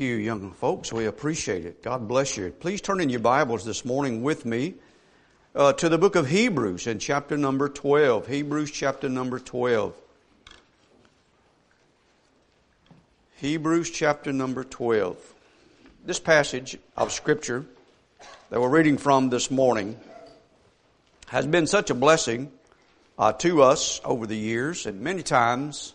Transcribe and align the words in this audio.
You, 0.00 0.14
young 0.14 0.52
folks. 0.52 0.92
We 0.92 1.06
appreciate 1.06 1.64
it. 1.64 1.82
God 1.82 2.06
bless 2.06 2.36
you. 2.36 2.50
Please 2.50 2.80
turn 2.80 3.00
in 3.00 3.10
your 3.10 3.18
Bibles 3.18 3.64
this 3.64 3.84
morning 3.84 4.22
with 4.22 4.46
me 4.46 4.74
uh, 5.56 5.72
to 5.72 5.88
the 5.88 5.98
book 5.98 6.14
of 6.14 6.28
Hebrews 6.28 6.86
in 6.86 7.00
chapter 7.00 7.36
number 7.36 7.68
12. 7.68 8.28
Hebrews 8.28 8.70
chapter 8.70 9.08
number 9.08 9.40
12. 9.40 9.94
Hebrews 13.38 13.90
chapter 13.90 14.32
number 14.32 14.62
12. 14.62 15.34
This 16.04 16.20
passage 16.20 16.78
of 16.96 17.10
Scripture 17.10 17.66
that 18.50 18.60
we're 18.60 18.68
reading 18.68 18.98
from 18.98 19.30
this 19.30 19.50
morning 19.50 19.98
has 21.26 21.44
been 21.44 21.66
such 21.66 21.90
a 21.90 21.94
blessing 21.94 22.52
uh, 23.18 23.32
to 23.32 23.62
us 23.62 24.00
over 24.04 24.28
the 24.28 24.36
years, 24.36 24.86
and 24.86 25.00
many 25.00 25.24
times 25.24 25.94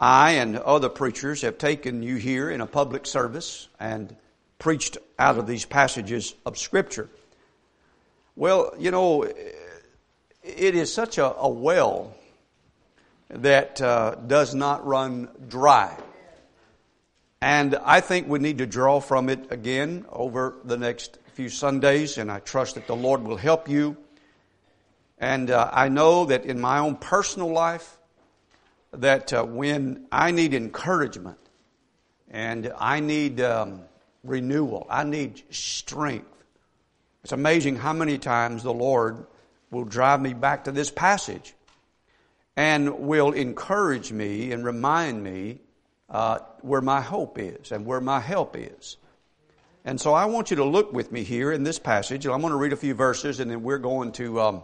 I 0.00 0.32
and 0.32 0.56
other 0.56 0.88
preachers 0.88 1.42
have 1.42 1.58
taken 1.58 2.02
you 2.02 2.16
here 2.16 2.50
in 2.50 2.62
a 2.62 2.66
public 2.66 3.04
service 3.04 3.68
and 3.78 4.16
preached 4.58 4.96
out 5.18 5.36
of 5.36 5.46
these 5.46 5.66
passages 5.66 6.34
of 6.46 6.56
Scripture. 6.56 7.10
Well, 8.34 8.72
you 8.78 8.90
know, 8.90 9.24
it 9.24 10.74
is 10.74 10.92
such 10.92 11.18
a, 11.18 11.34
a 11.36 11.48
well 11.48 12.14
that 13.28 13.82
uh, 13.82 14.14
does 14.26 14.54
not 14.54 14.86
run 14.86 15.28
dry. 15.48 15.94
And 17.42 17.74
I 17.76 18.00
think 18.00 18.26
we 18.26 18.38
need 18.38 18.58
to 18.58 18.66
draw 18.66 19.00
from 19.00 19.28
it 19.28 19.52
again 19.52 20.06
over 20.10 20.56
the 20.64 20.78
next 20.78 21.18
few 21.34 21.50
Sundays, 21.50 22.16
and 22.16 22.32
I 22.32 22.40
trust 22.40 22.74
that 22.76 22.86
the 22.86 22.96
Lord 22.96 23.22
will 23.22 23.36
help 23.36 23.68
you. 23.68 23.98
And 25.18 25.50
uh, 25.50 25.70
I 25.70 25.88
know 25.90 26.24
that 26.26 26.46
in 26.46 26.58
my 26.58 26.78
own 26.78 26.96
personal 26.96 27.52
life, 27.52 27.98
that 28.92 29.32
uh, 29.32 29.44
when 29.44 30.06
I 30.10 30.30
need 30.30 30.54
encouragement 30.54 31.38
and 32.30 32.72
I 32.78 33.00
need 33.00 33.40
um, 33.40 33.82
renewal, 34.24 34.86
I 34.90 35.04
need 35.04 35.42
strength. 35.50 36.26
It's 37.22 37.32
amazing 37.32 37.76
how 37.76 37.92
many 37.92 38.18
times 38.18 38.62
the 38.62 38.72
Lord 38.72 39.26
will 39.70 39.84
drive 39.84 40.20
me 40.20 40.34
back 40.34 40.64
to 40.64 40.72
this 40.72 40.90
passage 40.90 41.54
and 42.56 43.00
will 43.00 43.32
encourage 43.32 44.12
me 44.12 44.52
and 44.52 44.64
remind 44.64 45.22
me 45.22 45.60
uh, 46.08 46.38
where 46.62 46.80
my 46.80 47.00
hope 47.00 47.38
is 47.38 47.72
and 47.72 47.86
where 47.86 48.00
my 48.00 48.20
help 48.20 48.56
is. 48.56 48.96
And 49.84 50.00
so 50.00 50.12
I 50.12 50.26
want 50.26 50.50
you 50.50 50.56
to 50.56 50.64
look 50.64 50.92
with 50.92 51.10
me 51.10 51.22
here 51.22 51.52
in 51.52 51.62
this 51.62 51.78
passage. 51.78 52.26
I'm 52.26 52.40
going 52.40 52.52
to 52.52 52.58
read 52.58 52.72
a 52.72 52.76
few 52.76 52.94
verses 52.94 53.40
and 53.40 53.50
then 53.50 53.62
we're 53.62 53.78
going 53.78 54.12
to 54.12 54.40
um, 54.40 54.62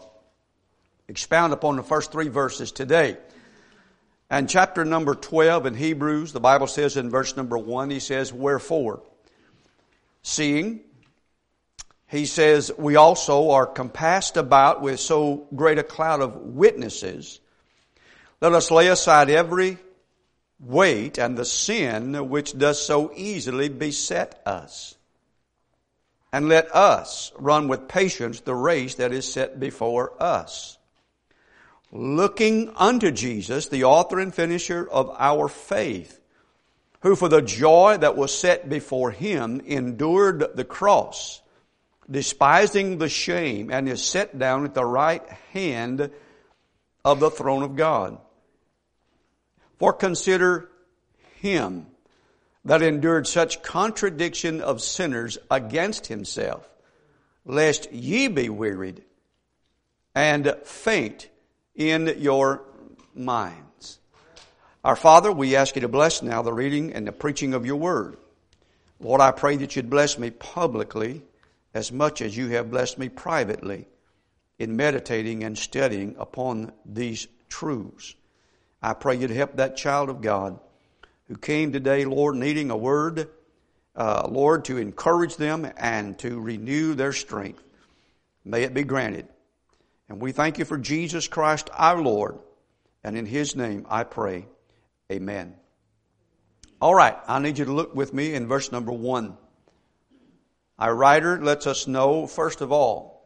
expound 1.08 1.52
upon 1.52 1.76
the 1.76 1.82
first 1.82 2.12
three 2.12 2.28
verses 2.28 2.72
today. 2.72 3.16
And 4.28 4.48
chapter 4.48 4.84
number 4.84 5.14
12 5.14 5.66
in 5.66 5.74
Hebrews, 5.74 6.32
the 6.32 6.40
Bible 6.40 6.66
says 6.66 6.96
in 6.96 7.10
verse 7.10 7.36
number 7.36 7.56
1, 7.56 7.90
he 7.90 8.00
says, 8.00 8.32
Wherefore? 8.32 9.02
Seeing, 10.22 10.80
he 12.08 12.26
says, 12.26 12.72
we 12.76 12.96
also 12.96 13.50
are 13.50 13.66
compassed 13.66 14.36
about 14.36 14.82
with 14.82 14.98
so 14.98 15.46
great 15.54 15.78
a 15.78 15.84
cloud 15.84 16.20
of 16.20 16.36
witnesses. 16.36 17.40
Let 18.40 18.52
us 18.52 18.70
lay 18.70 18.88
aside 18.88 19.30
every 19.30 19.78
weight 20.58 21.18
and 21.18 21.36
the 21.36 21.44
sin 21.44 22.28
which 22.28 22.56
does 22.58 22.84
so 22.84 23.12
easily 23.14 23.68
beset 23.68 24.40
us. 24.44 24.96
And 26.32 26.48
let 26.48 26.74
us 26.74 27.32
run 27.38 27.68
with 27.68 27.86
patience 27.86 28.40
the 28.40 28.54
race 28.54 28.96
that 28.96 29.12
is 29.12 29.32
set 29.32 29.60
before 29.60 30.20
us 30.20 30.76
looking 31.96 32.72
unto 32.76 33.10
Jesus, 33.10 33.68
the 33.68 33.84
author 33.84 34.20
and 34.20 34.34
finisher 34.34 34.88
of 34.88 35.14
our 35.18 35.48
faith, 35.48 36.20
who 37.00 37.16
for 37.16 37.28
the 37.28 37.42
joy 37.42 37.96
that 37.98 38.16
was 38.16 38.36
set 38.36 38.68
before 38.68 39.10
him 39.10 39.60
endured 39.64 40.56
the 40.56 40.64
cross, 40.64 41.40
despising 42.10 42.98
the 42.98 43.08
shame, 43.08 43.70
and 43.70 43.88
is 43.88 44.04
set 44.04 44.38
down 44.38 44.64
at 44.64 44.74
the 44.74 44.84
right 44.84 45.26
hand 45.52 46.10
of 47.04 47.20
the 47.20 47.30
throne 47.30 47.62
of 47.62 47.76
God. 47.76 48.18
For 49.78 49.92
consider 49.92 50.68
him 51.40 51.86
that 52.64 52.82
endured 52.82 53.26
such 53.26 53.62
contradiction 53.62 54.60
of 54.60 54.80
sinners 54.80 55.38
against 55.50 56.06
himself, 56.06 56.68
lest 57.44 57.92
ye 57.92 58.28
be 58.28 58.48
wearied 58.48 59.04
and 60.14 60.56
faint 60.64 61.28
in 61.76 62.16
your 62.18 62.62
minds. 63.14 63.98
Our 64.82 64.96
Father, 64.96 65.30
we 65.30 65.56
ask 65.56 65.74
you 65.76 65.82
to 65.82 65.88
bless 65.88 66.22
now 66.22 66.42
the 66.42 66.52
reading 66.52 66.92
and 66.92 67.06
the 67.06 67.12
preaching 67.12 67.54
of 67.54 67.66
your 67.66 67.76
word. 67.76 68.16
Lord, 68.98 69.20
I 69.20 69.30
pray 69.30 69.56
that 69.56 69.76
you'd 69.76 69.90
bless 69.90 70.18
me 70.18 70.30
publicly 70.30 71.22
as 71.74 71.92
much 71.92 72.22
as 72.22 72.36
you 72.36 72.48
have 72.48 72.70
blessed 72.70 72.98
me 72.98 73.08
privately 73.08 73.86
in 74.58 74.76
meditating 74.76 75.44
and 75.44 75.58
studying 75.58 76.16
upon 76.18 76.72
these 76.86 77.26
truths. 77.48 78.14
I 78.82 78.94
pray 78.94 79.16
you'd 79.16 79.30
help 79.30 79.56
that 79.56 79.76
child 79.76 80.08
of 80.08 80.22
God 80.22 80.58
who 81.28 81.36
came 81.36 81.72
today, 81.72 82.04
Lord, 82.04 82.36
needing 82.36 82.70
a 82.70 82.76
word, 82.76 83.28
uh, 83.94 84.28
Lord, 84.30 84.64
to 84.66 84.78
encourage 84.78 85.36
them 85.36 85.70
and 85.76 86.18
to 86.20 86.40
renew 86.40 86.94
their 86.94 87.12
strength. 87.12 87.62
May 88.44 88.62
it 88.62 88.72
be 88.72 88.84
granted. 88.84 89.26
And 90.08 90.20
we 90.20 90.32
thank 90.32 90.58
you 90.58 90.64
for 90.64 90.78
Jesus 90.78 91.28
Christ 91.28 91.70
our 91.72 92.00
Lord. 92.00 92.38
And 93.02 93.16
in 93.16 93.26
His 93.26 93.56
name 93.56 93.86
I 93.88 94.04
pray. 94.04 94.46
Amen. 95.10 95.54
All 96.80 96.94
right, 96.94 97.16
I 97.26 97.38
need 97.38 97.58
you 97.58 97.64
to 97.64 97.72
look 97.72 97.94
with 97.94 98.12
me 98.12 98.34
in 98.34 98.48
verse 98.48 98.70
number 98.70 98.92
one. 98.92 99.36
Our 100.78 100.94
writer 100.94 101.42
lets 101.42 101.66
us 101.66 101.86
know, 101.86 102.26
first 102.26 102.60
of 102.60 102.70
all, 102.70 103.24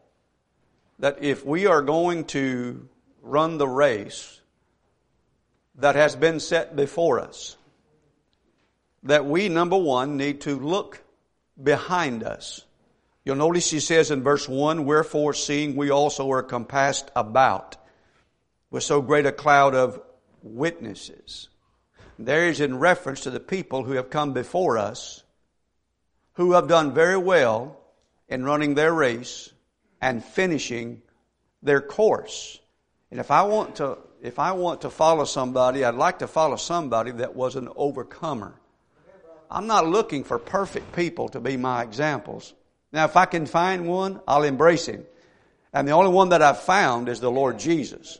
that 1.01 1.23
if 1.23 1.45
we 1.45 1.67
are 1.67 1.83
going 1.83 2.25
to 2.27 2.89
run 3.23 3.59
the 3.59 3.67
race 3.67 4.41
that 5.77 5.97
has 5.97 6.15
been 6.15 6.39
set 6.39 6.77
before 6.77 7.19
us, 7.19 7.57
that 9.03 9.25
we, 9.25 9.49
number 9.49 9.79
one, 9.79 10.17
need 10.17 10.43
to 10.43 10.59
look 10.59 11.03
behind 11.61 12.23
us. 12.23 12.65
You'll 13.31 13.39
notice 13.39 13.71
he 13.71 13.79
says 13.79 14.11
in 14.11 14.25
verse 14.25 14.49
1, 14.49 14.87
Wherefore 14.87 15.35
seeing 15.35 15.77
we 15.77 15.89
also 15.89 16.29
are 16.33 16.43
compassed 16.43 17.13
about 17.15 17.77
with 18.73 18.83
so 18.83 19.01
great 19.01 19.25
a 19.25 19.31
cloud 19.31 19.73
of 19.73 20.03
witnesses. 20.43 21.49
There 22.19 22.49
is 22.49 22.59
in 22.59 22.81
reference 22.81 23.21
to 23.21 23.31
the 23.31 23.39
people 23.39 23.85
who 23.85 23.93
have 23.93 24.11
come 24.11 24.33
before 24.33 24.79
us, 24.79 25.23
who 26.33 26.55
have 26.55 26.67
done 26.67 26.93
very 26.93 27.17
well 27.17 27.79
in 28.29 28.45
running 28.45 28.75
their 28.75 28.93
race 28.93 29.53
and 30.01 30.25
finishing 30.25 31.01
their 31.63 31.81
course. 31.81 32.59
And 33.13 33.21
if 33.21 33.31
I 33.31 33.45
want 33.45 33.77
to, 33.77 33.99
if 34.21 34.41
I 34.41 34.51
want 34.51 34.81
to 34.81 34.91
follow 34.91 35.25
somebody, 35.25 35.85
I'd 35.85 35.95
like 35.95 36.19
to 36.19 36.27
follow 36.27 36.57
somebody 36.57 37.13
that 37.13 37.37
was 37.37 37.55
an 37.55 37.69
overcomer. 37.77 38.61
I'm 39.49 39.69
not 39.69 39.87
looking 39.87 40.25
for 40.25 40.41
perfect 40.41 40.97
people 40.97 41.29
to 41.29 41.39
be 41.39 41.57
my 41.57 41.85
examples. 41.85 42.55
Now, 42.93 43.05
if 43.05 43.17
I 43.17 43.27
can 43.27 43.47
find 43.47 43.87
one, 43.87 44.21
I'll 44.27 44.43
embrace 44.43 44.87
him. 44.87 45.05
And 45.73 45.87
the 45.87 45.93
only 45.93 46.11
one 46.11 46.31
that 46.31 46.43
I've 46.43 46.61
found 46.61 47.09
is 47.09 47.21
the 47.21 47.31
Lord 47.31 47.59
Jesus. 47.59 48.19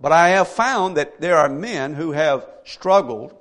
But 0.00 0.12
I 0.12 0.30
have 0.30 0.48
found 0.48 0.96
that 0.96 1.20
there 1.20 1.38
are 1.38 1.48
men 1.48 1.94
who 1.94 2.12
have 2.12 2.46
struggled, 2.64 3.34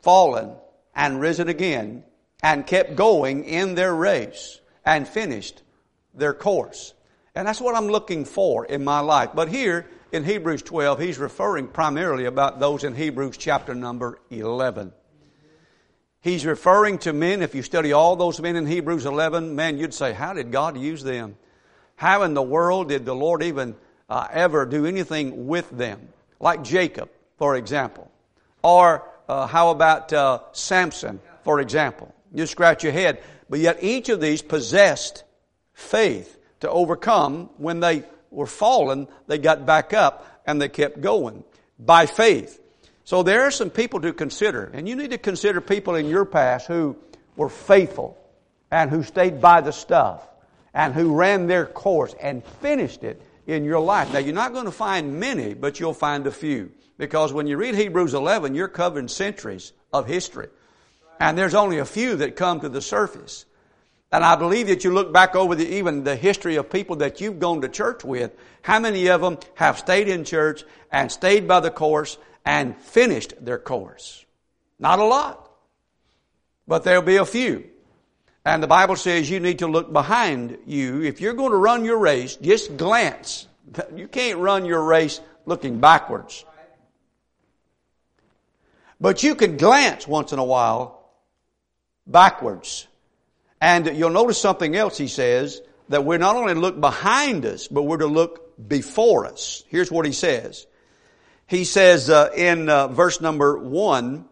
fallen, 0.00 0.52
and 0.94 1.20
risen 1.20 1.48
again, 1.48 2.04
and 2.42 2.66
kept 2.66 2.96
going 2.96 3.44
in 3.44 3.74
their 3.74 3.94
race 3.94 4.60
and 4.84 5.06
finished 5.06 5.62
their 6.14 6.34
course. 6.34 6.94
And 7.34 7.46
that's 7.46 7.60
what 7.60 7.74
I'm 7.74 7.88
looking 7.88 8.24
for 8.24 8.64
in 8.64 8.84
my 8.84 9.00
life. 9.00 9.30
But 9.34 9.48
here 9.48 9.86
in 10.12 10.24
Hebrews 10.24 10.62
12, 10.62 11.00
he's 11.00 11.18
referring 11.18 11.68
primarily 11.68 12.24
about 12.24 12.60
those 12.60 12.84
in 12.84 12.94
Hebrews 12.94 13.36
chapter 13.36 13.74
number 13.74 14.18
11. 14.30 14.92
He's 16.24 16.46
referring 16.46 16.96
to 17.00 17.12
men, 17.12 17.42
if 17.42 17.54
you 17.54 17.60
study 17.62 17.92
all 17.92 18.16
those 18.16 18.40
men 18.40 18.56
in 18.56 18.64
Hebrews 18.64 19.04
11, 19.04 19.54
man, 19.54 19.76
you'd 19.76 19.92
say, 19.92 20.14
how 20.14 20.32
did 20.32 20.50
God 20.50 20.78
use 20.78 21.02
them? 21.02 21.36
How 21.96 22.22
in 22.22 22.32
the 22.32 22.40
world 22.40 22.88
did 22.88 23.04
the 23.04 23.14
Lord 23.14 23.42
even 23.42 23.76
uh, 24.08 24.26
ever 24.32 24.64
do 24.64 24.86
anything 24.86 25.48
with 25.48 25.68
them? 25.68 26.08
Like 26.40 26.64
Jacob, 26.64 27.10
for 27.36 27.56
example. 27.56 28.10
Or 28.62 29.06
uh, 29.28 29.46
how 29.46 29.68
about 29.68 30.14
uh, 30.14 30.38
Samson, 30.52 31.20
for 31.42 31.60
example? 31.60 32.14
You 32.32 32.46
scratch 32.46 32.84
your 32.84 32.94
head. 32.94 33.22
But 33.50 33.58
yet 33.58 33.82
each 33.82 34.08
of 34.08 34.22
these 34.22 34.40
possessed 34.40 35.24
faith 35.74 36.38
to 36.60 36.70
overcome. 36.70 37.50
When 37.58 37.80
they 37.80 38.02
were 38.30 38.46
fallen, 38.46 39.08
they 39.26 39.36
got 39.36 39.66
back 39.66 39.92
up 39.92 40.42
and 40.46 40.58
they 40.58 40.70
kept 40.70 41.02
going 41.02 41.44
by 41.78 42.06
faith. 42.06 42.62
So 43.04 43.22
there 43.22 43.42
are 43.42 43.50
some 43.50 43.70
people 43.70 44.00
to 44.00 44.12
consider, 44.12 44.70
and 44.72 44.88
you 44.88 44.96
need 44.96 45.10
to 45.10 45.18
consider 45.18 45.60
people 45.60 45.94
in 45.94 46.06
your 46.06 46.24
past 46.24 46.66
who 46.66 46.96
were 47.36 47.50
faithful 47.50 48.18
and 48.70 48.90
who 48.90 49.02
stayed 49.02 49.40
by 49.40 49.60
the 49.60 49.72
stuff 49.72 50.26
and 50.72 50.94
who 50.94 51.14
ran 51.14 51.46
their 51.46 51.66
course 51.66 52.14
and 52.20 52.44
finished 52.44 53.04
it 53.04 53.20
in 53.46 53.64
your 53.64 53.80
life. 53.80 54.12
Now, 54.12 54.20
you're 54.20 54.34
not 54.34 54.54
going 54.54 54.64
to 54.64 54.72
find 54.72 55.20
many, 55.20 55.52
but 55.52 55.78
you'll 55.78 55.94
find 55.94 56.26
a 56.26 56.32
few. 56.32 56.72
Because 56.96 57.32
when 57.32 57.46
you 57.46 57.56
read 57.56 57.74
Hebrews 57.74 58.14
11, 58.14 58.54
you're 58.54 58.68
covering 58.68 59.08
centuries 59.08 59.72
of 59.92 60.06
history. 60.06 60.48
And 61.20 61.36
there's 61.36 61.54
only 61.54 61.78
a 61.78 61.84
few 61.84 62.16
that 62.16 62.36
come 62.36 62.60
to 62.60 62.68
the 62.68 62.80
surface. 62.80 63.44
And 64.10 64.24
I 64.24 64.36
believe 64.36 64.68
that 64.68 64.84
you 64.84 64.92
look 64.92 65.12
back 65.12 65.34
over 65.36 65.54
the, 65.54 65.66
even 65.74 66.04
the 66.04 66.16
history 66.16 66.56
of 66.56 66.70
people 66.70 66.96
that 66.96 67.20
you've 67.20 67.38
gone 67.38 67.60
to 67.62 67.68
church 67.68 68.04
with, 68.04 68.32
how 68.62 68.78
many 68.78 69.08
of 69.08 69.20
them 69.20 69.38
have 69.54 69.78
stayed 69.78 70.08
in 70.08 70.24
church 70.24 70.64
and 70.90 71.10
stayed 71.10 71.46
by 71.46 71.60
the 71.60 71.70
course 71.70 72.16
and 72.44 72.76
finished 72.76 73.34
their 73.44 73.58
course? 73.58 74.24
Not 74.78 74.98
a 74.98 75.04
lot. 75.04 75.50
But 76.66 76.84
there'll 76.84 77.02
be 77.02 77.16
a 77.16 77.26
few. 77.26 77.64
And 78.44 78.62
the 78.62 78.66
Bible 78.66 78.96
says 78.96 79.30
you 79.30 79.40
need 79.40 79.60
to 79.60 79.66
look 79.66 79.92
behind 79.92 80.58
you. 80.66 81.02
If 81.02 81.20
you're 81.20 81.34
going 81.34 81.52
to 81.52 81.56
run 81.56 81.84
your 81.84 81.98
race, 81.98 82.36
just 82.36 82.76
glance. 82.76 83.48
You 83.96 84.08
can't 84.08 84.38
run 84.38 84.66
your 84.66 84.84
race 84.84 85.20
looking 85.46 85.80
backwards. 85.80 86.44
But 89.00 89.22
you 89.22 89.34
can 89.34 89.56
glance 89.56 90.06
once 90.06 90.32
in 90.32 90.38
a 90.38 90.44
while 90.44 91.10
backwards 92.06 92.86
and 93.64 93.96
you'll 93.96 94.10
notice 94.10 94.38
something 94.38 94.76
else 94.76 94.98
he 94.98 95.08
says, 95.08 95.62
that 95.88 96.04
we're 96.04 96.18
not 96.18 96.36
only 96.36 96.52
to 96.52 96.60
look 96.60 96.78
behind 96.78 97.46
us, 97.46 97.66
but 97.66 97.84
we're 97.84 97.96
to 97.96 98.06
look 98.06 98.54
before 98.68 99.24
us. 99.24 99.64
Here's 99.68 99.90
what 99.90 100.04
he 100.04 100.12
says. 100.12 100.66
He 101.46 101.64
says 101.64 102.08
uh, 102.08 102.30
in 102.34 102.68
uh, 102.68 102.88
verse 102.88 103.20
number 103.20 103.58
one, 103.58 104.26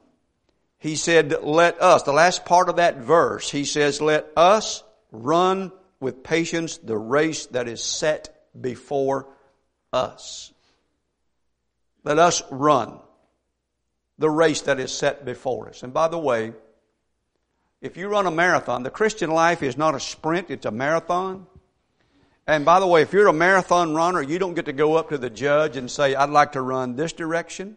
he 0.78 0.96
said, 0.96 1.34
let 1.42 1.80
us, 1.80 2.02
the 2.02 2.12
last 2.12 2.44
part 2.44 2.68
of 2.68 2.76
that 2.76 2.98
verse, 2.98 3.50
he 3.50 3.64
says, 3.64 4.00
let 4.00 4.26
us 4.36 4.82
run 5.12 5.70
with 6.00 6.24
patience 6.24 6.78
the 6.78 6.96
race 6.96 7.46
that 7.46 7.68
is 7.68 7.82
set 7.82 8.34
before 8.58 9.28
us. 9.92 10.52
Let 12.02 12.18
us 12.18 12.42
run 12.50 12.98
the 14.18 14.30
race 14.30 14.62
that 14.62 14.80
is 14.80 14.92
set 14.92 15.24
before 15.24 15.68
us. 15.68 15.82
And 15.82 15.92
by 15.92 16.08
the 16.08 16.18
way, 16.18 16.52
if 17.80 17.96
you 17.96 18.08
run 18.08 18.26
a 18.26 18.30
marathon, 18.30 18.82
the 18.82 18.90
Christian 18.90 19.30
life 19.30 19.62
is 19.62 19.76
not 19.76 19.94
a 19.94 20.00
sprint, 20.00 20.50
it's 20.50 20.66
a 20.66 20.70
marathon. 20.70 21.46
And 22.46 22.64
by 22.64 22.80
the 22.80 22.86
way, 22.86 23.02
if 23.02 23.12
you're 23.12 23.28
a 23.28 23.32
marathon 23.32 23.94
runner, 23.94 24.20
you 24.20 24.38
don't 24.38 24.54
get 24.54 24.66
to 24.66 24.72
go 24.72 24.96
up 24.96 25.10
to 25.10 25.18
the 25.18 25.30
judge 25.30 25.76
and 25.76 25.90
say, 25.90 26.14
I'd 26.14 26.30
like 26.30 26.52
to 26.52 26.60
run 26.60 26.96
this 26.96 27.12
direction, 27.12 27.76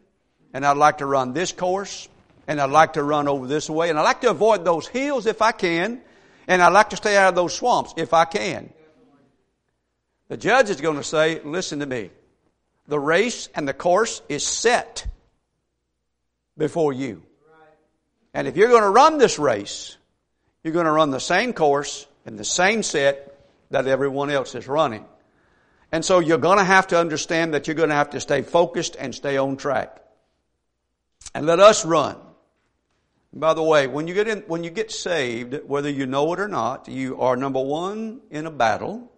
and 0.53 0.65
I'd 0.65 0.77
like 0.77 0.99
to 0.99 1.05
run 1.05 1.33
this 1.33 1.51
course, 1.51 2.09
and 2.47 2.59
I'd 2.59 2.71
like 2.71 2.93
to 2.93 3.03
run 3.03 3.27
over 3.27 3.45
this 3.45 3.69
way, 3.69 3.89
and 3.89 3.99
I'd 3.99 4.03
like 4.03 4.21
to 4.21 4.31
avoid 4.31 4.65
those 4.65 4.87
hills 4.87 5.27
if 5.27 5.41
I 5.41 5.51
can, 5.51 6.01
and 6.47 6.61
I'd 6.61 6.73
like 6.73 6.89
to 6.91 6.95
stay 6.95 7.15
out 7.15 7.29
of 7.29 7.35
those 7.35 7.53
swamps 7.53 7.93
if 7.95 8.13
I 8.13 8.25
can. 8.25 8.71
The 10.29 10.37
judge 10.37 10.71
is 10.71 10.81
going 10.81 10.97
to 10.97 11.03
say, 11.03 11.41
listen 11.43 11.79
to 11.79 11.85
me. 11.85 12.09
The 12.87 12.99
race 12.99 13.49
and 13.53 13.67
the 13.67 13.73
course 13.73 14.21
is 14.29 14.43
set 14.43 15.05
before 16.57 16.93
you. 16.93 17.21
And 18.33 18.47
if 18.47 18.57
you're 18.57 18.69
going 18.69 18.81
to 18.81 18.89
run 18.89 19.19
this 19.19 19.37
race, 19.37 19.95
you're 20.63 20.73
going 20.73 20.85
to 20.85 20.91
run 20.91 21.11
the 21.11 21.19
same 21.19 21.53
course 21.53 22.07
and 22.25 22.37
the 22.39 22.43
same 22.43 22.81
set 22.81 23.34
that 23.71 23.87
everyone 23.87 24.29
else 24.29 24.55
is 24.55 24.67
running. 24.67 25.05
And 25.91 26.03
so 26.03 26.19
you're 26.19 26.37
going 26.37 26.57
to 26.57 26.63
have 26.63 26.87
to 26.87 26.99
understand 26.99 27.53
that 27.53 27.67
you're 27.67 27.75
going 27.75 27.89
to 27.89 27.95
have 27.95 28.11
to 28.11 28.19
stay 28.19 28.41
focused 28.41 28.95
and 28.99 29.13
stay 29.13 29.37
on 29.37 29.57
track. 29.57 30.01
And 31.33 31.45
let 31.45 31.59
us 31.59 31.85
run. 31.85 32.17
By 33.33 33.53
the 33.53 33.63
way, 33.63 33.87
when 33.87 34.07
you 34.07 34.13
get 34.13 34.27
in, 34.27 34.39
when 34.47 34.63
you 34.63 34.69
get 34.69 34.91
saved, 34.91 35.59
whether 35.67 35.89
you 35.89 36.05
know 36.05 36.31
it 36.33 36.39
or 36.39 36.47
not, 36.47 36.87
you 36.87 37.19
are 37.19 37.35
number 37.35 37.61
one 37.61 38.21
in 38.29 38.45
a 38.45 38.51
battle. 38.51 39.11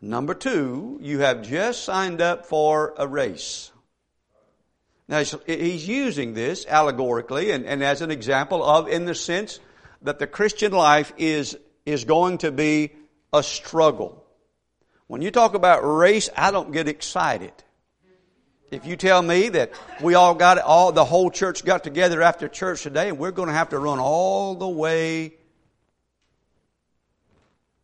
Number 0.00 0.34
two, 0.34 0.98
you 1.02 1.18
have 1.18 1.42
just 1.42 1.84
signed 1.84 2.20
up 2.20 2.46
for 2.46 2.94
a 2.96 3.06
race. 3.06 3.72
Now, 5.08 5.24
he's 5.46 5.88
using 5.88 6.34
this 6.34 6.64
allegorically 6.66 7.50
and, 7.50 7.66
and 7.66 7.82
as 7.82 8.00
an 8.00 8.12
example 8.12 8.62
of, 8.62 8.88
in 8.88 9.04
the 9.04 9.14
sense 9.16 9.58
that 10.02 10.20
the 10.20 10.28
Christian 10.28 10.70
life 10.70 11.12
is, 11.18 11.58
is 11.86 12.04
going 12.04 12.38
to 12.38 12.52
be 12.52 12.92
a 13.32 13.42
struggle. 13.42 14.24
When 15.06 15.22
you 15.22 15.30
talk 15.30 15.54
about 15.54 15.80
race, 15.80 16.28
I 16.36 16.50
don't 16.50 16.72
get 16.72 16.88
excited. 16.88 17.52
If 18.70 18.86
you 18.86 18.96
tell 18.96 19.20
me 19.20 19.48
that 19.48 19.72
we 20.00 20.14
all 20.14 20.34
got 20.34 20.58
all 20.58 20.92
the 20.92 21.04
whole 21.04 21.30
church 21.30 21.64
got 21.64 21.82
together 21.82 22.22
after 22.22 22.46
church 22.46 22.82
today 22.82 23.08
and 23.08 23.18
we're 23.18 23.32
going 23.32 23.48
to 23.48 23.54
have 23.54 23.70
to 23.70 23.78
run 23.78 23.98
all 23.98 24.54
the 24.54 24.68
way 24.68 25.34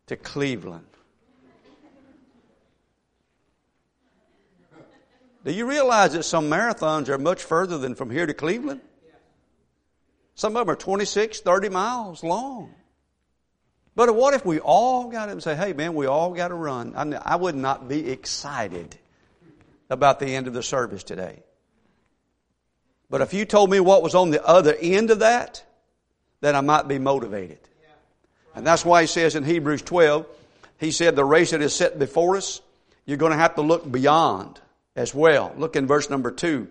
to 0.05 0.15
Cleveland. 0.15 0.85
Do 5.43 5.51
you 5.51 5.65
realize 5.65 6.13
that 6.13 6.23
some 6.23 6.49
marathons 6.49 7.09
are 7.09 7.17
much 7.17 7.43
further 7.43 7.77
than 7.77 7.95
from 7.95 8.09
here 8.09 8.25
to 8.25 8.33
Cleveland? 8.33 8.81
Some 10.35 10.55
of 10.55 10.65
them 10.65 10.73
are 10.73 10.77
26, 10.77 11.39
30 11.39 11.69
miles 11.69 12.23
long. 12.23 12.73
But 13.97 14.13
what 14.13 14.35
if 14.35 14.45
we 14.45 14.59
all 14.59 15.09
got 15.09 15.29
up 15.29 15.33
and 15.33 15.41
say, 15.43 15.55
hey 15.55 15.73
man, 15.73 15.95
we 15.95 16.05
all 16.05 16.31
got 16.31 16.49
to 16.49 16.53
run? 16.53 16.93
I, 16.95 17.33
I 17.33 17.35
would 17.35 17.55
not 17.55 17.87
be 17.87 18.11
excited 18.11 18.95
about 19.89 20.19
the 20.19 20.27
end 20.27 20.45
of 20.45 20.53
the 20.53 20.61
service 20.61 21.03
today. 21.03 21.41
But 23.09 23.21
if 23.21 23.33
you 23.33 23.43
told 23.43 23.71
me 23.71 23.79
what 23.79 24.03
was 24.03 24.13
on 24.13 24.29
the 24.29 24.45
other 24.45 24.75
end 24.79 25.09
of 25.09 25.19
that, 25.19 25.63
then 26.41 26.55
I 26.55 26.61
might 26.61 26.87
be 26.87 26.99
motivated. 26.99 27.57
And 28.53 28.67
that's 28.67 28.85
why 28.85 29.01
he 29.01 29.07
says 29.07 29.33
in 29.33 29.43
Hebrews 29.43 29.81
12, 29.81 30.27
he 30.79 30.91
said 30.91 31.15
the 31.15 31.25
race 31.25 31.49
that 31.49 31.63
is 31.63 31.73
set 31.73 31.97
before 31.97 32.37
us, 32.37 32.61
you're 33.07 33.17
going 33.17 33.31
to 33.31 33.37
have 33.39 33.55
to 33.55 33.63
look 33.63 33.91
beyond 33.91 34.61
as 34.95 35.11
well. 35.11 35.55
Look 35.57 35.75
in 35.75 35.87
verse 35.87 36.07
number 36.07 36.29
two. 36.29 36.67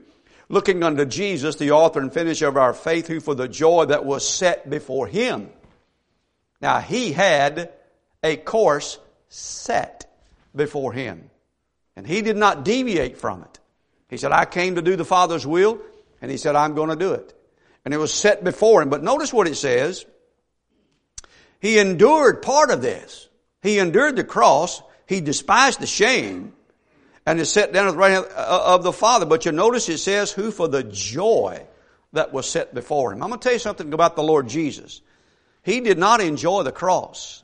Looking 0.49 0.85
unto 0.85 1.05
Jesus, 1.05 1.57
the 1.57 1.73
author 1.73 1.99
and 1.99 2.15
finisher 2.15 2.47
of 2.47 2.57
our 2.57 2.73
faith, 2.73 3.09
who 3.09 3.19
for 3.19 3.35
the 3.35 3.49
joy 3.49 3.87
that 3.87 4.05
was 4.05 4.29
set 4.29 4.71
before 4.71 5.09
him. 5.09 5.51
Now 6.61 6.81
he 6.81 7.13
had 7.13 7.73
a 8.23 8.37
course 8.37 8.99
set 9.29 10.11
before 10.55 10.93
him. 10.93 11.31
And 11.97 12.07
he 12.07 12.23
did 12.23 12.37
not 12.37 12.65
deviate 12.65 13.17
from 13.17 13.43
it. 13.43 13.59
He 14.09 14.17
said, 14.17 14.33
I 14.33 14.45
came 14.45 14.75
to 14.77 14.83
do 14.83 14.97
the 14.97 15.05
Father's 15.05 15.47
will, 15.47 15.79
and 16.21 16.31
he 16.31 16.37
said, 16.37 16.55
I'm 16.55 16.75
going 16.75 16.91
to 16.91 16.97
do 16.97 17.13
it. 17.13 17.35
And 17.85 17.95
it 17.95 17.99
was 17.99 18.13
set 18.13 18.45
before 18.45 18.83
him. 18.83 18.91
But 18.91 19.03
notice 19.03 19.33
what 19.33 19.47
it 19.47 19.57
says. 19.57 20.05
He 21.61 21.79
endured 21.79 22.43
part 22.43 22.71
of 22.71 22.83
this. 22.83 23.29
He 23.63 23.79
endured 23.79 24.17
the 24.17 24.25
cross. 24.25 24.83
He 25.07 25.21
despised 25.21 25.81
the 25.81 25.87
shame 25.87 26.53
and 27.25 27.41
is 27.41 27.51
set 27.51 27.73
down 27.73 27.89
at 27.89 27.93
the 27.93 27.97
right 27.97 28.13
hand 28.13 28.27
uh, 28.37 28.75
of 28.75 28.83
the 28.83 28.93
Father. 28.93 29.27
But 29.27 29.45
you 29.45 29.53
notice 29.53 29.89
it 29.89 29.99
says, 29.99 30.31
who 30.31 30.51
for 30.51 30.69
the 30.69 30.85
joy 30.85 31.67
that 32.13 32.33
was 32.33 32.49
set 32.49 32.75
before 32.75 33.13
him. 33.13 33.23
I'm 33.23 33.29
going 33.29 33.41
to 33.41 33.45
tell 33.45 33.53
you 33.53 33.59
something 33.59 33.93
about 33.93 34.17
the 34.17 34.23
Lord 34.23 34.49
Jesus. 34.49 35.01
He 35.67 35.81
did 35.81 35.99
not 35.99 36.21
enjoy 36.21 36.63
the 36.63 36.71
cross. 36.71 37.43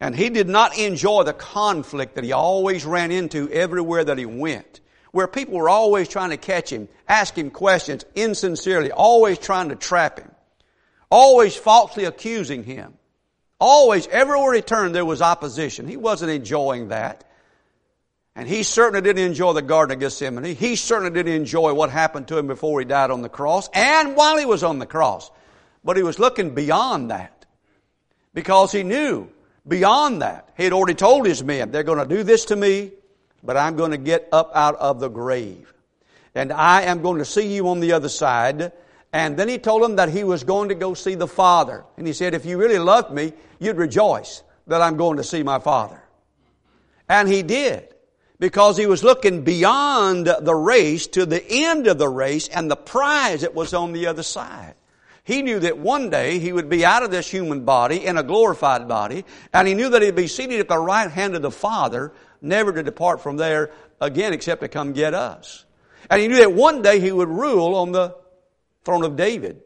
And 0.00 0.16
he 0.16 0.30
did 0.30 0.48
not 0.48 0.78
enjoy 0.78 1.24
the 1.24 1.34
conflict 1.34 2.14
that 2.14 2.24
he 2.24 2.32
always 2.32 2.86
ran 2.86 3.10
into 3.10 3.50
everywhere 3.50 4.02
that 4.02 4.16
he 4.16 4.24
went. 4.24 4.80
Where 5.12 5.28
people 5.28 5.54
were 5.54 5.68
always 5.68 6.08
trying 6.08 6.30
to 6.30 6.38
catch 6.38 6.72
him, 6.72 6.88
ask 7.06 7.36
him 7.36 7.50
questions 7.50 8.06
insincerely, 8.14 8.92
always 8.92 9.38
trying 9.38 9.68
to 9.68 9.76
trap 9.76 10.20
him. 10.20 10.30
Always 11.10 11.54
falsely 11.54 12.06
accusing 12.06 12.64
him. 12.64 12.94
Always, 13.60 14.06
everywhere 14.06 14.54
he 14.54 14.62
turned, 14.62 14.94
there 14.94 15.04
was 15.04 15.20
opposition. 15.20 15.86
He 15.86 15.98
wasn't 15.98 16.30
enjoying 16.30 16.88
that. 16.88 17.24
And 18.34 18.48
he 18.48 18.62
certainly 18.62 19.02
didn't 19.02 19.26
enjoy 19.26 19.52
the 19.52 19.60
Garden 19.60 19.96
of 19.96 20.00
Gethsemane. 20.00 20.56
He 20.56 20.76
certainly 20.76 21.12
didn't 21.12 21.34
enjoy 21.34 21.74
what 21.74 21.90
happened 21.90 22.28
to 22.28 22.38
him 22.38 22.46
before 22.46 22.80
he 22.80 22.86
died 22.86 23.10
on 23.10 23.20
the 23.20 23.28
cross 23.28 23.68
and 23.74 24.16
while 24.16 24.38
he 24.38 24.46
was 24.46 24.64
on 24.64 24.78
the 24.78 24.86
cross. 24.86 25.30
But 25.84 25.98
he 25.98 26.02
was 26.02 26.18
looking 26.18 26.54
beyond 26.54 27.10
that. 27.10 27.33
Because 28.34 28.72
he 28.72 28.82
knew 28.82 29.28
beyond 29.66 30.22
that. 30.22 30.50
He 30.56 30.64
had 30.64 30.72
already 30.72 30.94
told 30.94 31.26
his 31.26 31.42
men, 31.42 31.70
they're 31.70 31.84
going 31.84 32.06
to 32.06 32.14
do 32.14 32.22
this 32.22 32.46
to 32.46 32.56
me, 32.56 32.92
but 33.42 33.56
I'm 33.56 33.76
going 33.76 33.92
to 33.92 33.96
get 33.96 34.28
up 34.32 34.50
out 34.54 34.74
of 34.76 35.00
the 35.00 35.08
grave. 35.08 35.72
And 36.34 36.52
I 36.52 36.82
am 36.82 37.00
going 37.00 37.18
to 37.18 37.24
see 37.24 37.54
you 37.54 37.68
on 37.68 37.80
the 37.80 37.92
other 37.92 38.08
side. 38.08 38.72
And 39.12 39.36
then 39.36 39.48
he 39.48 39.58
told 39.58 39.82
them 39.82 39.96
that 39.96 40.08
he 40.08 40.24
was 40.24 40.42
going 40.42 40.70
to 40.70 40.74
go 40.74 40.94
see 40.94 41.14
the 41.14 41.28
Father. 41.28 41.84
And 41.96 42.06
he 42.06 42.12
said, 42.12 42.34
if 42.34 42.44
you 42.44 42.58
really 42.58 42.80
loved 42.80 43.12
me, 43.12 43.32
you'd 43.60 43.76
rejoice 43.76 44.42
that 44.66 44.82
I'm 44.82 44.96
going 44.96 45.18
to 45.18 45.24
see 45.24 45.42
my 45.42 45.60
Father. 45.60 46.02
And 47.08 47.28
he 47.28 47.42
did 47.42 47.94
because 48.40 48.76
he 48.76 48.86
was 48.86 49.04
looking 49.04 49.42
beyond 49.42 50.26
the 50.26 50.54
race 50.54 51.06
to 51.08 51.24
the 51.24 51.44
end 51.48 51.86
of 51.86 51.98
the 51.98 52.08
race 52.08 52.48
and 52.48 52.70
the 52.70 52.76
prize 52.76 53.42
that 53.42 53.54
was 53.54 53.72
on 53.72 53.92
the 53.92 54.06
other 54.06 54.24
side. 54.24 54.74
He 55.24 55.40
knew 55.40 55.58
that 55.60 55.78
one 55.78 56.10
day 56.10 56.38
he 56.38 56.52
would 56.52 56.68
be 56.68 56.84
out 56.84 57.02
of 57.02 57.10
this 57.10 57.30
human 57.30 57.64
body 57.64 58.04
in 58.04 58.18
a 58.18 58.22
glorified 58.22 58.86
body, 58.86 59.24
and 59.52 59.66
he 59.66 59.74
knew 59.74 59.88
that 59.88 60.02
he'd 60.02 60.14
be 60.14 60.28
seated 60.28 60.60
at 60.60 60.68
the 60.68 60.78
right 60.78 61.10
hand 61.10 61.34
of 61.34 61.42
the 61.42 61.50
Father, 61.50 62.12
never 62.42 62.72
to 62.72 62.82
depart 62.82 63.22
from 63.22 63.38
there 63.38 63.70
again 64.00 64.34
except 64.34 64.60
to 64.60 64.68
come 64.68 64.92
get 64.92 65.14
us. 65.14 65.64
And 66.10 66.20
he 66.20 66.28
knew 66.28 66.36
that 66.36 66.52
one 66.52 66.82
day 66.82 67.00
he 67.00 67.10
would 67.10 67.30
rule 67.30 67.74
on 67.74 67.92
the 67.92 68.14
throne 68.84 69.02
of 69.02 69.16
David. 69.16 69.62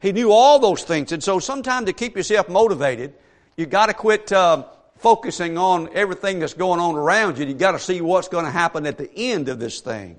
He 0.00 0.12
knew 0.12 0.30
all 0.30 0.60
those 0.60 0.84
things, 0.84 1.10
and 1.10 1.22
so 1.24 1.40
sometimes 1.40 1.86
to 1.86 1.92
keep 1.92 2.16
yourself 2.16 2.48
motivated, 2.48 3.14
you've 3.56 3.70
got 3.70 3.86
to 3.86 3.94
quit. 3.94 4.32
Uh, 4.32 4.64
focusing 4.98 5.56
on 5.56 5.88
everything 5.92 6.40
that's 6.40 6.54
going 6.54 6.80
on 6.80 6.96
around 6.96 7.38
you. 7.38 7.46
You've 7.46 7.58
got 7.58 7.72
to 7.72 7.78
see 7.78 8.00
what's 8.00 8.28
going 8.28 8.44
to 8.44 8.50
happen 8.50 8.86
at 8.86 8.98
the 8.98 9.10
end 9.14 9.48
of 9.48 9.58
this 9.58 9.80
thing. 9.80 10.18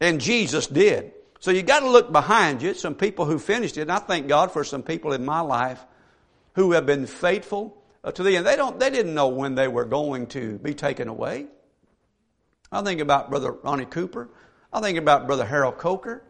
And 0.00 0.20
Jesus 0.20 0.66
did. 0.66 1.12
So 1.40 1.50
you 1.50 1.62
got 1.62 1.80
to 1.80 1.90
look 1.90 2.10
behind 2.10 2.62
you, 2.62 2.74
some 2.74 2.94
people 2.94 3.24
who 3.24 3.38
finished 3.38 3.76
it. 3.76 3.82
And 3.82 3.92
I 3.92 3.98
thank 3.98 4.26
God 4.26 4.52
for 4.52 4.64
some 4.64 4.82
people 4.82 5.12
in 5.12 5.24
my 5.24 5.40
life 5.40 5.84
who 6.54 6.72
have 6.72 6.86
been 6.86 7.06
faithful 7.06 7.80
uh, 8.02 8.10
to 8.12 8.22
the 8.22 8.36
end. 8.36 8.46
They 8.46 8.56
don't, 8.56 8.80
they 8.80 8.90
didn't 8.90 9.14
know 9.14 9.28
when 9.28 9.54
they 9.54 9.68
were 9.68 9.84
going 9.84 10.26
to 10.28 10.58
be 10.58 10.74
taken 10.74 11.08
away. 11.08 11.46
I 12.72 12.82
think 12.82 13.00
about 13.00 13.30
Brother 13.30 13.52
Ronnie 13.52 13.84
Cooper. 13.84 14.28
I 14.72 14.80
think 14.80 14.98
about 14.98 15.26
Brother 15.26 15.46
Harold 15.46 15.78
Coker. 15.78 16.22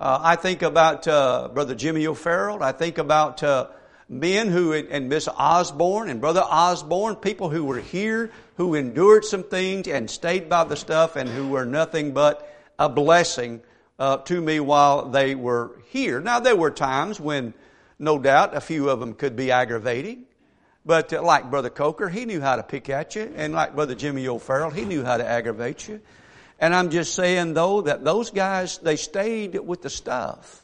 Uh, 0.00 0.18
I 0.22 0.36
think 0.36 0.62
about 0.62 1.08
uh, 1.08 1.48
Brother 1.52 1.74
Jimmy 1.74 2.06
O'Farrell. 2.06 2.62
I 2.62 2.72
think 2.72 2.98
about 2.98 3.42
uh, 3.42 3.66
men 4.08 4.48
who, 4.48 4.72
and 4.72 5.08
Miss 5.08 5.28
Osborne 5.28 6.08
and 6.08 6.20
Brother 6.20 6.42
Osborne, 6.42 7.16
people 7.16 7.50
who 7.50 7.64
were 7.64 7.80
here, 7.80 8.30
who 8.56 8.76
endured 8.76 9.24
some 9.24 9.42
things 9.42 9.88
and 9.88 10.08
stayed 10.08 10.48
by 10.48 10.64
the 10.64 10.76
stuff 10.76 11.16
and 11.16 11.28
who 11.28 11.48
were 11.48 11.66
nothing 11.66 12.12
but 12.12 12.48
a 12.78 12.88
blessing 12.88 13.60
uh, 13.98 14.18
to 14.18 14.40
me 14.40 14.60
while 14.60 15.10
they 15.10 15.34
were 15.34 15.72
here. 15.88 16.20
Now, 16.20 16.40
there 16.40 16.56
were 16.56 16.70
times 16.70 17.18
when, 17.18 17.54
no 17.98 18.18
doubt, 18.18 18.56
a 18.56 18.60
few 18.60 18.90
of 18.90 19.00
them 19.00 19.14
could 19.14 19.36
be 19.36 19.50
aggravating. 19.50 20.24
But 20.86 21.12
uh, 21.12 21.22
like 21.22 21.50
Brother 21.50 21.70
Coker, 21.70 22.08
he 22.08 22.24
knew 22.24 22.40
how 22.40 22.56
to 22.56 22.62
pick 22.62 22.88
at 22.88 23.16
you. 23.16 23.32
And 23.36 23.52
like 23.52 23.74
Brother 23.74 23.94
Jimmy 23.94 24.26
O'Farrell, 24.28 24.70
he 24.70 24.84
knew 24.84 25.04
how 25.04 25.16
to 25.16 25.26
aggravate 25.26 25.88
you. 25.88 26.00
And 26.60 26.74
I'm 26.74 26.90
just 26.90 27.14
saying, 27.14 27.54
though, 27.54 27.82
that 27.82 28.04
those 28.04 28.30
guys, 28.30 28.78
they 28.78 28.96
stayed 28.96 29.54
with 29.58 29.82
the 29.82 29.90
stuff. 29.90 30.62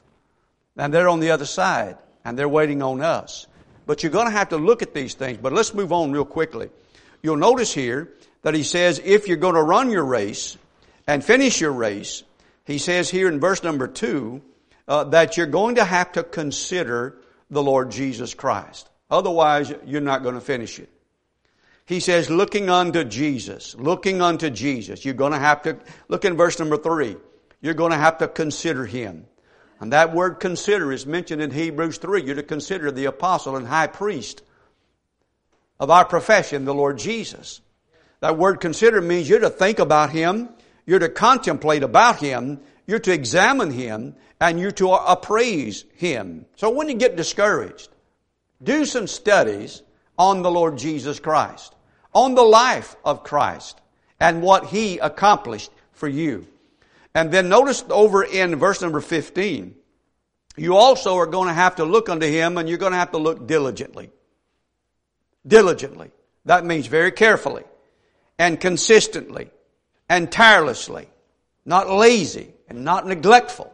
And 0.77 0.93
they're 0.93 1.09
on 1.09 1.21
the 1.21 1.31
other 1.31 1.47
side. 1.47 1.99
And 2.25 2.39
they're 2.39 2.49
waiting 2.49 2.83
on 2.83 3.03
us. 3.03 3.47
But 3.87 4.03
you're 4.03 4.13
going 4.13 4.27
to 4.27 4.33
have 4.33 4.49
to 4.49 4.57
look 4.57 4.81
at 4.83 4.95
these 4.95 5.15
things. 5.15 5.39
But 5.39 5.53
let's 5.53 5.75
move 5.75 5.93
on 5.93 6.11
real 6.11 6.25
quickly. 6.25 6.71
You'll 7.23 7.37
notice 7.37 7.73
here 7.73 8.13
that 8.43 8.55
he 8.55 8.63
says, 8.63 9.01
if 9.05 9.29
you're 9.29 9.37
going 9.37 9.55
to 9.55 9.63
run 9.63 9.91
your 9.91 10.05
race 10.05 10.57
and 11.07 11.23
finish 11.23 11.61
your 11.61 11.73
race, 11.73 12.23
he 12.65 12.79
says 12.79 13.11
here 13.11 13.29
in 13.29 13.41
verse 13.41 13.63
number 13.63 13.87
two, 13.87 14.43
uh, 14.89 15.05
that 15.05 15.37
you're 15.37 15.47
going 15.47 15.77
to 15.77 15.85
have 15.85 16.13
to 16.13 16.23
consider 16.23 17.19
the 17.51 17.63
Lord 17.63 17.91
Jesus 17.91 18.35
Christ. 18.35 18.89
Otherwise, 19.11 19.73
you're 19.85 20.01
not 20.01 20.23
going 20.23 20.35
to 20.35 20.41
finish 20.41 20.79
it. 20.79 20.91
He 21.87 22.01
says, 22.01 22.31
looking 22.31 22.71
unto 22.71 23.05
Jesus, 23.05 23.75
looking 23.75 24.23
unto 24.23 24.49
Jesus. 24.49 25.05
You're 25.05 25.15
going 25.15 25.33
to 25.33 25.39
have 25.39 25.63
to, 25.63 25.79
look 26.09 26.25
in 26.25 26.37
verse 26.37 26.59
number 26.59 26.79
three. 26.79 27.17
You're 27.61 27.75
going 27.75 27.93
to 27.93 27.99
have 27.99 28.19
to 28.19 28.29
consider 28.29 28.87
Him. 28.87 29.27
And 29.81 29.93
that 29.93 30.15
word 30.15 30.41
consider 30.41 30.93
is 30.93 31.05
mentioned 31.05 31.43
in 31.43 31.51
Hebrews 31.51 31.99
3. 31.99 32.23
You're 32.23 32.37
to 32.37 32.43
consider 32.43 32.91
the 32.91 33.05
apostle 33.07 33.57
and 33.57 33.67
high 33.67 33.87
priest 33.87 34.43
of 35.79 35.91
our 35.91 36.05
profession, 36.05 36.65
the 36.65 36.75
Lord 36.75 36.99
Jesus. 36.99 37.61
That 38.21 38.39
word 38.39 38.61
consider 38.61 39.03
means 39.03 39.29
you're 39.29 39.41
to 39.41 39.51
think 39.51 39.79
about 39.79 40.11
Him, 40.11 40.49
you're 40.87 40.99
to 40.99 41.09
contemplate 41.09 41.83
about 41.83 42.19
Him, 42.19 42.61
you're 42.87 42.99
to 43.01 43.13
examine 43.13 43.71
Him, 43.71 44.15
and 44.41 44.61
you're 44.61 44.73
to 44.73 44.93
appraise 44.93 45.85
Him. 45.95 46.47
So 46.57 46.71
when 46.71 46.89
you 46.89 46.95
get 46.95 47.17
discouraged, 47.17 47.89
do 48.63 48.85
some 48.85 49.07
studies 49.07 49.83
on 50.19 50.43
the 50.43 50.51
Lord 50.51 50.79
Jesus 50.79 51.21
Christ, 51.21 51.75
on 52.13 52.35
the 52.35 52.43
life 52.43 52.97
of 53.05 53.25
Christ, 53.25 53.81
and 54.21 54.43
what 54.43 54.67
He 54.67 54.99
accomplished 54.99 55.71
for 55.93 56.09
you. 56.09 56.47
And 57.15 57.31
then 57.31 57.49
notice 57.49 57.85
over 57.91 58.25
in 58.25 58.57
verse 58.57 58.83
number 58.83 59.01
15, 59.01 59.75
you 60.57 60.77
also 60.77 61.17
are 61.17 61.27
going 61.27 61.49
to 61.49 61.55
have 61.55 61.77
to 61.77 61.85
look 61.85 62.09
unto 62.09 62.27
Him 62.27 62.59
and 62.59 62.69
you're 62.69 62.79
going 62.79 62.93
to 62.93 62.99
have 62.99 63.13
to 63.13 63.19
look 63.19 63.47
diligently. 63.47 64.11
Diligently. 65.47 66.11
That 66.45 66.65
means 66.65 66.87
very 66.87 67.13
carefully 67.13 67.65
and 68.39 68.61
consistently 68.61 69.51
and 70.15 70.31
tirelessly, 70.31 71.09
not 71.65 71.91
lazy 71.91 72.55
and 72.69 72.85
not 72.85 73.05
neglectful. 73.05 73.73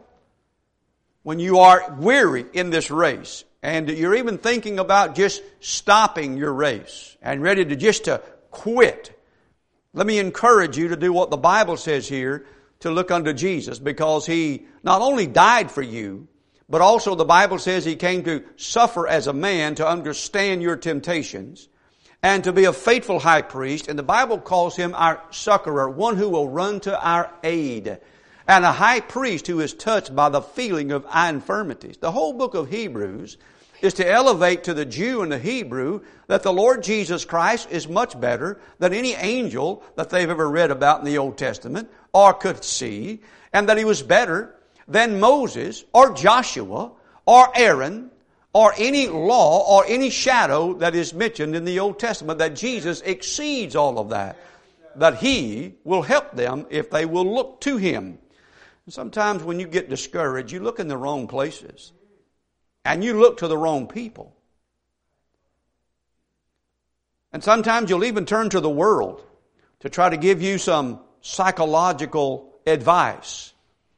When 1.21 1.37
you 1.37 1.59
are 1.59 1.95
weary 1.99 2.45
in 2.51 2.71
this 2.71 2.89
race 2.89 3.43
and 3.61 3.87
you're 3.87 4.15
even 4.15 4.39
thinking 4.39 4.79
about 4.79 5.13
just 5.13 5.43
stopping 5.59 6.37
your 6.37 6.51
race 6.51 7.15
and 7.21 7.43
ready 7.43 7.63
to 7.63 7.75
just 7.75 8.05
to 8.05 8.23
quit, 8.49 9.15
let 9.93 10.07
me 10.07 10.17
encourage 10.17 10.79
you 10.79 10.87
to 10.87 10.95
do 10.95 11.13
what 11.13 11.29
the 11.29 11.37
Bible 11.37 11.77
says 11.77 12.07
here 12.07 12.47
to 12.79 12.89
look 12.89 13.11
unto 13.11 13.33
Jesus 13.33 13.77
because 13.77 14.25
He 14.25 14.65
not 14.81 15.03
only 15.03 15.27
died 15.27 15.69
for 15.69 15.83
you, 15.83 16.27
but 16.67 16.81
also 16.81 17.13
the 17.13 17.23
Bible 17.23 17.59
says 17.59 17.85
He 17.85 17.95
came 17.95 18.23
to 18.23 18.43
suffer 18.55 19.07
as 19.07 19.27
a 19.27 19.33
man 19.33 19.75
to 19.75 19.87
understand 19.87 20.63
your 20.63 20.75
temptations 20.75 21.69
and 22.23 22.43
to 22.43 22.53
be 22.53 22.65
a 22.65 22.73
faithful 22.73 23.19
high 23.19 23.41
priest. 23.41 23.87
And 23.87 23.97
the 23.97 24.03
Bible 24.03 24.39
calls 24.39 24.75
Him 24.75 24.93
our 24.95 25.21
succorer, 25.31 25.89
one 25.89 26.17
who 26.17 26.29
will 26.29 26.49
run 26.49 26.79
to 26.81 26.99
our 26.99 27.31
aid 27.43 27.99
and 28.47 28.65
a 28.65 28.71
high 28.71 28.99
priest 28.99 29.47
who 29.47 29.59
is 29.59 29.73
touched 29.73 30.15
by 30.15 30.29
the 30.29 30.41
feeling 30.41 30.91
of 30.91 31.05
our 31.09 31.29
infirmities. 31.29 31.97
The 31.97 32.11
whole 32.11 32.33
book 32.33 32.53
of 32.53 32.69
Hebrews 32.69 33.37
is 33.81 33.93
to 33.95 34.09
elevate 34.09 34.65
to 34.65 34.73
the 34.73 34.85
Jew 34.85 35.21
and 35.21 35.31
the 35.31 35.39
Hebrew 35.39 36.01
that 36.27 36.43
the 36.43 36.53
Lord 36.53 36.83
Jesus 36.83 37.25
Christ 37.25 37.69
is 37.71 37.87
much 37.87 38.19
better 38.19 38.59
than 38.77 38.93
any 38.93 39.13
angel 39.13 39.83
that 39.95 40.09
they've 40.09 40.29
ever 40.29 40.49
read 40.49 40.69
about 40.69 40.99
in 40.99 41.05
the 41.05 41.17
Old 41.17 41.37
Testament 41.37 41.89
or 42.13 42.33
could 42.33 42.63
see, 42.63 43.21
and 43.53 43.69
that 43.69 43.77
he 43.77 43.85
was 43.85 44.03
better 44.03 44.55
than 44.87 45.19
Moses 45.19 45.85
or 45.93 46.13
Joshua 46.13 46.91
or 47.25 47.47
Aaron 47.55 48.11
or 48.53 48.73
any 48.77 49.07
law 49.07 49.65
or 49.65 49.85
any 49.87 50.09
shadow 50.09 50.73
that 50.75 50.95
is 50.95 51.13
mentioned 51.13 51.55
in 51.55 51.65
the 51.65 51.79
Old 51.79 51.99
Testament, 51.99 52.39
that 52.39 52.55
Jesus 52.55 53.01
exceeds 53.01 53.75
all 53.75 53.97
of 53.97 54.09
that. 54.09 54.37
That 54.95 55.15
He 55.15 55.75
will 55.83 56.01
help 56.01 56.33
them 56.33 56.65
if 56.69 56.89
they 56.89 57.05
will 57.05 57.33
look 57.33 57.61
to 57.61 57.77
Him. 57.77 58.19
Sometimes 58.89 59.41
when 59.43 59.59
you 59.59 59.67
get 59.67 59.89
discouraged, 59.89 60.51
you 60.51 60.59
look 60.59 60.79
in 60.79 60.89
the 60.89 60.97
wrong 60.97 61.27
places. 61.27 61.93
And 62.83 63.03
you 63.03 63.19
look 63.19 63.37
to 63.37 63.47
the 63.47 63.57
wrong 63.57 63.87
people. 63.87 64.35
And 67.31 67.43
sometimes 67.43 67.89
you'll 67.89 68.03
even 68.03 68.25
turn 68.25 68.49
to 68.49 68.59
the 68.59 68.69
world 68.69 69.23
to 69.81 69.89
try 69.89 70.09
to 70.09 70.17
give 70.17 70.41
you 70.41 70.57
some 70.57 70.99
psychological 71.21 72.53
advice 72.67 73.53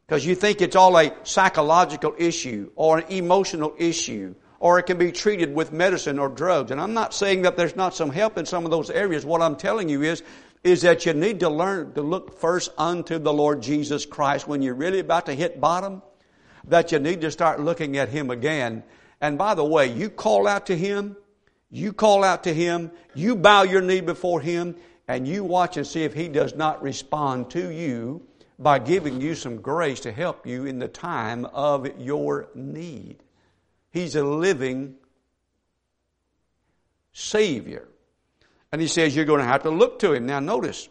because 0.06 0.26
you 0.26 0.36
think 0.36 0.62
it's 0.62 0.76
all 0.76 0.98
a 0.98 1.12
psychological 1.24 2.14
issue 2.18 2.72
or 2.76 3.00
an 3.00 3.06
emotional 3.10 3.74
issue 3.78 4.36
or 4.64 4.80
it 4.80 4.84
can 4.84 4.98
be 4.98 5.12
treated 5.12 5.54
with 5.54 5.74
medicine 5.74 6.18
or 6.18 6.30
drugs. 6.30 6.72
And 6.72 6.80
I'm 6.80 6.94
not 6.94 7.14
saying 7.14 7.42
that 7.42 7.58
there's 7.58 7.76
not 7.76 7.94
some 7.94 8.10
help 8.10 8.38
in 8.38 8.46
some 8.46 8.64
of 8.64 8.72
those 8.72 8.90
areas. 8.90 9.26
What 9.26 9.42
I'm 9.42 9.58
telling 9.58 9.90
you 9.90 10.04
is, 10.04 10.24
is 10.64 10.84
that 10.84 11.06
you 11.06 11.14
need 11.14 11.42
to 11.42 11.50
learn 11.50 11.92
to 11.96 12.02
look 12.02 12.40
first 12.40 12.72
unto 12.78 13.20
the 13.20 13.34
Lord 13.34 13.62
Jesus 13.62 14.06
Christ 14.06 14.48
when 14.48 14.62
you're 14.62 14.74
really 14.74 15.00
about 15.00 15.26
to 15.26 15.34
hit 15.34 15.60
bottom 15.60 16.02
that 16.70 16.94
you 16.94 17.00
need 17.00 17.20
to 17.20 17.30
start 17.30 17.60
looking 17.60 17.98
at 17.98 18.08
Him 18.08 18.30
again. 18.30 18.84
And 19.20 19.38
by 19.38 19.54
the 19.54 19.66
way, 19.66 19.92
you 19.92 20.10
call 20.10 20.48
out 20.48 20.68
to 20.68 20.78
Him, 20.78 21.18
you 21.70 21.92
call 21.92 22.24
out 22.24 22.46
to 22.46 22.54
Him, 22.54 22.90
you 23.14 23.36
bow 23.36 23.64
your 23.64 23.82
knee 23.82 24.00
before 24.00 24.40
Him, 24.40 24.78
and 25.10 25.28
you 25.28 25.44
watch 25.44 25.76
and 25.76 25.86
see 25.86 26.06
if 26.06 26.14
He 26.14 26.30
does 26.30 26.56
not 26.56 26.82
respond 26.82 27.50
to 27.50 27.70
you 27.70 28.26
by 28.58 28.80
giving 28.80 29.20
you 29.20 29.36
some 29.36 29.58
grace 29.58 30.00
to 30.00 30.14
help 30.14 30.48
you 30.48 30.64
in 30.64 30.80
the 30.80 30.88
time 30.88 31.44
of 31.48 32.00
your 32.00 32.48
need. 32.56 33.18
He's 33.94 34.16
a 34.16 34.24
living 34.24 34.96
Savior. 37.14 37.88
And 38.72 38.82
He 38.82 38.88
says 38.88 39.16
you're 39.16 39.24
going 39.24 39.40
to 39.40 39.46
have 39.46 39.64
to 39.64 39.70
look 39.70 40.00
to 40.00 40.14
Him. 40.14 40.26
Now 40.26 40.40
notice, 40.40 40.90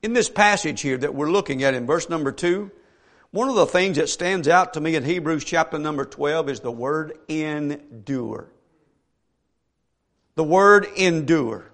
in 0.00 0.12
this 0.12 0.30
passage 0.30 0.80
here 0.80 0.96
that 0.96 1.14
we're 1.14 1.30
looking 1.30 1.64
at 1.64 1.74
in 1.74 1.86
verse 1.86 2.08
number 2.08 2.30
2, 2.30 2.70
one 3.32 3.48
of 3.48 3.56
the 3.56 3.66
things 3.66 3.96
that 3.96 4.08
stands 4.08 4.46
out 4.46 4.74
to 4.74 4.80
me 4.80 4.94
in 4.94 5.02
Hebrews 5.02 5.44
chapter 5.44 5.76
number 5.76 6.04
12 6.04 6.48
is 6.50 6.60
the 6.60 6.70
word 6.70 7.18
endure. 7.26 8.48
The 10.36 10.44
word 10.44 10.86
endure. 10.96 11.72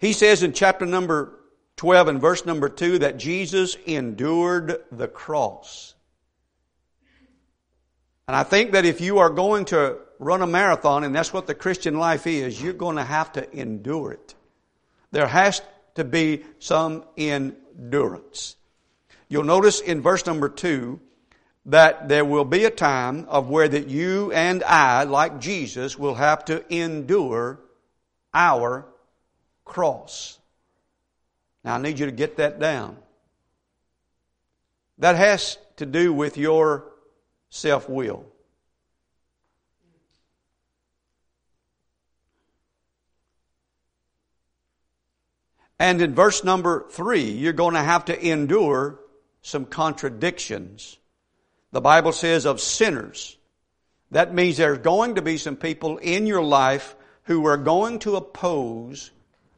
He 0.00 0.12
says 0.12 0.42
in 0.42 0.52
chapter 0.52 0.86
number 0.86 1.38
12 1.76 2.08
and 2.08 2.20
verse 2.20 2.44
number 2.44 2.68
2 2.68 2.98
that 2.98 3.16
Jesus 3.16 3.76
endured 3.86 4.82
the 4.90 5.06
cross. 5.06 5.94
And 8.28 8.36
I 8.36 8.42
think 8.42 8.72
that 8.72 8.84
if 8.84 9.00
you 9.00 9.18
are 9.18 9.30
going 9.30 9.64
to 9.66 9.96
run 10.18 10.42
a 10.42 10.46
marathon, 10.46 11.02
and 11.02 11.14
that's 11.14 11.32
what 11.32 11.46
the 11.46 11.54
Christian 11.54 11.98
life 11.98 12.26
is, 12.26 12.62
you're 12.62 12.74
going 12.74 12.96
to 12.96 13.04
have 13.04 13.32
to 13.32 13.58
endure 13.58 14.12
it. 14.12 14.34
There 15.10 15.26
has 15.26 15.62
to 15.94 16.04
be 16.04 16.44
some 16.58 17.04
endurance. 17.16 18.56
You'll 19.28 19.44
notice 19.44 19.80
in 19.80 20.02
verse 20.02 20.26
number 20.26 20.50
two 20.50 21.00
that 21.66 22.08
there 22.08 22.24
will 22.24 22.44
be 22.44 22.64
a 22.64 22.70
time 22.70 23.24
of 23.28 23.48
where 23.48 23.68
that 23.68 23.88
you 23.88 24.30
and 24.32 24.62
I, 24.62 25.04
like 25.04 25.40
Jesus, 25.40 25.98
will 25.98 26.14
have 26.14 26.44
to 26.46 26.64
endure 26.72 27.60
our 28.34 28.86
cross. 29.64 30.38
Now 31.64 31.76
I 31.76 31.78
need 31.78 31.98
you 31.98 32.06
to 32.06 32.12
get 32.12 32.36
that 32.36 32.60
down. 32.60 32.98
That 34.98 35.16
has 35.16 35.56
to 35.76 35.86
do 35.86 36.12
with 36.12 36.36
your 36.36 36.92
self 37.50 37.88
will. 37.88 38.26
And 45.78 46.02
in 46.02 46.14
verse 46.14 46.42
number 46.42 46.86
three, 46.90 47.30
you're 47.30 47.52
going 47.52 47.74
to 47.74 47.82
have 47.82 48.06
to 48.06 48.26
endure 48.26 48.98
some 49.42 49.64
contradictions. 49.64 50.98
The 51.70 51.80
Bible 51.80 52.12
says 52.12 52.46
of 52.46 52.60
sinners. 52.60 53.36
That 54.10 54.34
means 54.34 54.56
there's 54.56 54.78
going 54.78 55.16
to 55.16 55.22
be 55.22 55.36
some 55.36 55.56
people 55.56 55.98
in 55.98 56.26
your 56.26 56.42
life 56.42 56.96
who 57.24 57.46
are 57.46 57.56
going 57.56 58.00
to 58.00 58.16
oppose 58.16 59.10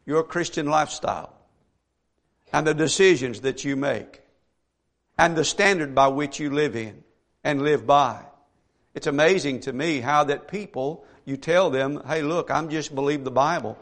your 0.05 0.23
Christian 0.23 0.67
lifestyle 0.67 1.33
and 2.53 2.67
the 2.67 2.75
decisions 2.75 3.41
that 3.43 3.65
you 3.65 3.77
make 3.77 4.21
and 5.17 5.37
the 5.37 5.45
standard 5.45 5.95
by 5.95 6.09
which 6.09 6.41
you 6.41 6.51
live 6.51 6.75
in 6.75 7.05
and 7.45 7.63
live 7.63 7.87
by. 7.87 8.25
It's 8.95 9.07
amazing 9.07 9.61
to 9.61 9.73
me 9.73 10.01
how 10.01 10.25
that 10.25 10.49
people, 10.49 11.05
you 11.25 11.37
tell 11.37 11.71
them, 11.71 12.03
hey 12.07 12.23
look, 12.23 12.51
I'm 12.51 12.71
just 12.71 12.95
believe 12.95 13.25
the 13.25 13.31
Bible. 13.31 13.79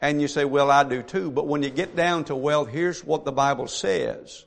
And 0.00 0.20
you 0.20 0.28
say, 0.28 0.44
well, 0.44 0.70
I 0.70 0.84
do 0.84 1.02
too. 1.02 1.30
But 1.30 1.46
when 1.46 1.62
you 1.62 1.70
get 1.70 1.94
down 1.94 2.24
to, 2.24 2.34
well, 2.36 2.64
here's 2.64 3.04
what 3.04 3.24
the 3.24 3.32
Bible 3.32 3.68
says, 3.68 4.44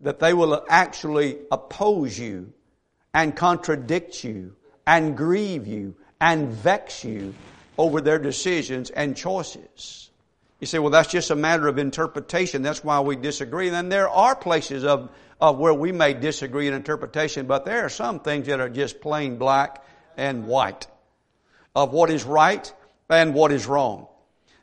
that 0.00 0.18
they 0.18 0.34
will 0.34 0.64
actually 0.68 1.38
oppose 1.50 2.18
you 2.18 2.52
and 3.14 3.34
contradict 3.34 4.24
you 4.24 4.54
and 4.86 5.16
grieve 5.16 5.66
you 5.66 5.94
and 6.20 6.48
vex 6.48 7.04
you 7.04 7.34
over 7.78 8.00
their 8.00 8.18
decisions 8.18 8.90
and 8.90 9.16
choices. 9.16 10.10
You 10.60 10.66
say, 10.66 10.78
well, 10.78 10.90
that's 10.90 11.10
just 11.10 11.30
a 11.30 11.36
matter 11.36 11.66
of 11.66 11.78
interpretation. 11.78 12.62
That's 12.62 12.84
why 12.84 13.00
we 13.00 13.16
disagree. 13.16 13.68
And 13.68 13.90
there 13.90 14.08
are 14.08 14.36
places 14.36 14.84
of, 14.84 15.10
of 15.42 15.58
where 15.58 15.74
we 15.74 15.90
may 15.90 16.14
disagree 16.14 16.68
in 16.68 16.72
interpretation, 16.72 17.46
but 17.46 17.64
there 17.64 17.84
are 17.84 17.88
some 17.88 18.20
things 18.20 18.46
that 18.46 18.60
are 18.60 18.68
just 18.68 19.00
plain 19.00 19.38
black 19.38 19.84
and 20.16 20.46
white 20.46 20.86
of 21.74 21.92
what 21.92 22.10
is 22.10 22.22
right 22.22 22.72
and 23.10 23.34
what 23.34 23.50
is 23.50 23.66
wrong. 23.66 24.06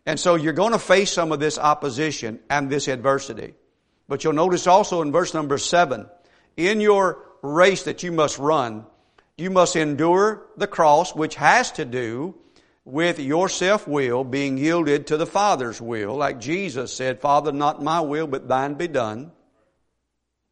And 0.05 0.17
so 0.17 0.35
you're 0.35 0.53
going 0.53 0.71
to 0.71 0.79
face 0.79 1.11
some 1.11 1.33
of 1.33 1.41
this 1.41 1.59
opposition 1.59 2.39
and 2.49 2.69
this 2.69 2.87
adversity. 2.87 3.55
But 4.07 4.23
you'll 4.23 4.31
notice 4.31 4.67
also 4.67 5.01
in 5.01 5.11
verse 5.11 5.33
number 5.33 5.57
seven, 5.57 6.07
in 6.55 6.79
your 6.79 7.25
race 7.41 7.83
that 7.83 8.01
you 8.01 8.13
must 8.13 8.39
run, 8.39 8.85
you 9.37 9.49
must 9.49 9.75
endure 9.75 10.47
the 10.55 10.65
cross, 10.65 11.13
which 11.13 11.35
has 11.35 11.73
to 11.73 11.83
do 11.83 12.35
with 12.85 13.19
your 13.19 13.49
self-will 13.49 14.23
being 14.23 14.57
yielded 14.57 15.07
to 15.07 15.17
the 15.17 15.27
Father's 15.27 15.81
will. 15.81 16.15
Like 16.15 16.39
Jesus 16.39 16.93
said, 16.93 17.19
Father, 17.19 17.51
not 17.51 17.83
my 17.83 17.99
will, 17.99 18.27
but 18.27 18.47
thine 18.47 18.75
be 18.75 18.87
done. 18.87 19.33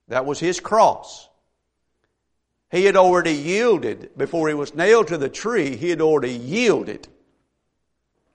That 0.07 0.25
was 0.25 0.39
his 0.39 0.59
cross. 0.59 1.29
He 2.71 2.85
had 2.85 2.95
already 2.95 3.33
yielded 3.33 4.11
before 4.17 4.47
he 4.47 4.53
was 4.53 4.75
nailed 4.75 5.07
to 5.07 5.17
the 5.17 5.29
tree. 5.29 5.75
He 5.75 5.89
had 5.89 6.01
already 6.01 6.33
yielded 6.33 7.07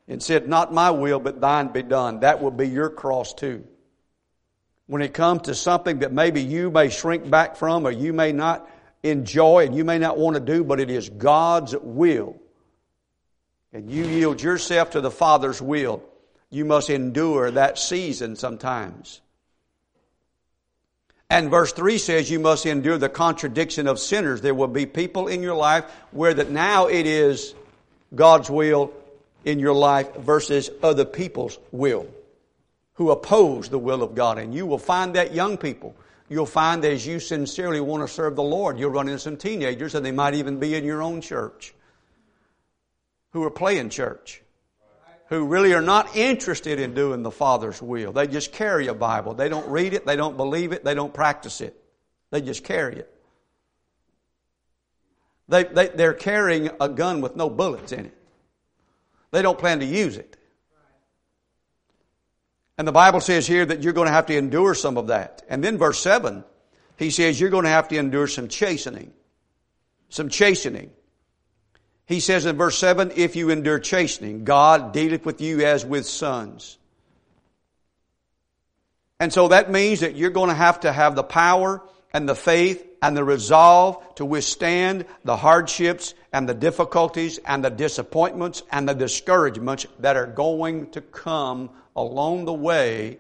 and 0.09 0.23
said, 0.23 0.49
not 0.49 0.73
my 0.73 0.91
will, 0.91 1.21
but 1.21 1.41
thine 1.41 1.69
be 1.69 1.83
done. 1.83 2.21
That 2.21 2.43
will 2.43 2.50
be 2.50 2.69
your 2.69 2.91
cross 2.91 3.35
too. 3.35 3.64
When 4.87 5.02
it 5.02 5.14
comes 5.14 5.43
to 5.43 5.55
something 5.55 6.00
that 6.00 6.12
maybe 6.12 6.43
you 6.43 6.71
may 6.71 6.88
shrink 6.88 7.29
back 7.31 7.57
from 7.57 7.87
or 7.87 7.91
you 7.91 8.12
may 8.12 8.33
not 8.33 8.69
enjoy 9.02 9.67
and 9.67 9.76
you 9.76 9.85
may 9.85 9.99
not 9.99 10.19
want 10.19 10.35
to 10.35 10.41
do, 10.41 10.64
but 10.64 10.81
it 10.81 10.91
is 10.91 11.09
God's 11.09 11.75
will 11.76 12.38
and 13.73 13.91
you 13.91 14.05
yield 14.05 14.43
yourself 14.43 14.91
to 14.91 15.00
the 15.00 15.11
Father's 15.11 15.62
will, 15.62 16.02
you 16.50 16.64
must 16.64 16.91
endure 16.91 17.50
that 17.50 17.79
season 17.79 18.37
sometimes. 18.37 19.21
And 21.33 21.51
verse 21.51 21.73
3 21.73 21.97
says 21.97 22.31
you 22.31 22.39
must 22.39 22.67
endure 22.67 22.99
the 22.99 23.09
contradiction 23.09 23.87
of 23.87 23.99
sinners. 23.99 24.43
There 24.43 24.55
will 24.55 24.69
be 24.69 24.85
people 24.85 25.29
in 25.29 25.43
your 25.43 25.55
life 25.55 25.87
where 26.11 26.35
that 26.35 26.51
now 26.51 26.89
it 26.89 27.07
is 27.07 27.55
God's 28.15 28.51
will 28.51 28.93
in 29.43 29.59
your 29.59 29.73
life 29.73 30.15
versus 30.17 30.69
other 30.83 31.07
people's 31.07 31.59
will 31.71 32.07
who 32.97 33.11
oppose 33.11 33.71
the 33.71 33.79
will 33.79 34.03
of 34.03 34.15
God. 34.15 34.37
And 34.37 34.55
you 34.55 34.67
will 34.67 34.77
find 34.77 35.15
that 35.15 35.33
young 35.33 35.57
people. 35.57 35.97
You'll 36.29 36.45
find 36.45 36.85
as 36.85 37.07
you 37.07 37.19
sincerely 37.19 37.81
want 37.81 38.07
to 38.07 38.12
serve 38.12 38.37
the 38.37 38.43
Lord, 38.43 38.79
you'll 38.79 38.91
run 38.91 39.09
into 39.09 39.19
some 39.19 39.39
teenagers 39.39 39.95
and 39.95 40.05
they 40.05 40.12
might 40.12 40.35
even 40.35 40.59
be 40.59 40.75
in 40.75 40.85
your 40.85 41.01
own 41.01 41.23
church 41.23 41.73
who 43.31 43.42
are 43.42 43.51
playing 43.51 43.88
church, 43.88 44.41
who 45.33 45.47
really 45.47 45.73
are 45.73 45.81
not 45.81 46.14
interested 46.14 46.79
in 46.79 46.92
doing 46.92 47.23
the 47.23 47.31
Father's 47.31 47.81
will. 47.81 48.12
They 48.12 48.27
just 48.27 48.53
carry 48.53 48.88
a 48.88 48.95
Bible. 48.95 49.33
They 49.33 49.49
don't 49.49 49.66
read 49.66 49.95
it, 49.95 50.05
they 50.05 50.14
don't 50.14 50.37
believe 50.37 50.73
it, 50.73 50.85
they 50.85 50.92
don't 50.92 51.14
practice 51.14 51.62
it. 51.62 51.75
They 52.31 52.42
just 52.42 52.64
carry 52.64 52.97
it. 52.97 53.11
They, 55.49 55.64
they, 55.64 55.88
they're 55.88 56.12
carrying 56.12 56.68
a 56.79 56.88
gun 56.90 57.23
with 57.23 57.35
no 57.35 57.49
bullets 57.49 57.92
in 57.92 58.05
it. 58.05 58.18
They 59.31 59.40
don't 59.40 59.59
plan 59.59 59.81
to 59.81 59.87
use 59.87 60.18
it. 60.18 60.37
And 62.77 62.87
the 62.87 62.92
Bible 62.92 63.21
says 63.21 63.47
here 63.47 63.64
that 63.64 63.83
you're 63.83 63.95
going 63.95 64.09
to 64.09 64.12
have 64.12 64.27
to 64.27 64.37
endure 64.37 64.75
some 64.75 64.99
of 64.99 65.07
that. 65.07 65.40
And 65.49 65.64
then 65.64 65.79
verse 65.79 65.99
7, 66.01 66.45
he 66.99 67.11
says 67.11 67.40
you're 67.40 67.49
going 67.49 67.64
to 67.64 67.71
have 67.71 67.88
to 67.88 67.97
endure 67.97 68.27
some 68.27 68.49
chastening. 68.49 69.14
Some 70.11 70.29
chastening. 70.29 70.90
He 72.12 72.20
says 72.20 72.44
in 72.44 72.59
verse 72.59 72.77
7, 72.77 73.12
if 73.16 73.37
you 73.37 73.48
endure 73.48 73.79
chastening, 73.79 74.44
God 74.44 74.92
dealeth 74.92 75.25
with 75.25 75.40
you 75.40 75.64
as 75.64 75.83
with 75.83 76.05
sons. 76.05 76.77
And 79.18 79.33
so 79.33 79.48
that 79.48 79.70
means 79.70 80.01
that 80.01 80.14
you're 80.14 80.29
going 80.29 80.51
to 80.51 80.55
have 80.55 80.81
to 80.81 80.92
have 80.92 81.14
the 81.14 81.22
power 81.22 81.81
and 82.12 82.29
the 82.29 82.35
faith 82.35 82.87
and 83.01 83.16
the 83.16 83.25
resolve 83.25 84.14
to 84.16 84.27
withstand 84.27 85.07
the 85.25 85.38
hardships 85.38 86.12
and 86.35 86.46
the 86.46 86.53
difficulties 86.53 87.38
and 87.46 87.64
the 87.64 87.70
disappointments 87.70 88.62
and 88.70 88.87
the 88.87 88.94
discouragements 88.94 89.87
that 90.01 90.14
are 90.14 90.27
going 90.27 90.90
to 90.90 91.01
come 91.01 91.70
along 91.96 92.44
the 92.44 92.53
way 92.53 93.16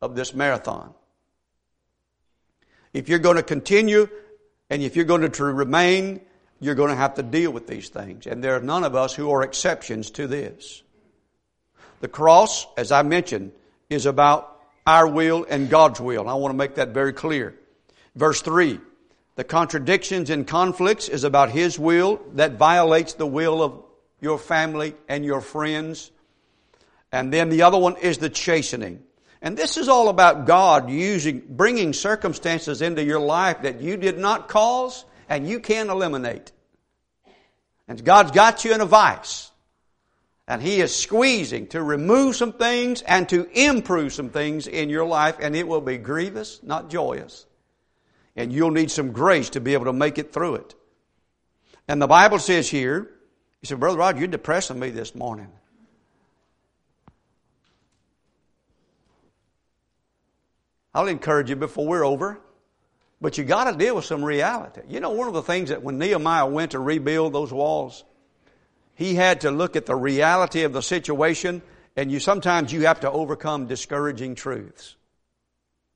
of 0.00 0.14
this 0.14 0.32
marathon. 0.32 0.94
If 2.92 3.08
you're 3.08 3.18
going 3.18 3.36
to 3.36 3.42
continue 3.42 4.08
and 4.70 4.80
if 4.80 4.94
you're 4.94 5.06
going 5.06 5.28
to 5.28 5.44
remain 5.44 6.20
you're 6.62 6.76
going 6.76 6.90
to 6.90 6.96
have 6.96 7.14
to 7.14 7.24
deal 7.24 7.50
with 7.50 7.66
these 7.66 7.88
things. 7.88 8.26
And 8.26 8.42
there 8.42 8.54
are 8.54 8.60
none 8.60 8.84
of 8.84 8.94
us 8.94 9.12
who 9.12 9.30
are 9.32 9.42
exceptions 9.42 10.12
to 10.12 10.28
this. 10.28 10.82
The 12.00 12.08
cross, 12.08 12.68
as 12.76 12.92
I 12.92 13.02
mentioned, 13.02 13.50
is 13.90 14.06
about 14.06 14.60
our 14.86 15.08
will 15.08 15.44
and 15.50 15.68
God's 15.68 16.00
will. 16.00 16.28
I 16.28 16.34
want 16.34 16.52
to 16.52 16.56
make 16.56 16.76
that 16.76 16.90
very 16.90 17.12
clear. 17.12 17.58
Verse 18.14 18.40
3. 18.42 18.80
The 19.34 19.44
contradictions 19.44 20.30
and 20.30 20.46
conflicts 20.46 21.08
is 21.08 21.24
about 21.24 21.50
His 21.50 21.78
will 21.78 22.20
that 22.34 22.52
violates 22.52 23.14
the 23.14 23.26
will 23.26 23.60
of 23.60 23.82
your 24.20 24.38
family 24.38 24.94
and 25.08 25.24
your 25.24 25.40
friends. 25.40 26.12
And 27.10 27.32
then 27.32 27.48
the 27.48 27.62
other 27.62 27.78
one 27.78 27.96
is 27.96 28.18
the 28.18 28.30
chastening. 28.30 29.02
And 29.40 29.56
this 29.56 29.76
is 29.76 29.88
all 29.88 30.08
about 30.08 30.46
God 30.46 30.88
using, 30.88 31.42
bringing 31.48 31.92
circumstances 31.92 32.82
into 32.82 33.02
your 33.02 33.18
life 33.18 33.62
that 33.62 33.80
you 33.80 33.96
did 33.96 34.16
not 34.16 34.48
cause 34.48 35.04
and 35.28 35.48
you 35.48 35.60
can't 35.60 35.90
eliminate. 35.90 36.52
And 37.88 38.04
God's 38.04 38.30
got 38.30 38.64
you 38.64 38.74
in 38.74 38.80
a 38.80 38.86
vice. 38.86 39.50
And 40.48 40.60
He 40.60 40.80
is 40.80 40.94
squeezing 40.94 41.68
to 41.68 41.82
remove 41.82 42.36
some 42.36 42.52
things 42.52 43.02
and 43.02 43.28
to 43.28 43.48
improve 43.52 44.12
some 44.12 44.30
things 44.30 44.66
in 44.66 44.90
your 44.90 45.06
life, 45.06 45.36
and 45.40 45.54
it 45.54 45.66
will 45.66 45.80
be 45.80 45.98
grievous, 45.98 46.60
not 46.62 46.90
joyous. 46.90 47.46
And 48.34 48.52
you'll 48.52 48.70
need 48.70 48.90
some 48.90 49.12
grace 49.12 49.50
to 49.50 49.60
be 49.60 49.74
able 49.74 49.86
to 49.86 49.92
make 49.92 50.18
it 50.18 50.32
through 50.32 50.56
it. 50.56 50.74
And 51.86 52.00
the 52.00 52.06
Bible 52.06 52.38
says 52.38 52.68
here, 52.68 53.10
you 53.60 53.66
said, 53.66 53.78
Brother 53.78 53.98
Rod, 53.98 54.18
you're 54.18 54.26
depressing 54.26 54.78
me 54.78 54.90
this 54.90 55.14
morning. 55.14 55.48
I'll 60.94 61.08
encourage 61.08 61.48
you 61.48 61.56
before 61.56 61.86
we're 61.86 62.04
over. 62.04 62.40
But 63.22 63.38
you 63.38 63.44
got 63.44 63.70
to 63.70 63.78
deal 63.78 63.94
with 63.94 64.04
some 64.04 64.24
reality. 64.24 64.80
You 64.88 64.98
know, 64.98 65.10
one 65.10 65.28
of 65.28 65.34
the 65.34 65.44
things 65.44 65.68
that 65.68 65.80
when 65.80 65.96
Nehemiah 65.96 66.44
went 66.44 66.72
to 66.72 66.80
rebuild 66.80 67.32
those 67.32 67.52
walls, 67.52 68.02
he 68.96 69.14
had 69.14 69.42
to 69.42 69.52
look 69.52 69.76
at 69.76 69.86
the 69.86 69.94
reality 69.94 70.64
of 70.64 70.72
the 70.72 70.82
situation, 70.82 71.62
and 71.96 72.10
you 72.10 72.18
sometimes 72.18 72.72
you 72.72 72.86
have 72.86 72.98
to 73.00 73.10
overcome 73.10 73.68
discouraging 73.68 74.34
truths. 74.34 74.96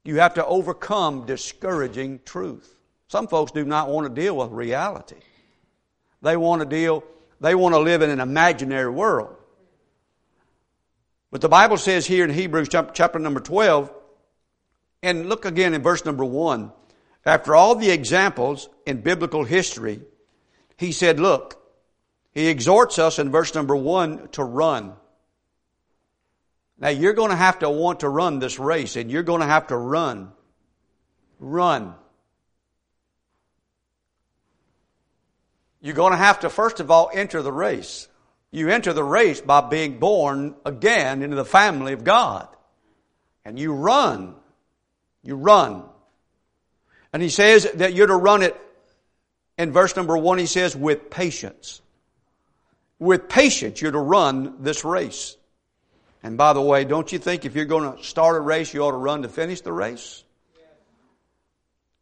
You 0.05 0.21
have 0.21 0.35
to 0.35 0.47
overcome 0.47 1.27
discouraging 1.27 2.21
truth. 2.25 2.73
Some 3.09 3.27
folks 3.27 3.51
do 3.51 3.65
not 3.65 3.89
want 3.89 4.07
to 4.07 4.21
deal 4.21 4.37
with 4.37 4.53
reality. 4.53 5.17
They 6.23 6.37
want 6.37 6.63
to 6.63 6.69
deal, 6.69 7.03
they 7.41 7.57
want 7.57 7.75
to 7.75 7.81
live 7.81 8.03
in 8.03 8.11
an 8.11 8.21
imaginary 8.21 8.91
world. 8.91 9.35
But 11.33 11.41
the 11.41 11.49
Bible 11.49 11.77
says 11.77 12.07
here 12.07 12.23
in 12.23 12.31
Hebrews 12.31 12.69
chapter 12.71 13.19
number 13.19 13.41
12, 13.41 13.93
and 15.03 15.29
look 15.29 15.45
again 15.45 15.75
in 15.75 15.83
verse 15.83 16.05
number 16.05 16.25
1, 16.25 16.73
after 17.27 17.55
all 17.57 17.75
the 17.75 17.91
examples 17.91 18.69
in 18.87 19.01
biblical 19.01 19.45
history, 19.45 20.01
he 20.77 20.93
said, 20.93 21.19
look, 21.19 21.61
he 22.33 22.47
exhorts 22.47 22.99
us 22.99 23.19
in 23.19 23.31
verse 23.31 23.55
number 23.55 23.75
one 23.75 24.29
to 24.29 24.45
run. 24.45 24.93
Now 26.79 26.91
you're 26.91 27.15
going 27.15 27.31
to 27.31 27.37
have 27.37 27.59
to 27.61 27.71
want 27.71 28.01
to 28.01 28.09
run 28.09 28.39
this 28.39 28.59
race 28.59 28.97
and 28.97 29.11
you're 29.11 29.23
going 29.23 29.41
to 29.41 29.47
have 29.47 29.69
to 29.69 29.77
run. 29.77 30.33
Run. 31.41 31.95
You're 35.81 35.95
going 35.95 36.13
to 36.13 36.19
have 36.19 36.41
to 36.41 36.51
first 36.51 36.81
of 36.81 36.91
all 36.91 37.11
enter 37.13 37.43
the 37.43 37.53
race. 37.53 38.09
You 38.51 38.69
enter 38.69 38.93
the 38.93 39.05
race 39.05 39.41
by 39.41 39.63
being 39.63 39.99
born 39.99 40.55
again 40.65 41.23
into 41.23 41.37
the 41.37 41.45
family 41.45 41.93
of 41.93 42.05
God. 42.05 42.49
and 43.47 43.59
you 43.59 43.73
run. 43.73 44.35
You 45.23 45.37
run. 45.37 45.85
And 47.17 47.23
he 47.23 47.31
says 47.31 47.67
that 47.77 47.95
you're 47.95 48.09
to 48.09 48.15
run 48.15 48.43
it, 48.43 48.55
in 49.57 49.73
verse 49.73 49.97
number 49.97 50.19
one, 50.19 50.37
he 50.37 50.45
says, 50.45 50.77
with 50.77 51.09
patience. 51.09 51.81
With 52.99 53.27
patience, 53.31 53.81
you're 53.81 53.91
to 53.91 53.99
run 53.99 54.57
this 54.63 54.85
race. 54.85 55.39
And 56.23 56.37
by 56.37 56.53
the 56.53 56.61
way, 56.61 56.85
don't 56.85 57.11
you 57.11 57.19
think 57.19 57.47
if 57.47 57.57
you're 57.57 57.65
going 57.65 57.97
to 57.97 58.05
start 58.05 58.37
a 58.37 58.41
race, 58.41 58.75
you 58.75 58.83
ought 58.83 58.91
to 58.91 58.99
run 58.99 59.23
to 59.23 59.31
finish 59.31 59.63
the 59.63 59.73
race? 59.73 60.25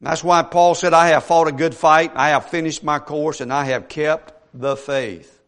That's 0.01 0.25
why 0.25 0.43
Paul 0.43 0.75
said, 0.75 0.93
I 0.93 1.11
have 1.11 1.23
fought 1.23 1.47
a 1.47 1.53
good 1.53 1.77
fight, 1.77 2.11
I 2.17 2.31
have 2.31 2.51
finished 2.51 2.83
my 2.83 2.99
course, 2.99 3.41
and 3.41 3.53
I 3.53 3.67
have 3.67 3.89
kept 3.89 4.35
the 4.53 4.77
faith. 4.77 5.41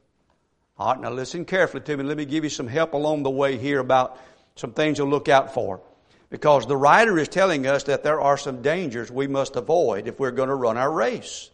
All 0.78 0.92
right, 0.92 1.00
now 1.00 1.10
listen 1.10 1.44
carefully 1.44 1.82
to 1.82 1.96
me. 1.96 2.04
Let 2.04 2.18
me 2.18 2.24
give 2.24 2.44
you 2.44 2.50
some 2.50 2.68
help 2.68 2.92
along 2.92 3.24
the 3.24 3.30
way 3.30 3.58
here 3.58 3.80
about 3.80 4.16
some 4.54 4.70
things 4.70 4.98
to 4.98 5.04
look 5.04 5.28
out 5.28 5.54
for. 5.54 5.80
Because 6.28 6.66
the 6.66 6.76
writer 6.76 7.18
is 7.18 7.28
telling 7.28 7.66
us 7.66 7.84
that 7.84 8.02
there 8.02 8.20
are 8.20 8.36
some 8.36 8.62
dangers 8.62 9.10
we 9.10 9.26
must 9.26 9.56
avoid 9.56 10.08
if 10.08 10.18
we're 10.18 10.32
going 10.32 10.48
to 10.48 10.54
run 10.54 10.76
our 10.76 10.90
race. 10.90 11.50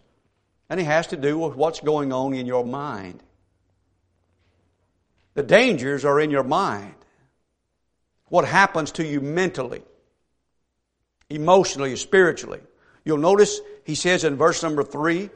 And 0.70 0.80
it 0.80 0.84
has 0.84 1.08
to 1.08 1.16
do 1.16 1.38
with 1.38 1.54
what's 1.54 1.80
going 1.80 2.12
on 2.12 2.32
in 2.32 2.46
your 2.46 2.64
mind. 2.64 3.22
The 5.34 5.42
dangers 5.42 6.04
are 6.04 6.20
in 6.20 6.30
your 6.30 6.44
mind. 6.44 6.94
What 8.28 8.46
happens 8.46 8.92
to 8.92 9.04
you 9.04 9.20
mentally, 9.20 9.82
emotionally, 11.28 11.94
spiritually. 11.96 12.60
You'll 13.04 13.18
notice 13.18 13.60
he 13.84 13.94
says 13.94 14.24
in 14.24 14.36
verse 14.36 14.62
number 14.62 14.82
three, 14.82 15.28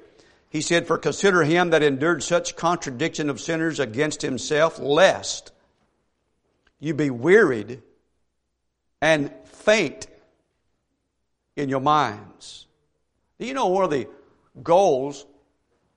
he 0.49 0.63
said, 0.63 0.87
For 0.87 0.97
consider 0.97 1.43
him 1.43 1.71
that 1.71 1.83
endured 1.83 2.23
such 2.23 2.57
contradiction 2.57 3.29
of 3.29 3.41
sinners 3.41 3.81
against 3.81 4.23
himself, 4.23 4.79
lest 4.79 5.53
you 6.79 6.95
be 6.95 7.11
wearied 7.11 7.83
and 9.01 9.31
faint 9.45 10.07
in 11.57 11.69
your 11.69 11.81
minds. 11.81 12.67
Do 13.39 13.47
you 13.47 13.55
know 13.55 13.67
one 13.67 13.85
of 13.85 13.91
the 13.91 14.09
goals, 14.63 15.27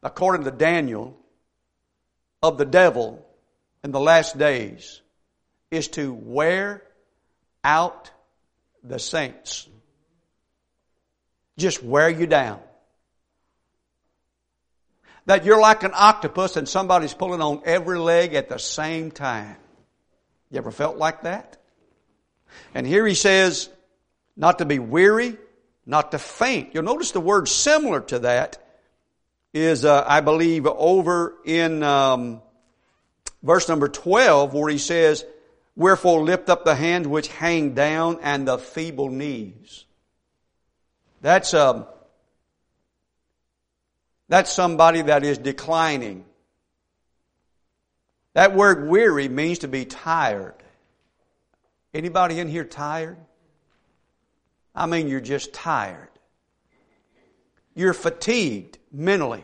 according 0.03 0.45
to 0.45 0.51
Daniel, 0.51 1.17
of 2.41 2.57
the 2.57 2.65
devil 2.65 3.25
in 3.83 3.91
the 3.91 3.99
last 3.99 4.37
days 4.37 5.01
is 5.71 5.87
to 5.89 6.13
wear 6.13 6.83
out 7.63 8.11
the 8.83 8.99
saints? 8.99 9.67
Just 11.57 11.83
wear 11.83 12.09
you 12.09 12.25
down. 12.25 12.59
That 15.25 15.45
you're 15.45 15.59
like 15.59 15.83
an 15.83 15.91
octopus 15.93 16.55
and 16.55 16.67
somebody's 16.67 17.13
pulling 17.13 17.41
on 17.41 17.61
every 17.65 17.99
leg 17.99 18.33
at 18.33 18.49
the 18.49 18.57
same 18.57 19.11
time. 19.11 19.57
You 20.49 20.57
ever 20.57 20.71
felt 20.71 20.97
like 20.97 21.21
that? 21.23 21.58
And 22.73 22.85
here 22.85 23.05
he 23.05 23.15
says, 23.15 23.69
not 24.35 24.59
to 24.59 24.65
be 24.65 24.79
weary, 24.79 25.37
not 25.85 26.11
to 26.11 26.19
faint. 26.19 26.73
You'll 26.73 26.83
notice 26.83 27.11
the 27.11 27.19
word 27.19 27.47
similar 27.47 28.01
to 28.01 28.19
that 28.19 28.57
is, 29.53 29.85
uh, 29.85 30.05
I 30.07 30.21
believe, 30.21 30.65
over 30.65 31.35
in 31.43 31.83
um, 31.83 32.41
verse 33.41 33.67
number 33.67 33.87
12 33.87 34.53
where 34.53 34.69
he 34.69 34.77
says, 34.77 35.25
Wherefore 35.75 36.23
lift 36.23 36.49
up 36.49 36.65
the 36.65 36.75
hands 36.75 37.07
which 37.07 37.27
hang 37.27 37.73
down 37.73 38.19
and 38.21 38.47
the 38.47 38.57
feeble 38.57 39.09
knees. 39.09 39.85
That's, 41.21 41.53
um, 41.53 41.85
that's 44.27 44.51
somebody 44.51 45.01
that 45.03 45.23
is 45.23 45.37
declining. 45.37 46.25
That 48.33 48.55
word 48.55 48.87
weary 48.87 49.27
means 49.27 49.59
to 49.59 49.67
be 49.67 49.85
tired. 49.85 50.55
Anybody 51.93 52.39
in 52.39 52.47
here 52.47 52.65
tired? 52.65 53.17
I 54.75 54.85
mean, 54.85 55.07
you're 55.07 55.19
just 55.19 55.53
tired. 55.53 56.09
You're 57.75 57.93
fatigued 57.93 58.77
mentally. 58.91 59.43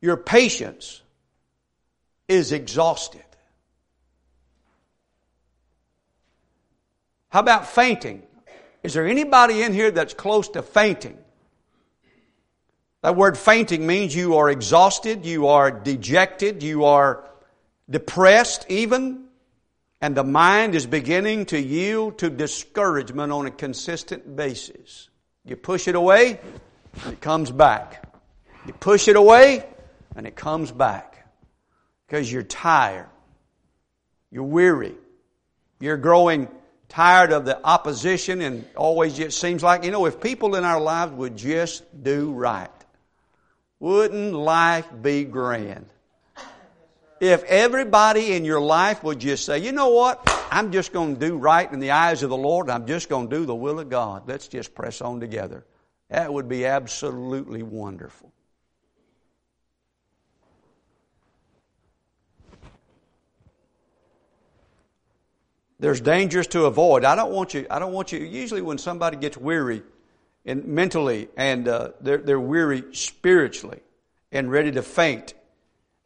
Your 0.00 0.16
patience 0.16 1.02
is 2.28 2.52
exhausted. 2.52 3.24
How 7.28 7.40
about 7.40 7.66
fainting? 7.68 8.22
Is 8.82 8.94
there 8.94 9.06
anybody 9.06 9.62
in 9.62 9.72
here 9.72 9.90
that's 9.90 10.14
close 10.14 10.48
to 10.50 10.62
fainting? 10.62 11.18
That 13.02 13.16
word 13.16 13.38
fainting 13.38 13.86
means 13.86 14.14
you 14.14 14.36
are 14.36 14.50
exhausted, 14.50 15.24
you 15.24 15.48
are 15.48 15.70
dejected, 15.70 16.62
you 16.62 16.84
are 16.84 17.28
depressed 17.88 18.66
even, 18.68 19.27
and 20.00 20.16
the 20.16 20.24
mind 20.24 20.74
is 20.74 20.86
beginning 20.86 21.46
to 21.46 21.60
yield 21.60 22.18
to 22.18 22.30
discouragement 22.30 23.32
on 23.32 23.46
a 23.46 23.50
consistent 23.50 24.36
basis. 24.36 25.08
You 25.44 25.56
push 25.56 25.88
it 25.88 25.94
away, 25.94 26.40
and 27.04 27.12
it 27.12 27.20
comes 27.20 27.50
back. 27.50 28.04
You 28.66 28.72
push 28.74 29.08
it 29.08 29.16
away, 29.16 29.66
and 30.14 30.26
it 30.26 30.36
comes 30.36 30.70
back. 30.70 31.26
Because 32.06 32.30
you're 32.30 32.42
tired. 32.42 33.08
You're 34.30 34.44
weary. 34.44 34.94
You're 35.80 35.96
growing 35.96 36.48
tired 36.88 37.32
of 37.32 37.44
the 37.44 37.64
opposition 37.64 38.40
and 38.40 38.64
always 38.74 39.18
it 39.18 39.32
seems 39.32 39.62
like, 39.62 39.84
you 39.84 39.90
know, 39.90 40.06
if 40.06 40.20
people 40.20 40.54
in 40.56 40.64
our 40.64 40.80
lives 40.80 41.12
would 41.12 41.36
just 41.36 41.84
do 42.02 42.32
right, 42.32 42.70
wouldn't 43.78 44.32
life 44.32 44.88
be 45.02 45.24
grand? 45.24 45.86
If 47.20 47.42
everybody 47.44 48.32
in 48.34 48.44
your 48.44 48.60
life 48.60 49.02
would 49.02 49.18
just 49.18 49.44
say, 49.44 49.58
you 49.58 49.72
know 49.72 49.90
what? 49.90 50.20
I'm 50.50 50.70
just 50.70 50.92
going 50.92 51.14
to 51.16 51.26
do 51.28 51.36
right 51.36 51.70
in 51.70 51.80
the 51.80 51.90
eyes 51.90 52.22
of 52.22 52.30
the 52.30 52.36
Lord. 52.36 52.70
I'm 52.70 52.86
just 52.86 53.08
going 53.08 53.28
to 53.28 53.36
do 53.36 53.44
the 53.44 53.54
will 53.54 53.80
of 53.80 53.88
God. 53.88 54.28
Let's 54.28 54.48
just 54.48 54.74
press 54.74 55.00
on 55.00 55.20
together. 55.20 55.64
That 56.10 56.32
would 56.32 56.48
be 56.48 56.64
absolutely 56.64 57.62
wonderful. 57.62 58.32
There's 65.80 66.00
dangers 66.00 66.48
to 66.48 66.64
avoid. 66.64 67.04
I 67.04 67.14
don't 67.14 67.30
want 67.30 67.54
you, 67.54 67.66
I 67.70 67.78
don't 67.78 67.92
want 67.92 68.10
you, 68.10 68.18
usually 68.18 68.62
when 68.62 68.78
somebody 68.78 69.16
gets 69.16 69.36
weary 69.36 69.82
and 70.44 70.64
mentally 70.64 71.28
and 71.36 71.68
uh, 71.68 71.90
they're, 72.00 72.18
they're 72.18 72.40
weary 72.40 72.82
spiritually 72.92 73.80
and 74.32 74.50
ready 74.50 74.72
to 74.72 74.82
faint 74.82 75.34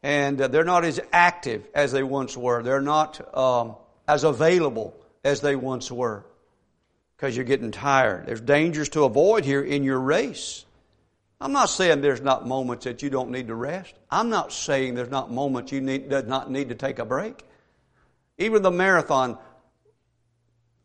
and 0.02 0.40
uh, 0.40 0.48
they're 0.48 0.64
not 0.64 0.84
as 0.84 1.00
active 1.12 1.66
as 1.74 1.92
they 1.92 2.02
once 2.02 2.36
were. 2.36 2.62
They're 2.62 2.80
not 2.80 3.36
um, 3.36 3.76
as 4.08 4.24
available 4.24 4.94
as 5.24 5.40
they 5.40 5.56
once 5.56 5.90
were 5.90 6.24
because 7.16 7.36
you're 7.36 7.44
getting 7.44 7.70
tired. 7.70 8.26
There's 8.26 8.40
dangers 8.40 8.88
to 8.90 9.04
avoid 9.04 9.44
here 9.44 9.62
in 9.62 9.84
your 9.84 10.00
race. 10.00 10.64
I'm 11.40 11.52
not 11.52 11.66
saying 11.66 12.00
there's 12.00 12.20
not 12.20 12.46
moments 12.46 12.84
that 12.84 13.02
you 13.02 13.10
don't 13.10 13.30
need 13.30 13.48
to 13.48 13.54
rest. 13.54 13.94
I'm 14.10 14.28
not 14.28 14.52
saying 14.52 14.94
there's 14.94 15.10
not 15.10 15.30
moments 15.30 15.72
you 15.72 15.80
need, 15.80 16.08
does 16.08 16.24
not 16.24 16.50
need 16.50 16.68
to 16.68 16.74
take 16.74 16.98
a 16.98 17.04
break. 17.04 17.44
Even 18.38 18.62
the 18.62 18.70
marathon 18.70 19.38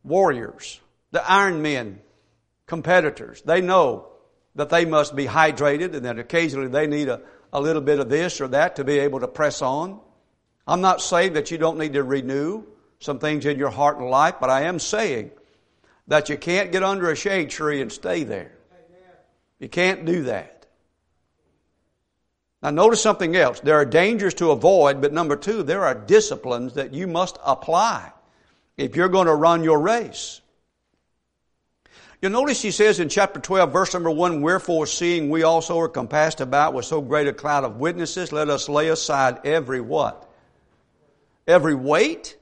warriors, 0.03 0.79
the 1.11 1.19
Ironmen, 1.19 1.97
competitors, 2.65 3.41
they 3.43 3.61
know 3.61 4.09
that 4.55 4.69
they 4.69 4.85
must 4.85 5.15
be 5.15 5.25
hydrated 5.25 5.93
and 5.93 6.05
that 6.05 6.19
occasionally 6.19 6.67
they 6.67 6.87
need 6.87 7.07
a, 7.07 7.21
a 7.53 7.61
little 7.61 7.81
bit 7.81 7.99
of 7.99 8.09
this 8.09 8.41
or 8.41 8.47
that 8.49 8.75
to 8.77 8.83
be 8.83 8.99
able 8.99 9.19
to 9.21 9.27
press 9.27 9.61
on. 9.61 9.99
I'm 10.67 10.81
not 10.81 11.01
saying 11.01 11.33
that 11.33 11.51
you 11.51 11.57
don't 11.57 11.77
need 11.77 11.93
to 11.93 12.03
renew 12.03 12.63
some 12.99 13.19
things 13.19 13.45
in 13.45 13.57
your 13.57 13.69
heart 13.69 13.97
and 13.97 14.09
life, 14.09 14.35
but 14.39 14.49
I 14.49 14.63
am 14.63 14.79
saying 14.79 15.31
that 16.07 16.29
you 16.29 16.37
can't 16.37 16.71
get 16.71 16.83
under 16.83 17.09
a 17.11 17.15
shade 17.15 17.49
tree 17.49 17.81
and 17.81 17.91
stay 17.91 18.23
there. 18.23 18.51
You 19.59 19.69
can't 19.69 20.05
do 20.05 20.23
that. 20.23 20.65
Now 22.61 22.71
notice 22.71 23.01
something 23.01 23.35
else. 23.35 23.59
There 23.59 23.75
are 23.75 23.85
dangers 23.85 24.33
to 24.35 24.51
avoid, 24.51 25.01
but 25.01 25.13
number 25.13 25.35
two, 25.35 25.63
there 25.63 25.85
are 25.85 25.95
disciplines 25.95 26.73
that 26.73 26.93
you 26.93 27.07
must 27.07 27.37
apply 27.45 28.11
if 28.77 28.95
you're 28.95 29.09
going 29.09 29.27
to 29.27 29.35
run 29.35 29.63
your 29.63 29.79
race. 29.79 30.41
You'll 32.21 32.31
notice 32.31 32.63
he 32.63 32.71
says 32.71 32.99
in 32.99 33.09
chapter 33.09 33.39
12, 33.39 33.71
verse 33.71 33.93
number 33.93 34.09
1, 34.09 34.41
Wherefore, 34.41 34.87
seeing 34.87 35.29
we 35.29 35.43
also 35.43 35.79
are 35.79 35.87
compassed 35.87 36.41
about 36.41 36.73
with 36.73 36.85
so 36.85 36.99
great 36.99 37.27
a 37.27 37.33
cloud 37.33 37.63
of 37.63 37.77
witnesses, 37.77 38.31
let 38.31 38.49
us 38.49 38.67
lay 38.67 38.89
aside 38.89 39.41
every 39.45 39.81
what? 39.81 40.27
Every 41.47 41.75
weight? 41.75 42.35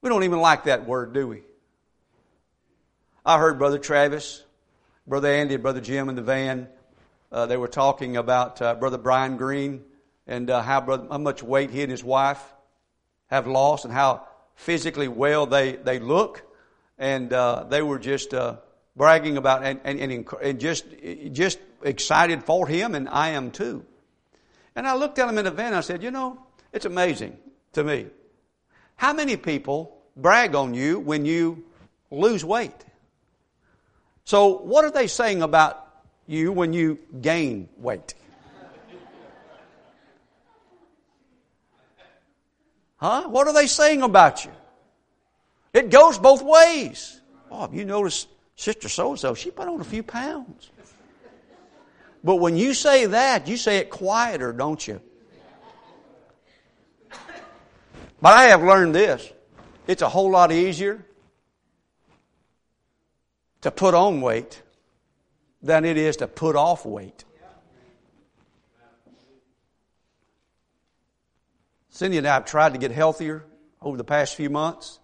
We 0.00 0.08
don't 0.08 0.24
even 0.24 0.40
like 0.40 0.64
that 0.64 0.86
word, 0.86 1.12
do 1.12 1.28
we? 1.28 1.42
I 3.24 3.38
heard 3.38 3.58
Brother 3.58 3.78
Travis, 3.78 4.42
Brother 5.06 5.28
Andy, 5.28 5.54
and 5.54 5.62
Brother 5.62 5.82
Jim 5.82 6.08
in 6.08 6.14
the 6.14 6.22
van. 6.22 6.68
Uh, 7.30 7.44
they 7.44 7.58
were 7.58 7.68
talking 7.68 8.16
about 8.16 8.62
uh, 8.62 8.74
Brother 8.74 8.98
Brian 8.98 9.36
Green 9.36 9.82
and 10.26 10.48
uh, 10.48 10.62
how, 10.62 10.80
brother, 10.80 11.06
how 11.10 11.18
much 11.18 11.42
weight 11.42 11.70
he 11.70 11.82
and 11.82 11.90
his 11.90 12.02
wife 12.02 12.42
have 13.26 13.46
lost 13.46 13.84
and 13.84 13.92
how 13.92 14.26
physically 14.54 15.06
well 15.06 15.44
they, 15.44 15.72
they 15.72 15.98
look. 15.98 16.42
And 16.98 17.32
uh, 17.32 17.64
they 17.68 17.82
were 17.82 17.98
just 17.98 18.34
uh, 18.34 18.56
bragging 18.96 19.36
about 19.36 19.64
and, 19.64 19.80
and, 19.84 19.98
and, 20.00 20.28
and, 20.42 20.60
just, 20.60 20.84
just 21.32 21.58
excited 21.82 22.44
for 22.44 22.66
him, 22.66 22.94
and 22.94 23.08
I 23.08 23.30
am 23.30 23.50
too. 23.50 23.84
And 24.76 24.86
I 24.86 24.94
looked 24.94 25.18
at 25.18 25.28
him 25.28 25.38
in 25.38 25.44
the 25.44 25.50
van 25.50 25.74
I 25.74 25.80
said, 25.80 26.02
You 26.02 26.10
know, 26.10 26.38
it's 26.72 26.84
amazing 26.84 27.36
to 27.72 27.84
me. 27.84 28.06
How 28.96 29.12
many 29.12 29.36
people 29.36 29.98
brag 30.16 30.54
on 30.54 30.74
you 30.74 30.98
when 30.98 31.24
you 31.24 31.64
lose 32.12 32.44
weight. 32.44 32.84
So, 34.24 34.58
what 34.58 34.84
are 34.84 34.90
they 34.90 35.06
saying 35.06 35.42
about 35.42 35.88
you 36.26 36.52
when 36.52 36.72
you 36.72 36.98
gain 37.20 37.68
weight? 37.76 38.14
Huh? 42.96 43.28
What 43.28 43.48
are 43.48 43.54
they 43.54 43.66
saying 43.66 44.02
about 44.02 44.44
you? 44.44 44.52
It 45.72 45.90
goes 45.90 46.18
both 46.18 46.42
ways. 46.42 47.20
Oh, 47.50 47.68
you 47.72 47.84
notice 47.84 48.26
Sister 48.56 48.88
so 48.88 49.10
and 49.10 49.18
so, 49.18 49.34
she 49.34 49.50
put 49.50 49.68
on 49.68 49.80
a 49.80 49.84
few 49.84 50.02
pounds. 50.02 50.70
But 52.24 52.36
when 52.36 52.56
you 52.56 52.74
say 52.74 53.06
that, 53.06 53.48
you 53.48 53.56
say 53.56 53.78
it 53.78 53.90
quieter, 53.90 54.52
don't 54.52 54.86
you? 54.86 55.00
But 58.20 58.34
I 58.34 58.44
have 58.44 58.62
learned 58.62 58.94
this 58.94 59.32
it's 59.86 60.02
a 60.02 60.08
whole 60.08 60.30
lot 60.30 60.52
easier 60.52 61.04
to 63.62 63.70
put 63.70 63.94
on 63.94 64.20
weight 64.20 64.62
than 65.60 65.84
it 65.84 65.96
is 65.96 66.18
to 66.18 66.28
put 66.28 66.54
off 66.54 66.86
weight. 66.86 67.24
Cindy 71.90 72.18
and 72.18 72.26
I 72.26 72.34
have 72.34 72.44
tried 72.44 72.72
to 72.72 72.78
get 72.78 72.90
healthier 72.90 73.44
over 73.80 73.96
the 73.96 74.04
past 74.04 74.36
few 74.36 74.50
months. 74.50 74.98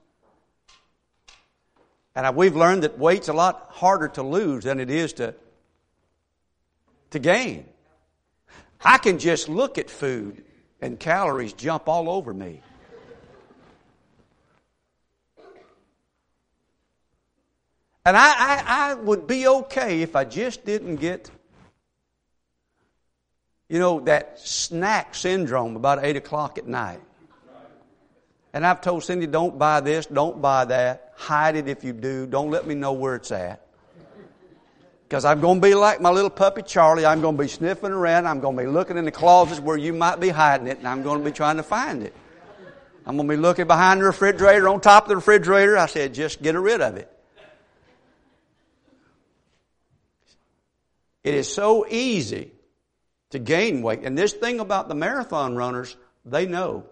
And 2.18 2.34
we've 2.34 2.56
learned 2.56 2.82
that 2.82 2.98
weight's 2.98 3.28
a 3.28 3.32
lot 3.32 3.68
harder 3.70 4.08
to 4.08 4.24
lose 4.24 4.64
than 4.64 4.80
it 4.80 4.90
is 4.90 5.12
to, 5.14 5.36
to 7.10 7.20
gain. 7.20 7.64
I 8.84 8.98
can 8.98 9.20
just 9.20 9.48
look 9.48 9.78
at 9.78 9.88
food 9.88 10.42
and 10.80 10.98
calories 10.98 11.52
jump 11.52 11.88
all 11.88 12.10
over 12.10 12.34
me. 12.34 12.60
And 18.04 18.16
I, 18.16 18.26
I, 18.26 18.64
I, 18.66 18.94
would 18.94 19.28
be 19.28 19.46
okay 19.46 20.02
if 20.02 20.16
I 20.16 20.24
just 20.24 20.64
didn't 20.64 20.96
get, 20.96 21.30
you 23.68 23.78
know, 23.78 24.00
that 24.00 24.40
snack 24.40 25.14
syndrome 25.14 25.76
about 25.76 26.04
8 26.04 26.16
o'clock 26.16 26.58
at 26.58 26.66
night. 26.66 27.00
And 28.52 28.66
I've 28.66 28.80
told 28.80 29.04
Cindy, 29.04 29.28
don't 29.28 29.56
buy 29.56 29.78
this, 29.78 30.06
don't 30.06 30.42
buy 30.42 30.64
that, 30.64 31.07
hide 31.18 31.56
it 31.56 31.68
if 31.68 31.82
you 31.82 31.92
do, 31.92 32.26
don't 32.26 32.50
let 32.50 32.66
me 32.66 32.74
know 32.74 32.92
where 32.92 33.16
it's 33.16 33.32
at. 33.32 33.66
Because 35.02 35.24
I'm 35.24 35.40
going 35.40 35.60
to 35.60 35.66
be 35.66 35.74
like 35.74 36.00
my 36.00 36.10
little 36.10 36.30
puppy 36.30 36.62
Charlie. 36.62 37.04
I'm 37.04 37.20
going 37.20 37.36
to 37.36 37.42
be 37.42 37.48
sniffing 37.48 37.90
around. 37.90 38.26
I'm 38.26 38.40
going 38.40 38.56
to 38.56 38.62
be 38.62 38.68
looking 38.68 38.96
in 38.96 39.04
the 39.04 39.10
closets 39.10 39.58
where 39.58 39.76
you 39.76 39.92
might 39.92 40.20
be 40.20 40.28
hiding 40.28 40.68
it, 40.68 40.78
and 40.78 40.86
I'm 40.86 41.02
going 41.02 41.18
to 41.18 41.24
be 41.24 41.32
trying 41.32 41.56
to 41.56 41.62
find 41.62 42.02
it. 42.02 42.14
I'm 43.04 43.16
going 43.16 43.28
to 43.28 43.34
be 43.34 43.40
looking 43.40 43.66
behind 43.66 44.00
the 44.00 44.04
refrigerator, 44.04 44.68
on 44.68 44.80
top 44.80 45.04
of 45.04 45.08
the 45.08 45.16
refrigerator. 45.16 45.76
I 45.76 45.86
said, 45.86 46.14
just 46.14 46.40
get 46.40 46.54
rid 46.54 46.80
of 46.80 46.96
it. 46.96 47.10
It 51.24 51.34
is 51.34 51.52
so 51.52 51.86
easy 51.88 52.52
to 53.30 53.38
gain 53.38 53.82
weight. 53.82 54.00
And 54.04 54.16
this 54.16 54.34
thing 54.34 54.60
about 54.60 54.88
the 54.88 54.94
marathon 54.94 55.56
runners, 55.56 55.96
they 56.24 56.46
know. 56.46 56.84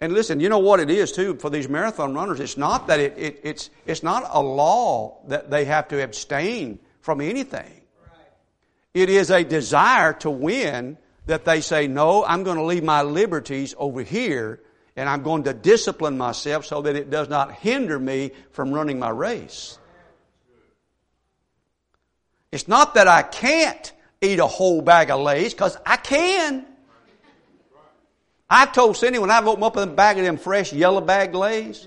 And 0.00 0.12
listen, 0.12 0.38
you 0.38 0.48
know 0.48 0.58
what 0.58 0.78
it 0.80 0.90
is 0.90 1.10
too 1.10 1.36
for 1.36 1.50
these 1.50 1.68
marathon 1.68 2.14
runners? 2.14 2.38
It's 2.38 2.56
not 2.56 2.86
that 2.86 3.00
it, 3.00 3.14
it, 3.18 3.40
it's, 3.42 3.70
it's 3.84 4.02
not 4.02 4.24
a 4.32 4.40
law 4.40 5.20
that 5.26 5.50
they 5.50 5.64
have 5.64 5.88
to 5.88 6.02
abstain 6.02 6.78
from 7.00 7.20
anything. 7.20 7.72
It 8.94 9.10
is 9.10 9.30
a 9.30 9.44
desire 9.44 10.12
to 10.14 10.30
win 10.30 10.98
that 11.26 11.44
they 11.44 11.60
say, 11.60 11.88
no, 11.88 12.24
I'm 12.24 12.42
going 12.42 12.56
to 12.56 12.64
leave 12.64 12.84
my 12.84 13.02
liberties 13.02 13.74
over 13.76 14.02
here 14.02 14.60
and 14.96 15.08
I'm 15.08 15.22
going 15.22 15.44
to 15.44 15.52
discipline 15.52 16.16
myself 16.16 16.66
so 16.66 16.82
that 16.82 16.96
it 16.96 17.10
does 17.10 17.28
not 17.28 17.52
hinder 17.52 17.98
me 17.98 18.32
from 18.50 18.72
running 18.72 18.98
my 18.98 19.10
race. 19.10 19.78
It's 22.50 22.66
not 22.66 22.94
that 22.94 23.06
I 23.06 23.22
can't 23.22 23.92
eat 24.20 24.38
a 24.38 24.46
whole 24.46 24.80
bag 24.80 25.10
of 25.10 25.20
Lay's, 25.20 25.54
because 25.54 25.76
I 25.84 25.96
can. 25.96 26.66
I've 28.50 28.72
told 28.72 28.96
Cindy 28.96 29.18
when 29.18 29.30
I've 29.30 29.46
opened 29.46 29.64
up 29.64 29.76
a 29.76 29.86
bag 29.86 30.18
of 30.18 30.24
them 30.24 30.38
fresh 30.38 30.72
yellow 30.72 31.00
bag 31.00 31.34
Lay's. 31.34 31.86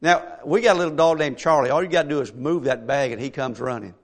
Now, 0.00 0.24
we 0.44 0.62
got 0.62 0.76
a 0.76 0.78
little 0.78 0.96
dog 0.96 1.18
named 1.18 1.38
Charlie. 1.38 1.70
All 1.70 1.82
you 1.82 1.88
got 1.88 2.04
to 2.04 2.08
do 2.08 2.20
is 2.20 2.32
move 2.32 2.64
that 2.64 2.86
bag 2.86 3.12
and 3.12 3.20
he 3.20 3.30
comes 3.30 3.60
running. 3.60 3.94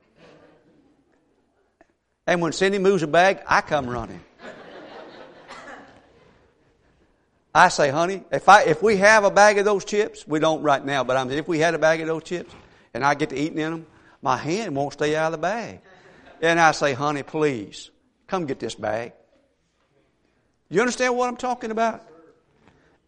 And 2.26 2.40
when 2.40 2.52
Cindy 2.52 2.78
moves 2.78 3.02
a 3.02 3.06
bag, 3.06 3.40
I 3.46 3.60
come 3.60 3.88
running. 3.88 4.20
I 7.54 7.68
say, 7.68 7.88
honey, 7.88 8.22
if 8.30 8.50
I 8.50 8.64
if 8.64 8.82
we 8.82 8.98
have 8.98 9.24
a 9.24 9.30
bag 9.30 9.56
of 9.56 9.64
those 9.64 9.86
chips, 9.86 10.28
we 10.28 10.38
don't 10.40 10.62
right 10.62 10.84
now, 10.84 11.04
but 11.04 11.16
I'm, 11.16 11.30
if 11.30 11.48
we 11.48 11.58
had 11.58 11.72
a 11.72 11.78
bag 11.78 12.02
of 12.02 12.06
those 12.06 12.22
chips 12.22 12.54
and 12.92 13.02
I 13.02 13.14
get 13.14 13.30
to 13.30 13.36
eating 13.36 13.58
in 13.58 13.70
them, 13.70 13.86
my 14.20 14.36
hand 14.36 14.76
won't 14.76 14.92
stay 14.92 15.16
out 15.16 15.26
of 15.26 15.32
the 15.32 15.38
bag. 15.38 15.80
And 16.42 16.60
I 16.60 16.72
say, 16.72 16.92
honey, 16.92 17.22
please, 17.22 17.90
come 18.26 18.44
get 18.44 18.60
this 18.60 18.74
bag. 18.74 19.12
You 20.68 20.80
understand 20.80 21.16
what 21.16 21.28
I'm 21.28 21.36
talking 21.36 21.70
about? 21.70 22.06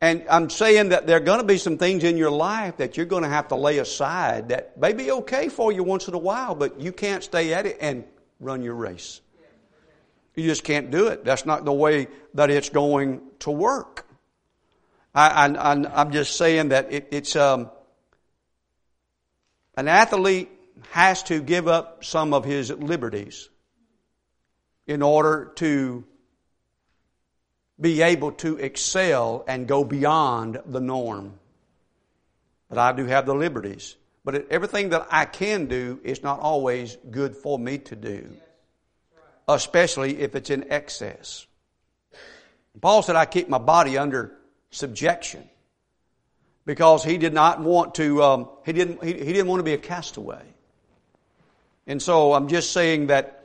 And 0.01 0.25
I'm 0.31 0.49
saying 0.49 0.91
that 0.91 1.07
there 1.07 1.17
are 1.17 1.21
going 1.21 1.41
to 1.41 1.47
be 1.47 1.59
some 1.59 1.77
things 1.77 2.05
in 2.05 2.17
your 2.17 2.31
life 2.31 2.77
that 2.77 2.97
you're 2.97 3.07
going 3.07 3.25
to 3.25 3.29
have 3.29 3.49
to 3.49 3.57
lay 3.57 3.79
aside 3.79 4.51
that 4.51 4.79
may 4.79 4.93
be 4.93 5.11
okay 5.11 5.49
for 5.49 5.73
you 5.73 5.83
once 5.83 6.07
in 6.07 6.15
a 6.15 6.19
while, 6.19 6.55
but 6.55 6.81
you 6.81 6.93
can't 6.93 7.25
stay 7.25 7.53
at 7.53 7.67
it 7.67 7.79
and 7.81 8.05
run 8.39 8.63
your 8.63 8.75
race. 8.75 9.21
You 10.37 10.45
just 10.45 10.63
can't 10.63 10.93
do 10.93 11.09
it. 11.09 11.25
That's 11.25 11.45
not 11.45 11.65
the 11.65 11.73
way 11.73 12.07
that 12.35 12.49
it's 12.49 12.69
going 12.69 13.23
to 13.41 13.51
work. 13.51 14.07
I, 15.13 15.47
am 15.47 16.13
just 16.13 16.37
saying 16.37 16.69
that 16.69 16.93
it, 16.93 17.09
it's 17.11 17.35
um, 17.35 17.71
an 19.77 19.89
athlete 19.89 20.49
has 20.91 21.25
to 21.25 21.41
give 21.41 21.67
up 21.67 22.05
some 22.05 22.33
of 22.33 22.45
his 22.45 22.71
liberties 22.71 23.49
in 24.87 25.03
order 25.03 25.51
to 25.57 26.05
be 27.81 28.03
able 28.03 28.33
to 28.33 28.57
excel 28.57 29.45
and 29.47 29.67
go 29.67 29.85
beyond 29.85 30.61
the 30.67 30.81
norm. 30.81 31.39
But 32.69 32.79
I 32.79 32.93
do 32.93 33.07
have 33.07 33.27
the 33.27 33.35
liberties. 33.35 33.97
But 34.25 34.51
everything 34.51 34.91
that 34.91 35.07
I 35.11 35.25
can 35.25 35.67
do 35.67 36.01
is 36.03 36.23
not 36.23 36.41
always 36.41 36.97
good 37.11 37.37
for 37.37 37.59
me 37.59 37.79
to 37.79 37.97
do, 37.97 38.29
especially 39.47 40.19
if 40.19 40.35
it's 40.35 40.51
in 40.51 40.71
excess. 40.71 41.47
Paul 42.81 43.03
said, 43.03 43.17
I 43.17 43.25
keep 43.25 43.49
my 43.49 43.59
body 43.59 43.97
under 43.97 44.37
subjection 44.71 45.49
because 46.67 47.03
he 47.03 47.17
did 47.17 47.33
not 47.33 47.61
want 47.61 47.95
to, 47.95 48.23
um, 48.23 48.49
he, 48.67 48.73
didn't, 48.73 49.03
he, 49.03 49.15
he 49.15 49.33
didn't 49.33 49.47
want 49.47 49.61
to 49.61 49.65
be 49.65 49.73
a 49.73 49.79
castaway. 49.79 50.43
And 51.87 52.03
so 52.03 52.35
I'm 52.35 52.49
just 52.49 52.73
saying 52.73 53.07
that 53.07 53.38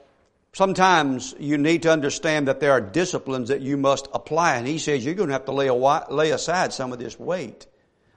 sometimes 0.53 1.35
you 1.39 1.57
need 1.57 1.83
to 1.83 1.91
understand 1.91 2.47
that 2.47 2.59
there 2.59 2.71
are 2.71 2.81
disciplines 2.81 3.49
that 3.49 3.61
you 3.61 3.77
must 3.77 4.07
apply. 4.13 4.55
And 4.55 4.67
he 4.67 4.77
says 4.77 5.03
you're 5.03 5.15
going 5.15 5.29
to 5.29 5.33
have 5.33 5.45
to 5.45 5.51
lay, 5.51 5.67
a, 5.67 5.73
lay 5.73 6.31
aside 6.31 6.73
some 6.73 6.93
of 6.93 6.99
this 6.99 7.19
weight. 7.19 7.67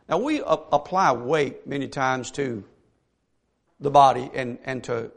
Now 0.08 0.18
we 0.18 0.40
apply 0.44 1.12
weight 1.12 1.66
many 1.66 1.88
times 1.88 2.30
to 2.32 2.64
the 3.80 3.90
body 3.90 4.30
and, 4.32 4.58
and 4.64 4.84
to 4.84 5.10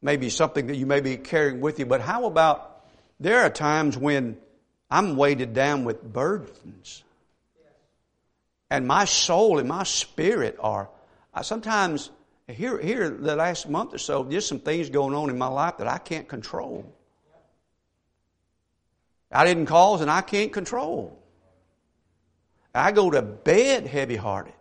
maybe 0.00 0.30
something 0.30 0.68
that 0.68 0.76
you 0.76 0.86
may 0.86 1.00
be 1.00 1.16
carrying 1.16 1.60
with 1.60 1.78
you. 1.78 1.86
But 1.86 2.00
how 2.00 2.26
about 2.26 2.84
there 3.18 3.40
are 3.40 3.50
times 3.50 3.98
when 3.98 4.36
I'm 4.90 5.16
weighted 5.16 5.52
down 5.52 5.84
with 5.84 6.02
burdens. 6.02 7.02
And 8.70 8.86
my 8.86 9.04
soul 9.04 9.58
and 9.58 9.68
my 9.68 9.84
spirit 9.84 10.56
are, 10.60 10.88
sometimes 11.42 12.10
here, 12.48 12.78
here, 12.78 13.10
the 13.10 13.34
last 13.34 13.68
month 13.68 13.92
or 13.94 13.98
so, 13.98 14.24
just 14.24 14.48
some 14.48 14.60
things 14.60 14.88
going 14.88 15.14
on 15.14 15.30
in 15.30 15.38
my 15.38 15.48
life 15.48 15.78
that 15.78 15.88
I 15.88 15.98
can't 15.98 16.28
control. 16.28 16.84
I 19.32 19.44
didn't 19.44 19.66
cause 19.66 20.00
and 20.00 20.10
I 20.10 20.20
can't 20.20 20.52
control. 20.52 21.18
I 22.72 22.92
go 22.92 23.10
to 23.10 23.22
bed 23.22 23.86
heavy 23.86 24.16
hearted 24.16 24.54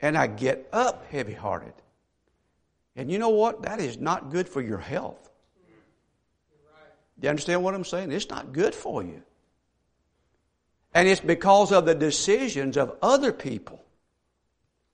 and 0.00 0.18
I 0.18 0.26
get 0.26 0.68
up 0.72 1.06
heavy 1.10 1.34
hearted. 1.34 1.74
And 2.96 3.10
you 3.10 3.18
know 3.18 3.28
what? 3.28 3.62
That 3.62 3.80
is 3.80 3.98
not 3.98 4.30
good 4.30 4.48
for 4.48 4.60
your 4.60 4.78
health. 4.78 5.30
Do 7.20 7.26
you 7.26 7.30
understand 7.30 7.62
what 7.62 7.74
I'm 7.74 7.84
saying? 7.84 8.10
It's 8.10 8.30
not 8.30 8.52
good 8.52 8.74
for 8.74 9.02
you. 9.02 9.22
And 10.92 11.06
it's 11.06 11.20
because 11.20 11.70
of 11.70 11.86
the 11.86 11.94
decisions 11.94 12.76
of 12.76 12.96
other 13.00 13.32
people 13.32 13.84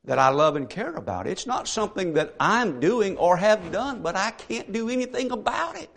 that 0.06 0.18
I 0.18 0.28
love 0.28 0.56
and 0.56 0.70
care 0.70 0.94
about. 0.94 1.26
It's 1.26 1.46
not 1.46 1.68
something 1.68 2.14
that 2.14 2.34
I'm 2.38 2.80
doing 2.80 3.16
or 3.16 3.36
have 3.36 3.72
done, 3.72 4.02
but 4.02 4.16
I 4.16 4.30
can't 4.30 4.72
do 4.72 4.88
anything 4.88 5.32
about 5.32 5.76
it. 5.76 5.90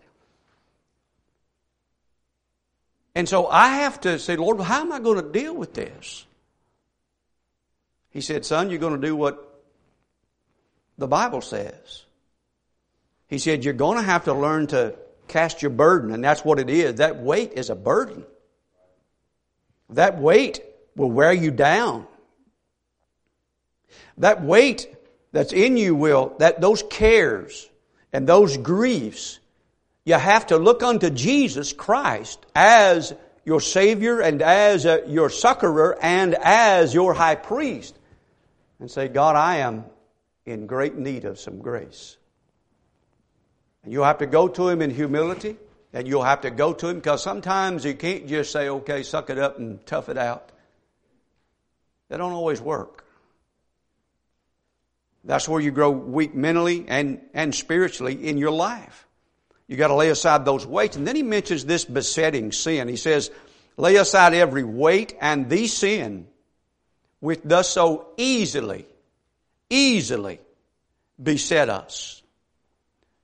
And 3.16 3.30
so 3.30 3.48
I 3.48 3.70
have 3.70 4.02
to 4.02 4.20
say, 4.20 4.36
Lord, 4.36 4.60
how 4.62 4.82
am 4.82 4.92
I 4.92 5.00
going 5.00 5.24
to 5.24 5.32
deal 5.32 5.54
with 5.54 5.74
this? 5.74 6.26
He 8.10 8.22
said, 8.22 8.46
Son, 8.46 8.70
you're 8.70 8.80
going 8.80 9.00
to 9.00 9.08
do 9.08 9.16
what 9.16 9.62
the 10.98 11.08
Bible 11.08 11.42
says. 11.42 12.04
He 13.28 13.38
said, 13.38 13.64
You're 13.64 13.74
going 13.74 13.98
to 13.98 14.04
have 14.04 14.26
to 14.26 14.34
learn 14.34 14.68
to 14.68 14.96
cast 15.28 15.62
your 15.62 15.72
burden, 15.72 16.12
and 16.12 16.24
that's 16.24 16.44
what 16.44 16.60
it 16.60 16.70
is. 16.70 16.96
That 16.96 17.22
weight 17.22 17.54
is 17.54 17.70
a 17.70 17.76
burden. 17.76 18.26
That 19.92 20.20
weight 20.20 20.62
will 20.96 21.12
wear 21.12 21.32
you 21.32 21.52
down. 21.52 22.08
That 24.18 24.44
weight 24.44 24.88
that's 25.32 25.54
in 25.54 25.78
you 25.78 25.96
will, 25.96 26.36
that 26.40 26.62
those 26.62 26.84
cares 26.84 27.70
and 28.12 28.28
those 28.28 28.58
griefs, 28.58 29.40
you 30.06 30.16
have 30.16 30.48
to 30.48 30.58
look 30.58 30.82
unto 30.84 31.10
Jesus 31.10 31.74
Christ 31.74 32.46
as 32.56 33.14
your 33.46 33.62
Savior 33.62 34.22
and 34.22 34.42
as 34.42 34.86
uh, 34.86 35.02
your 35.08 35.30
succorer 35.30 35.98
and 36.02 36.36
as 36.36 36.94
your 36.94 37.14
high 37.14 37.36
priest 37.36 37.98
and 38.80 38.90
say, 38.90 39.08
God, 39.08 39.36
I 39.36 39.58
am 39.58 39.86
in 40.46 40.68
great 40.68 40.96
need 40.96 41.26
of 41.26 41.40
some 41.40 41.60
grace. 41.60 42.18
And 43.84 43.94
you'll 43.94 44.06
have 44.06 44.20
to 44.20 44.26
go 44.26 44.48
to 44.48 44.70
Him 44.70 44.82
in 44.82 44.90
humility 44.90 45.58
and 45.94 46.08
you'll 46.08 46.24
have 46.24 46.42
to 46.42 46.52
go 46.52 46.74
to 46.74 46.88
Him 46.90 46.96
because 46.96 47.24
sometimes 47.24 47.86
you 47.86 47.94
can't 47.94 48.28
just 48.28 48.52
say, 48.52 48.70
okay, 48.70 49.04
suck 49.04 49.30
it 49.30 49.38
up 49.38 49.60
and 49.60 49.86
tough 49.86 50.10
it 50.10 50.18
out. 50.18 50.52
That 52.10 52.18
don't 52.18 52.34
always 52.34 52.62
work. 52.62 53.06
That's 55.30 55.48
where 55.48 55.62
you 55.62 55.70
grow 55.70 55.92
weak 55.92 56.34
mentally 56.34 56.86
and, 56.88 57.22
and 57.36 57.54
spiritually 57.54 58.28
in 58.28 58.40
your 58.40 58.50
life. 58.50 59.08
You 59.68 59.78
got 59.78 59.90
to 59.90 59.94
lay 59.94 60.10
aside 60.10 60.44
those 60.44 60.66
weights. 60.66 60.96
And 60.96 61.08
then 61.08 61.16
he 61.16 61.22
mentions 61.22 61.64
this 61.64 61.86
besetting 61.86 62.52
sin. 62.52 62.88
He 62.88 62.96
says, 62.96 63.30
lay 63.78 63.98
aside 63.98 64.34
every 64.34 64.64
weight 64.64 65.16
and 65.22 65.48
the 65.48 65.68
sin 65.68 66.26
which 67.20 67.44
does 67.44 67.70
so 67.70 68.08
easily, 68.18 68.88
easily 69.70 70.40
beset 71.22 71.70
us. 71.70 72.24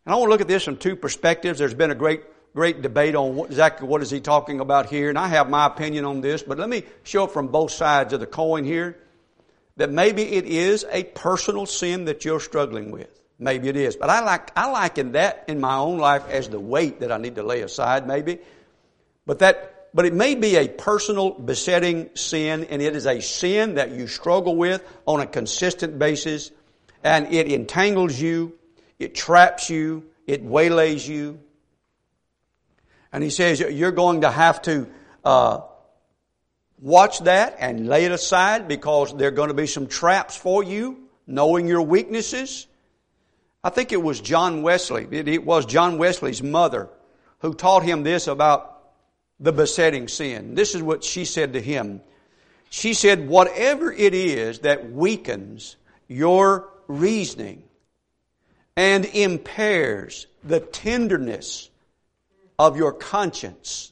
And 0.06 0.13
I 0.13 0.18
want 0.18 0.28
to 0.28 0.32
look 0.34 0.41
at 0.41 0.48
this 0.48 0.63
from 0.63 0.78
two 0.78 0.96
perspectives. 0.96 1.58
There's 1.58 1.74
been 1.74 1.89
a 1.89 1.96
great, 1.96 2.22
great 2.54 2.84
debate 2.84 3.15
on 3.15 3.36
what, 3.36 3.50
exactly 3.50 3.88
what 3.88 4.04
is 4.04 4.12
he 4.12 4.20
talking 4.20 4.60
about 4.60 4.91
here. 4.91 5.10
And 5.10 5.18
I 5.18 5.30
have 5.30 5.50
my 5.50 5.65
opinion 5.65 6.06
on 6.06 6.22
this, 6.22 6.44
but 6.44 6.60
let 6.60 6.70
me 6.70 6.84
show 7.02 7.24
it 7.24 7.32
from 7.32 7.48
both 7.48 7.72
sides 7.72 8.13
of 8.13 8.20
the 8.20 8.28
coin 8.28 8.63
here 8.63 8.96
that 9.78 9.92
maybe 9.92 10.24
it 10.24 10.46
is 10.46 10.86
a 10.90 11.04
personal 11.04 11.66
sin 11.66 12.06
that 12.06 12.24
you're 12.26 12.40
struggling 12.40 12.92
with. 12.92 13.10
Maybe 13.38 13.68
it 13.68 13.76
is. 13.76 13.96
But 13.96 14.10
I 14.10 14.22
like, 14.22 14.52
I 14.58 14.70
liken 14.70 15.14
that 15.14 15.46
in 15.48 15.60
my 15.60 15.76
own 15.76 15.98
life 15.98 16.28
as 16.30 16.48
the 16.48 16.60
weight 16.60 17.02
that 17.02 17.12
I 17.12 17.18
need 17.18 17.36
to 17.36 17.44
lay 17.44 17.62
aside, 17.62 18.08
maybe. 18.08 18.40
But 19.26 19.40
that, 19.40 19.90
but 19.94 20.06
it 20.06 20.14
may 20.14 20.36
be 20.36 20.56
a 20.56 20.68
personal 20.68 21.32
besetting 21.32 22.10
sin 22.16 22.66
and 22.70 22.82
it 22.82 22.96
is 22.96 23.06
a 23.06 23.20
sin 23.22 23.76
that 23.76 23.92
you 23.92 24.08
struggle 24.08 24.56
with 24.56 24.82
on 25.06 25.20
a 25.20 25.28
consistent 25.28 26.00
basis 26.00 26.52
and 27.04 27.34
it 27.34 27.52
entangles 27.52 28.20
you, 28.20 28.54
it 28.98 29.14
traps 29.14 29.70
you, 29.70 30.06
it 30.26 30.44
waylays 30.44 31.08
you. 31.08 31.40
And 33.12 33.24
he 33.24 33.30
says 33.30 33.60
you're 33.60 33.92
going 33.92 34.22
to 34.22 34.32
have 34.32 34.62
to, 34.64 34.88
uh, 35.26 35.62
Watch 36.80 37.20
that 37.22 37.56
and 37.60 37.88
lay 37.88 38.06
it 38.06 38.12
aside 38.12 38.68
because 38.68 39.16
there 39.16 39.30
are 39.30 39.32
going 39.32 39.48
to 39.48 39.54
be 39.54 39.68
some 39.68 39.88
traps 39.88 40.36
for 40.36 40.64
you, 40.64 41.08
knowing 41.26 41.68
your 41.68 41.82
weaknesses. 41.82 42.68
I 43.64 43.70
think 43.70 43.92
it 43.92 44.02
was 44.02 44.22
John 44.22 44.62
Wesley. 44.62 45.08
It, 45.10 45.46
was 45.46 45.66
John 45.66 45.98
Wesley's 45.98 46.44
mother 46.44 46.90
who 47.40 47.54
taught 47.54 47.84
him 47.84 48.04
this 48.04 48.28
about 48.28 48.80
the 49.40 49.52
besetting 49.52 50.08
sin. 50.08 50.56
This 50.56 50.76
is 50.76 50.84
what 50.84 51.04
she 51.04 51.26
said 51.26 51.54
to 51.54 51.62
him. 51.62 52.02
She 52.70 52.94
said, 52.94 53.28
whatever 53.28 53.92
it 53.92 54.14
is 54.14 54.60
that 54.60 54.92
weakens 54.92 55.78
your 56.08 56.70
reasoning 56.88 57.64
and 58.76 59.06
impairs 59.06 60.28
the 60.44 60.60
tenderness 60.60 61.70
of 62.60 62.78
your 62.78 62.92
conscience, 62.92 63.92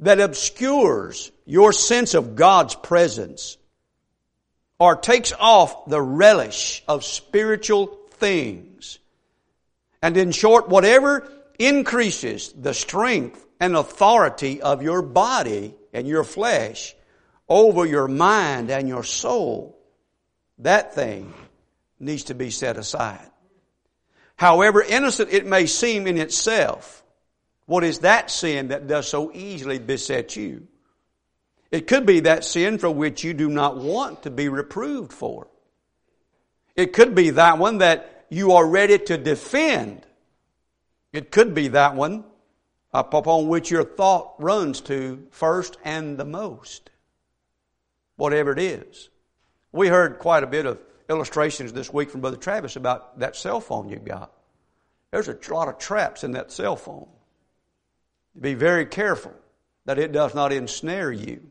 that 0.00 0.20
obscures 0.20 1.30
your 1.46 1.72
sense 1.72 2.14
of 2.14 2.36
God's 2.36 2.74
presence 2.74 3.56
or 4.78 4.96
takes 4.96 5.32
off 5.32 5.86
the 5.86 6.02
relish 6.02 6.82
of 6.86 7.04
spiritual 7.04 7.98
things. 8.10 8.98
And 10.02 10.16
in 10.16 10.32
short, 10.32 10.68
whatever 10.68 11.32
increases 11.58 12.52
the 12.52 12.74
strength 12.74 13.44
and 13.58 13.74
authority 13.74 14.60
of 14.60 14.82
your 14.82 15.00
body 15.00 15.74
and 15.92 16.06
your 16.06 16.24
flesh 16.24 16.94
over 17.48 17.86
your 17.86 18.08
mind 18.08 18.70
and 18.70 18.88
your 18.88 19.04
soul, 19.04 19.78
that 20.58 20.94
thing 20.94 21.32
needs 21.98 22.24
to 22.24 22.34
be 22.34 22.50
set 22.50 22.76
aside. 22.76 23.30
However 24.34 24.82
innocent 24.82 25.32
it 25.32 25.46
may 25.46 25.66
seem 25.66 26.06
in 26.06 26.18
itself, 26.18 27.02
what 27.64 27.84
is 27.84 28.00
that 28.00 28.30
sin 28.30 28.68
that 28.68 28.86
does 28.86 29.08
so 29.08 29.32
easily 29.32 29.78
beset 29.78 30.36
you? 30.36 30.66
It 31.70 31.86
could 31.86 32.06
be 32.06 32.20
that 32.20 32.44
sin 32.44 32.78
for 32.78 32.90
which 32.90 33.24
you 33.24 33.34
do 33.34 33.48
not 33.48 33.76
want 33.76 34.22
to 34.22 34.30
be 34.30 34.48
reproved 34.48 35.12
for. 35.12 35.48
It 36.74 36.92
could 36.92 37.14
be 37.14 37.30
that 37.30 37.58
one 37.58 37.78
that 37.78 38.26
you 38.28 38.52
are 38.52 38.66
ready 38.66 38.98
to 38.98 39.16
defend. 39.16 40.06
It 41.12 41.30
could 41.30 41.54
be 41.54 41.68
that 41.68 41.94
one 41.94 42.24
upon 42.92 43.48
which 43.48 43.70
your 43.70 43.84
thought 43.84 44.34
runs 44.38 44.80
to 44.82 45.26
first 45.30 45.76
and 45.84 46.18
the 46.18 46.24
most. 46.24 46.90
Whatever 48.16 48.52
it 48.52 48.58
is. 48.58 49.10
We 49.72 49.88
heard 49.88 50.18
quite 50.18 50.42
a 50.42 50.46
bit 50.46 50.66
of 50.66 50.78
illustrations 51.08 51.72
this 51.72 51.92
week 51.92 52.10
from 52.10 52.20
Brother 52.20 52.36
Travis 52.36 52.76
about 52.76 53.18
that 53.18 53.36
cell 53.36 53.60
phone 53.60 53.88
you 53.88 53.96
got. 53.96 54.32
There's 55.10 55.28
a 55.28 55.38
lot 55.50 55.68
of 55.68 55.78
traps 55.78 56.24
in 56.24 56.32
that 56.32 56.52
cell 56.52 56.76
phone. 56.76 57.08
Be 58.38 58.54
very 58.54 58.86
careful 58.86 59.34
that 59.84 59.98
it 59.98 60.12
does 60.12 60.34
not 60.34 60.52
ensnare 60.52 61.12
you. 61.12 61.50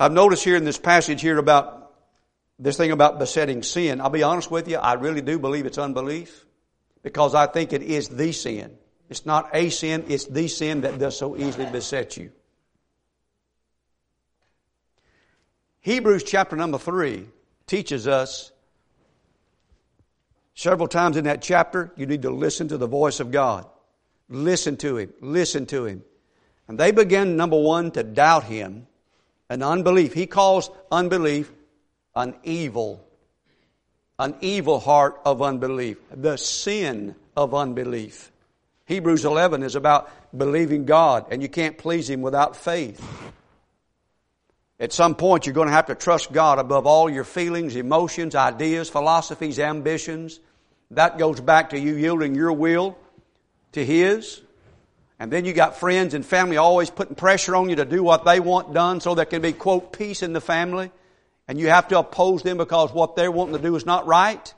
I've 0.00 0.12
noticed 0.12 0.44
here 0.44 0.56
in 0.56 0.64
this 0.64 0.78
passage 0.78 1.20
here 1.20 1.36
about 1.36 1.92
this 2.58 2.78
thing 2.78 2.90
about 2.90 3.18
besetting 3.18 3.62
sin. 3.62 4.00
I'll 4.00 4.08
be 4.08 4.22
honest 4.22 4.50
with 4.50 4.66
you, 4.66 4.78
I 4.78 4.94
really 4.94 5.20
do 5.20 5.38
believe 5.38 5.66
it's 5.66 5.76
unbelief 5.76 6.46
because 7.02 7.34
I 7.34 7.46
think 7.46 7.74
it 7.74 7.82
is 7.82 8.08
the 8.08 8.32
sin. 8.32 8.78
It's 9.10 9.26
not 9.26 9.50
a 9.52 9.68
sin, 9.68 10.06
it's 10.08 10.24
the 10.24 10.48
sin 10.48 10.80
that 10.82 10.98
does 10.98 11.18
so 11.18 11.36
easily 11.36 11.66
beset 11.66 12.16
you. 12.16 12.32
Hebrews 15.80 16.24
chapter 16.24 16.56
number 16.56 16.78
3 16.78 17.26
teaches 17.66 18.08
us 18.08 18.52
several 20.54 20.88
times 20.88 21.18
in 21.18 21.24
that 21.24 21.42
chapter 21.42 21.92
you 21.96 22.06
need 22.06 22.22
to 22.22 22.30
listen 22.30 22.68
to 22.68 22.78
the 22.78 22.86
voice 22.86 23.20
of 23.20 23.30
God. 23.30 23.66
Listen 24.30 24.78
to 24.78 24.96
him. 24.96 25.12
Listen 25.20 25.66
to 25.66 25.84
him. 25.84 26.04
And 26.68 26.78
they 26.78 26.90
began, 26.90 27.36
number 27.36 27.60
one, 27.60 27.90
to 27.90 28.02
doubt 28.02 28.44
him. 28.44 28.86
And 29.50 29.64
unbelief. 29.64 30.14
He 30.14 30.26
calls 30.26 30.70
unbelief 30.90 31.52
an 32.14 32.36
evil. 32.44 33.04
An 34.18 34.36
evil 34.40 34.78
heart 34.78 35.20
of 35.26 35.42
unbelief. 35.42 35.98
The 36.14 36.38
sin 36.38 37.16
of 37.36 37.52
unbelief. 37.52 38.30
Hebrews 38.86 39.24
11 39.24 39.62
is 39.62 39.76
about 39.76 40.10
believing 40.36 40.84
God, 40.84 41.26
and 41.30 41.42
you 41.42 41.48
can't 41.48 41.76
please 41.76 42.08
Him 42.08 42.22
without 42.22 42.56
faith. 42.56 43.04
At 44.78 44.92
some 44.92 45.14
point, 45.14 45.46
you're 45.46 45.54
going 45.54 45.68
to 45.68 45.74
have 45.74 45.86
to 45.86 45.94
trust 45.94 46.32
God 46.32 46.58
above 46.58 46.86
all 46.86 47.10
your 47.10 47.24
feelings, 47.24 47.76
emotions, 47.76 48.34
ideas, 48.34 48.88
philosophies, 48.88 49.58
ambitions. 49.58 50.40
That 50.92 51.18
goes 51.18 51.40
back 51.40 51.70
to 51.70 51.78
you 51.78 51.94
yielding 51.96 52.34
your 52.34 52.52
will 52.52 52.96
to 53.72 53.84
His. 53.84 54.40
And 55.20 55.30
then 55.30 55.44
you 55.44 55.52
got 55.52 55.76
friends 55.76 56.14
and 56.14 56.24
family 56.24 56.56
always 56.56 56.88
putting 56.88 57.14
pressure 57.14 57.54
on 57.54 57.68
you 57.68 57.76
to 57.76 57.84
do 57.84 58.02
what 58.02 58.24
they 58.24 58.40
want 58.40 58.72
done 58.72 59.02
so 59.02 59.14
there 59.14 59.26
can 59.26 59.42
be, 59.42 59.52
quote, 59.52 59.92
peace 59.92 60.22
in 60.22 60.32
the 60.32 60.40
family. 60.40 60.90
And 61.46 61.60
you 61.60 61.68
have 61.68 61.88
to 61.88 61.98
oppose 61.98 62.42
them 62.42 62.56
because 62.56 62.90
what 62.90 63.16
they're 63.16 63.30
wanting 63.30 63.54
to 63.54 63.62
do 63.62 63.76
is 63.76 63.84
not 63.84 64.06
right. 64.06 64.54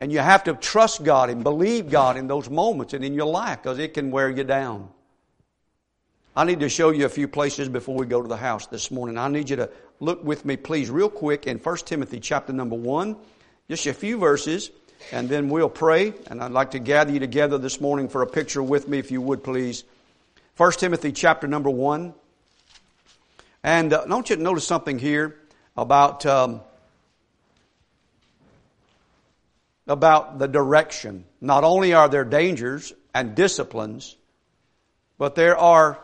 And 0.00 0.10
you 0.10 0.20
have 0.20 0.44
to 0.44 0.54
trust 0.54 1.04
God 1.04 1.28
and 1.28 1.44
believe 1.44 1.90
God 1.90 2.16
in 2.16 2.26
those 2.26 2.48
moments 2.48 2.94
and 2.94 3.04
in 3.04 3.12
your 3.12 3.26
life 3.26 3.62
because 3.62 3.78
it 3.78 3.92
can 3.92 4.10
wear 4.10 4.30
you 4.30 4.44
down. 4.44 4.88
I 6.34 6.44
need 6.44 6.60
to 6.60 6.70
show 6.70 6.88
you 6.88 7.04
a 7.04 7.10
few 7.10 7.28
places 7.28 7.68
before 7.68 7.96
we 7.96 8.06
go 8.06 8.22
to 8.22 8.28
the 8.28 8.36
house 8.36 8.66
this 8.66 8.90
morning. 8.90 9.18
I 9.18 9.28
need 9.28 9.50
you 9.50 9.56
to 9.56 9.70
look 10.00 10.24
with 10.24 10.46
me, 10.46 10.56
please, 10.56 10.88
real 10.88 11.10
quick 11.10 11.46
in 11.46 11.58
1 11.58 11.76
Timothy 11.78 12.18
chapter 12.18 12.54
number 12.54 12.76
1. 12.76 13.14
Just 13.68 13.84
a 13.86 13.92
few 13.92 14.18
verses 14.18 14.70
and 15.12 15.28
then 15.28 15.48
we'll 15.48 15.68
pray. 15.68 16.12
And 16.28 16.42
I'd 16.42 16.52
like 16.52 16.72
to 16.72 16.78
gather 16.78 17.12
you 17.12 17.20
together 17.20 17.58
this 17.58 17.80
morning 17.80 18.08
for 18.08 18.22
a 18.22 18.26
picture 18.26 18.62
with 18.62 18.88
me, 18.88 18.98
if 18.98 19.10
you 19.10 19.20
would 19.20 19.42
please. 19.42 19.84
1 20.56 20.72
Timothy 20.72 21.12
chapter 21.12 21.46
number 21.46 21.70
1. 21.70 22.14
And 23.62 23.92
uh, 23.92 24.04
I 24.04 24.08
want 24.08 24.30
you 24.30 24.36
to 24.36 24.42
notice 24.42 24.66
something 24.66 24.98
here 24.98 25.36
about, 25.76 26.26
um, 26.26 26.60
about 29.86 30.38
the 30.38 30.48
direction. 30.48 31.24
Not 31.40 31.64
only 31.64 31.94
are 31.94 32.08
there 32.08 32.24
dangers 32.24 32.92
and 33.14 33.34
disciplines, 33.34 34.16
but 35.18 35.34
there 35.34 35.56
are 35.56 35.98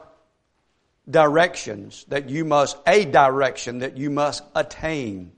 directions 1.09 2.05
that 2.09 2.31
you 2.31 2.45
must, 2.45 2.77
a 2.87 3.05
direction 3.05 3.81
that 3.81 3.97
you 3.97 4.11
must 4.11 4.43
attain. 4.55 5.33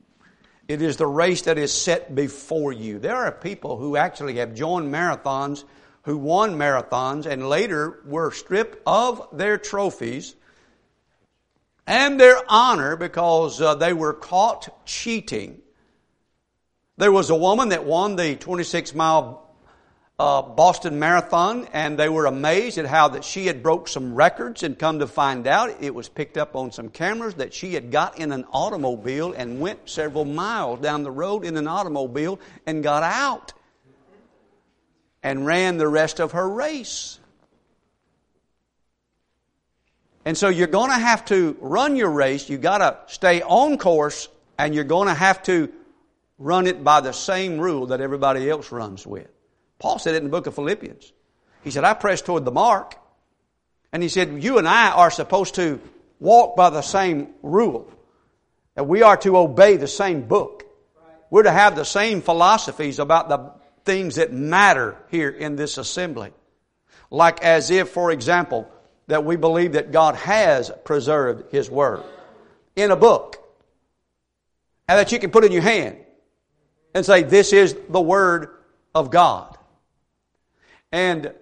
It 0.68 0.82
is 0.82 0.96
the 0.96 1.06
race 1.06 1.42
that 1.42 1.58
is 1.58 1.72
set 1.72 2.14
before 2.14 2.72
you. 2.72 2.98
There 2.98 3.16
are 3.16 3.30
people 3.30 3.76
who 3.76 3.96
actually 3.96 4.36
have 4.36 4.54
joined 4.54 4.92
marathons 4.92 5.64
who 6.02 6.16
won 6.18 6.56
marathons 6.56 7.26
and 7.26 7.48
later 7.48 8.00
were 8.04 8.30
stripped 8.30 8.80
of 8.86 9.28
their 9.32 9.58
trophies 9.58 10.36
and 11.86 12.18
their 12.18 12.38
honor 12.48 12.96
because 12.96 13.60
uh, 13.60 13.74
they 13.74 13.92
were 13.92 14.12
caught 14.12 14.86
cheating. 14.86 15.60
There 16.96 17.12
was 17.12 17.30
a 17.30 17.36
woman 17.36 17.70
that 17.70 17.84
won 17.84 18.16
the 18.16 18.36
26 18.36 18.94
mile 18.94 19.45
uh, 20.18 20.40
Boston 20.40 20.98
Marathon, 20.98 21.68
and 21.74 21.98
they 21.98 22.08
were 22.08 22.24
amazed 22.24 22.78
at 22.78 22.86
how 22.86 23.08
that 23.08 23.22
she 23.22 23.46
had 23.46 23.62
broke 23.62 23.86
some 23.86 24.14
records, 24.14 24.62
and 24.62 24.78
come 24.78 25.00
to 25.00 25.06
find 25.06 25.46
out, 25.46 25.82
it 25.82 25.94
was 25.94 26.08
picked 26.08 26.38
up 26.38 26.56
on 26.56 26.72
some 26.72 26.88
cameras 26.88 27.34
that 27.34 27.52
she 27.52 27.74
had 27.74 27.90
got 27.90 28.18
in 28.18 28.32
an 28.32 28.44
automobile 28.50 29.34
and 29.34 29.60
went 29.60 29.88
several 29.88 30.24
miles 30.24 30.80
down 30.80 31.02
the 31.02 31.10
road 31.10 31.44
in 31.44 31.56
an 31.56 31.68
automobile 31.68 32.40
and 32.64 32.82
got 32.82 33.02
out 33.02 33.52
and 35.22 35.44
ran 35.44 35.76
the 35.76 35.88
rest 35.88 36.18
of 36.18 36.32
her 36.32 36.48
race. 36.48 37.18
And 40.24 40.36
so 40.36 40.48
you're 40.48 40.66
going 40.66 40.90
to 40.90 40.98
have 40.98 41.26
to 41.26 41.56
run 41.60 41.94
your 41.94 42.10
race. 42.10 42.48
You've 42.48 42.62
got 42.62 42.78
to 42.78 43.12
stay 43.12 43.42
on 43.42 43.76
course, 43.76 44.28
and 44.58 44.74
you're 44.74 44.84
going 44.84 45.08
to 45.08 45.14
have 45.14 45.42
to 45.42 45.70
run 46.38 46.66
it 46.66 46.82
by 46.82 47.02
the 47.02 47.12
same 47.12 47.58
rule 47.58 47.88
that 47.88 48.00
everybody 48.00 48.48
else 48.48 48.72
runs 48.72 49.06
with. 49.06 49.28
Paul 49.78 49.98
said 49.98 50.14
it 50.14 50.18
in 50.18 50.24
the 50.24 50.30
book 50.30 50.46
of 50.46 50.54
Philippians. 50.54 51.12
He 51.62 51.70
said, 51.70 51.84
I 51.84 51.94
press 51.94 52.22
toward 52.22 52.44
the 52.44 52.52
mark. 52.52 52.94
And 53.92 54.02
he 54.02 54.08
said, 54.08 54.42
You 54.42 54.58
and 54.58 54.68
I 54.68 54.90
are 54.90 55.10
supposed 55.10 55.56
to 55.56 55.80
walk 56.20 56.56
by 56.56 56.70
the 56.70 56.82
same 56.82 57.28
rule. 57.42 57.90
That 58.74 58.84
we 58.84 59.02
are 59.02 59.16
to 59.18 59.36
obey 59.36 59.76
the 59.76 59.88
same 59.88 60.22
book. 60.22 60.64
We're 61.30 61.44
to 61.44 61.50
have 61.50 61.76
the 61.76 61.84
same 61.84 62.22
philosophies 62.22 62.98
about 62.98 63.28
the 63.28 63.52
things 63.84 64.16
that 64.16 64.32
matter 64.32 64.96
here 65.10 65.28
in 65.28 65.56
this 65.56 65.78
assembly. 65.78 66.32
Like 67.10 67.42
as 67.42 67.70
if, 67.70 67.90
for 67.90 68.10
example, 68.10 68.68
that 69.06 69.24
we 69.24 69.36
believe 69.36 69.72
that 69.72 69.92
God 69.92 70.14
has 70.16 70.70
preserved 70.84 71.52
His 71.52 71.70
Word 71.70 72.02
in 72.74 72.90
a 72.90 72.96
book. 72.96 73.42
And 74.88 74.98
that 74.98 75.10
you 75.10 75.18
can 75.18 75.30
put 75.30 75.44
in 75.44 75.52
your 75.52 75.62
hand 75.62 75.98
and 76.94 77.04
say, 77.04 77.22
This 77.22 77.52
is 77.52 77.76
the 77.88 78.00
Word 78.00 78.50
of 78.94 79.10
God 79.10 79.55
and 80.92 81.32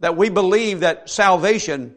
that 0.00 0.16
we 0.16 0.28
believe 0.28 0.80
that 0.80 1.08
salvation 1.08 1.94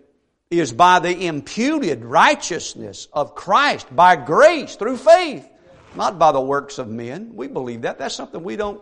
is 0.49 0.71
by 0.71 0.99
the 0.99 1.25
imputed 1.25 2.05
righteousness 2.05 3.07
of 3.11 3.35
Christ 3.35 3.93
by 3.93 4.15
grace 4.15 4.75
through 4.75 4.97
faith, 4.97 5.47
not 5.95 6.19
by 6.19 6.31
the 6.31 6.41
works 6.41 6.77
of 6.77 6.87
men. 6.87 7.31
We 7.35 7.47
believe 7.47 7.81
that. 7.81 7.97
That's 7.97 8.15
something 8.15 8.43
we 8.43 8.55
don't, 8.55 8.81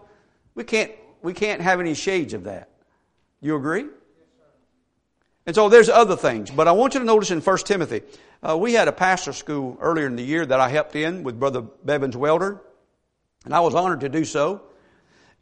we 0.55 0.63
can't, 0.63 0.91
we 1.21 1.33
can't 1.33 1.61
have 1.61 1.79
any 1.79 1.93
shades 1.93 2.33
of 2.33 2.43
that. 2.45 2.69
You 3.41 3.55
agree? 3.55 3.85
And 5.45 5.55
so 5.55 5.67
there's 5.67 5.89
other 5.89 6.15
things, 6.15 6.49
but 6.51 6.67
I 6.67 6.71
want 6.71 6.93
you 6.93 7.01
to 7.01 7.05
notice 7.05 7.31
in 7.31 7.41
1 7.41 7.57
Timothy, 7.59 8.01
uh, 8.41 8.57
we 8.57 8.73
had 8.73 8.87
a 8.87 8.93
pastor 8.93 9.33
school 9.33 9.77
earlier 9.81 10.05
in 10.05 10.15
the 10.15 10.23
year 10.23 10.45
that 10.45 10.59
I 10.59 10.69
helped 10.69 10.95
in 10.95 11.23
with 11.23 11.39
Brother 11.39 11.61
Bevins 11.61 12.15
Welder, 12.15 12.61
and 13.43 13.53
I 13.53 13.59
was 13.59 13.75
honored 13.75 14.01
to 14.01 14.09
do 14.09 14.23
so. 14.23 14.61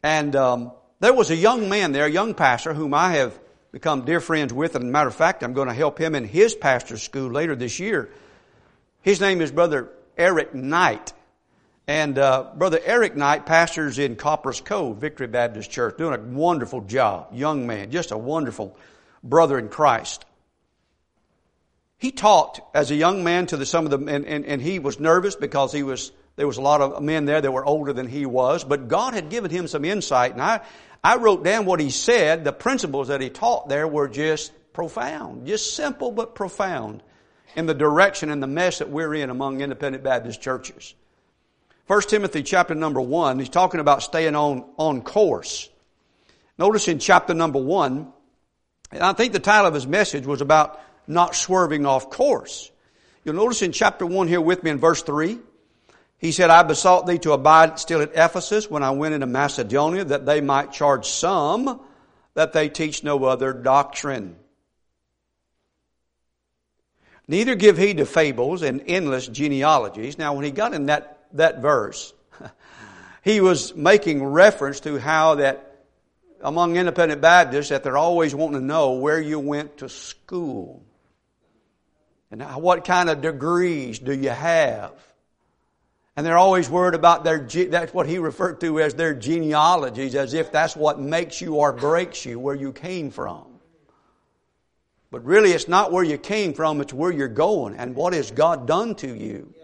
And 0.02 0.34
um, 0.34 0.72
there 1.02 1.12
was 1.12 1.32
a 1.32 1.36
young 1.36 1.68
man 1.68 1.90
there, 1.90 2.06
a 2.06 2.10
young 2.10 2.32
pastor, 2.32 2.72
whom 2.72 2.94
I 2.94 3.14
have 3.14 3.36
become 3.72 4.04
dear 4.04 4.20
friends 4.20 4.52
with. 4.52 4.76
And 4.76 4.92
matter 4.92 5.08
of 5.08 5.16
fact, 5.16 5.42
I'm 5.42 5.52
going 5.52 5.66
to 5.66 5.74
help 5.74 5.98
him 5.98 6.14
in 6.14 6.24
his 6.24 6.54
pastor's 6.54 7.02
school 7.02 7.28
later 7.28 7.56
this 7.56 7.80
year. 7.80 8.08
His 9.00 9.20
name 9.20 9.40
is 9.40 9.50
Brother 9.50 9.88
Eric 10.16 10.54
Knight. 10.54 11.12
And 11.88 12.16
uh, 12.20 12.52
Brother 12.54 12.78
Eric 12.84 13.16
Knight 13.16 13.46
pastors 13.46 13.98
in 13.98 14.14
Copperas 14.14 14.60
Cove, 14.60 14.98
Victory 14.98 15.26
Baptist 15.26 15.72
Church, 15.72 15.98
doing 15.98 16.14
a 16.14 16.22
wonderful 16.22 16.82
job. 16.82 17.34
Young 17.34 17.66
man, 17.66 17.90
just 17.90 18.12
a 18.12 18.16
wonderful 18.16 18.76
brother 19.24 19.58
in 19.58 19.68
Christ. 19.68 20.24
He 21.98 22.12
talked 22.12 22.60
as 22.76 22.92
a 22.92 22.94
young 22.94 23.24
man 23.24 23.46
to 23.46 23.56
the, 23.56 23.66
some 23.66 23.86
of 23.86 23.90
the, 23.90 24.12
and, 24.12 24.24
and, 24.24 24.46
and 24.46 24.62
he 24.62 24.78
was 24.78 25.00
nervous 25.00 25.34
because 25.34 25.72
he 25.72 25.82
was, 25.82 26.12
there 26.36 26.46
was 26.46 26.56
a 26.56 26.62
lot 26.62 26.80
of 26.80 27.02
men 27.02 27.24
there 27.24 27.40
that 27.40 27.52
were 27.52 27.64
older 27.64 27.92
than 27.92 28.08
he 28.08 28.26
was, 28.26 28.64
but 28.64 28.88
God 28.88 29.14
had 29.14 29.28
given 29.28 29.50
him 29.50 29.66
some 29.66 29.84
insight, 29.84 30.32
and 30.32 30.42
I, 30.42 30.60
I 31.04 31.16
wrote 31.16 31.44
down 31.44 31.66
what 31.66 31.80
he 31.80 31.90
said. 31.90 32.44
The 32.44 32.52
principles 32.52 33.08
that 33.08 33.20
he 33.20 33.28
taught 33.28 33.68
there 33.68 33.86
were 33.86 34.08
just 34.08 34.52
profound, 34.72 35.46
just 35.46 35.74
simple 35.74 36.10
but 36.10 36.34
profound 36.34 37.02
in 37.54 37.66
the 37.66 37.74
direction 37.74 38.30
and 38.30 38.42
the 38.42 38.46
mess 38.46 38.78
that 38.78 38.88
we're 38.88 39.14
in 39.14 39.30
among 39.30 39.60
independent 39.60 40.02
Baptist 40.04 40.40
churches. 40.40 40.94
1 41.86 42.00
Timothy 42.02 42.42
chapter 42.42 42.74
number 42.74 43.00
1, 43.00 43.38
he's 43.38 43.48
talking 43.48 43.80
about 43.80 44.02
staying 44.02 44.34
on, 44.34 44.64
on 44.78 45.02
course. 45.02 45.68
Notice 46.56 46.88
in 46.88 46.98
chapter 46.98 47.34
number 47.34 47.58
1, 47.58 48.10
and 48.92 49.02
I 49.02 49.12
think 49.12 49.32
the 49.32 49.40
title 49.40 49.66
of 49.66 49.74
his 49.74 49.86
message 49.86 50.24
was 50.24 50.40
about 50.40 50.80
not 51.06 51.34
swerving 51.34 51.84
off 51.84 52.08
course. 52.08 52.70
You'll 53.24 53.34
notice 53.34 53.62
in 53.62 53.72
chapter 53.72 54.06
1 54.06 54.28
here 54.28 54.40
with 54.40 54.62
me 54.62 54.70
in 54.70 54.78
verse 54.78 55.02
3, 55.02 55.38
he 56.22 56.30
said, 56.30 56.50
I 56.50 56.62
besought 56.62 57.08
thee 57.08 57.18
to 57.18 57.32
abide 57.32 57.80
still 57.80 58.00
at 58.00 58.12
Ephesus 58.14 58.70
when 58.70 58.84
I 58.84 58.92
went 58.92 59.12
into 59.12 59.26
Macedonia, 59.26 60.04
that 60.04 60.24
they 60.24 60.40
might 60.40 60.70
charge 60.70 61.08
some 61.08 61.80
that 62.34 62.52
they 62.52 62.68
teach 62.68 63.02
no 63.02 63.24
other 63.24 63.52
doctrine. 63.52 64.36
Neither 67.26 67.56
give 67.56 67.76
heed 67.76 67.96
to 67.96 68.06
fables 68.06 68.62
and 68.62 68.84
endless 68.86 69.26
genealogies. 69.26 70.16
Now, 70.16 70.34
when 70.34 70.44
he 70.44 70.52
got 70.52 70.74
in 70.74 70.86
that, 70.86 71.26
that 71.32 71.60
verse, 71.60 72.14
he 73.24 73.40
was 73.40 73.74
making 73.74 74.24
reference 74.24 74.78
to 74.80 75.00
how 75.00 75.34
that 75.34 75.86
among 76.40 76.76
independent 76.76 77.20
Baptists 77.20 77.70
that 77.70 77.82
they're 77.82 77.96
always 77.96 78.32
wanting 78.32 78.60
to 78.60 78.64
know 78.64 78.92
where 78.92 79.20
you 79.20 79.40
went 79.40 79.78
to 79.78 79.88
school. 79.88 80.84
And 82.30 82.42
what 82.42 82.84
kind 82.84 83.10
of 83.10 83.22
degrees 83.22 83.98
do 83.98 84.12
you 84.12 84.30
have? 84.30 84.92
And 86.16 86.26
they're 86.26 86.38
always 86.38 86.68
worried 86.68 86.94
about 86.94 87.24
their, 87.24 87.40
that's 87.40 87.94
what 87.94 88.06
he 88.06 88.18
referred 88.18 88.60
to 88.60 88.80
as 88.80 88.94
their 88.94 89.14
genealogies, 89.14 90.14
as 90.14 90.34
if 90.34 90.52
that's 90.52 90.76
what 90.76 91.00
makes 91.00 91.40
you 91.40 91.54
or 91.54 91.72
breaks 91.72 92.26
you, 92.26 92.38
where 92.38 92.54
you 92.54 92.72
came 92.72 93.10
from. 93.10 93.46
But 95.10 95.24
really, 95.24 95.52
it's 95.52 95.68
not 95.68 95.92
where 95.92 96.04
you 96.04 96.18
came 96.18 96.52
from, 96.52 96.80
it's 96.80 96.92
where 96.92 97.10
you're 97.10 97.28
going 97.28 97.76
and 97.76 97.94
what 97.94 98.12
has 98.12 98.30
God 98.30 98.66
done 98.66 98.94
to 98.96 99.14
you. 99.14 99.54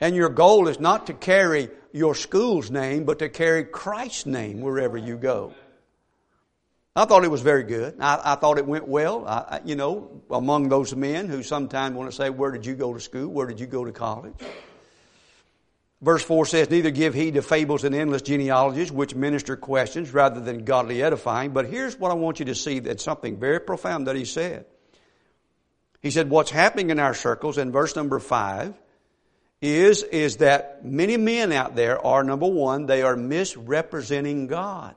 And 0.00 0.14
your 0.14 0.28
goal 0.28 0.68
is 0.68 0.80
not 0.80 1.06
to 1.06 1.14
carry 1.14 1.68
your 1.92 2.14
school's 2.14 2.70
name, 2.70 3.04
but 3.04 3.18
to 3.20 3.28
carry 3.28 3.64
Christ's 3.64 4.26
name 4.26 4.60
wherever 4.60 4.98
you 4.98 5.16
go. 5.16 5.54
I 6.96 7.06
thought 7.06 7.24
it 7.24 7.30
was 7.30 7.42
very 7.42 7.64
good. 7.64 7.96
I, 7.98 8.20
I 8.24 8.34
thought 8.36 8.58
it 8.58 8.66
went 8.66 8.86
well. 8.86 9.26
I, 9.26 9.60
you 9.64 9.74
know, 9.74 10.22
among 10.30 10.68
those 10.68 10.94
men 10.94 11.28
who 11.28 11.42
sometimes 11.42 11.96
want 11.96 12.08
to 12.10 12.16
say, 12.16 12.30
Where 12.30 12.52
did 12.52 12.64
you 12.64 12.74
go 12.74 12.94
to 12.94 13.00
school? 13.00 13.28
Where 13.28 13.48
did 13.48 13.58
you 13.58 13.66
go 13.66 13.84
to 13.84 13.90
college? 13.90 14.34
Verse 16.00 16.22
4 16.22 16.46
says, 16.46 16.70
Neither 16.70 16.90
give 16.90 17.14
heed 17.14 17.34
to 17.34 17.42
fables 17.42 17.82
and 17.82 17.94
endless 17.94 18.22
genealogies, 18.22 18.92
which 18.92 19.14
minister 19.14 19.56
questions 19.56 20.12
rather 20.12 20.40
than 20.40 20.64
godly 20.64 21.02
edifying. 21.02 21.50
But 21.50 21.66
here's 21.66 21.98
what 21.98 22.12
I 22.12 22.14
want 22.14 22.38
you 22.38 22.44
to 22.46 22.54
see 22.54 22.78
that's 22.78 23.02
something 23.02 23.40
very 23.40 23.58
profound 23.58 24.06
that 24.06 24.14
he 24.14 24.24
said. 24.24 24.66
He 26.00 26.12
said, 26.12 26.30
What's 26.30 26.52
happening 26.52 26.90
in 26.90 27.00
our 27.00 27.14
circles 27.14 27.58
in 27.58 27.72
verse 27.72 27.96
number 27.96 28.20
5 28.20 28.72
is, 29.60 30.04
is 30.04 30.36
that 30.36 30.84
many 30.84 31.16
men 31.16 31.50
out 31.50 31.74
there 31.74 32.04
are, 32.06 32.22
number 32.22 32.46
one, 32.46 32.86
they 32.86 33.02
are 33.02 33.16
misrepresenting 33.16 34.46
God. 34.46 34.94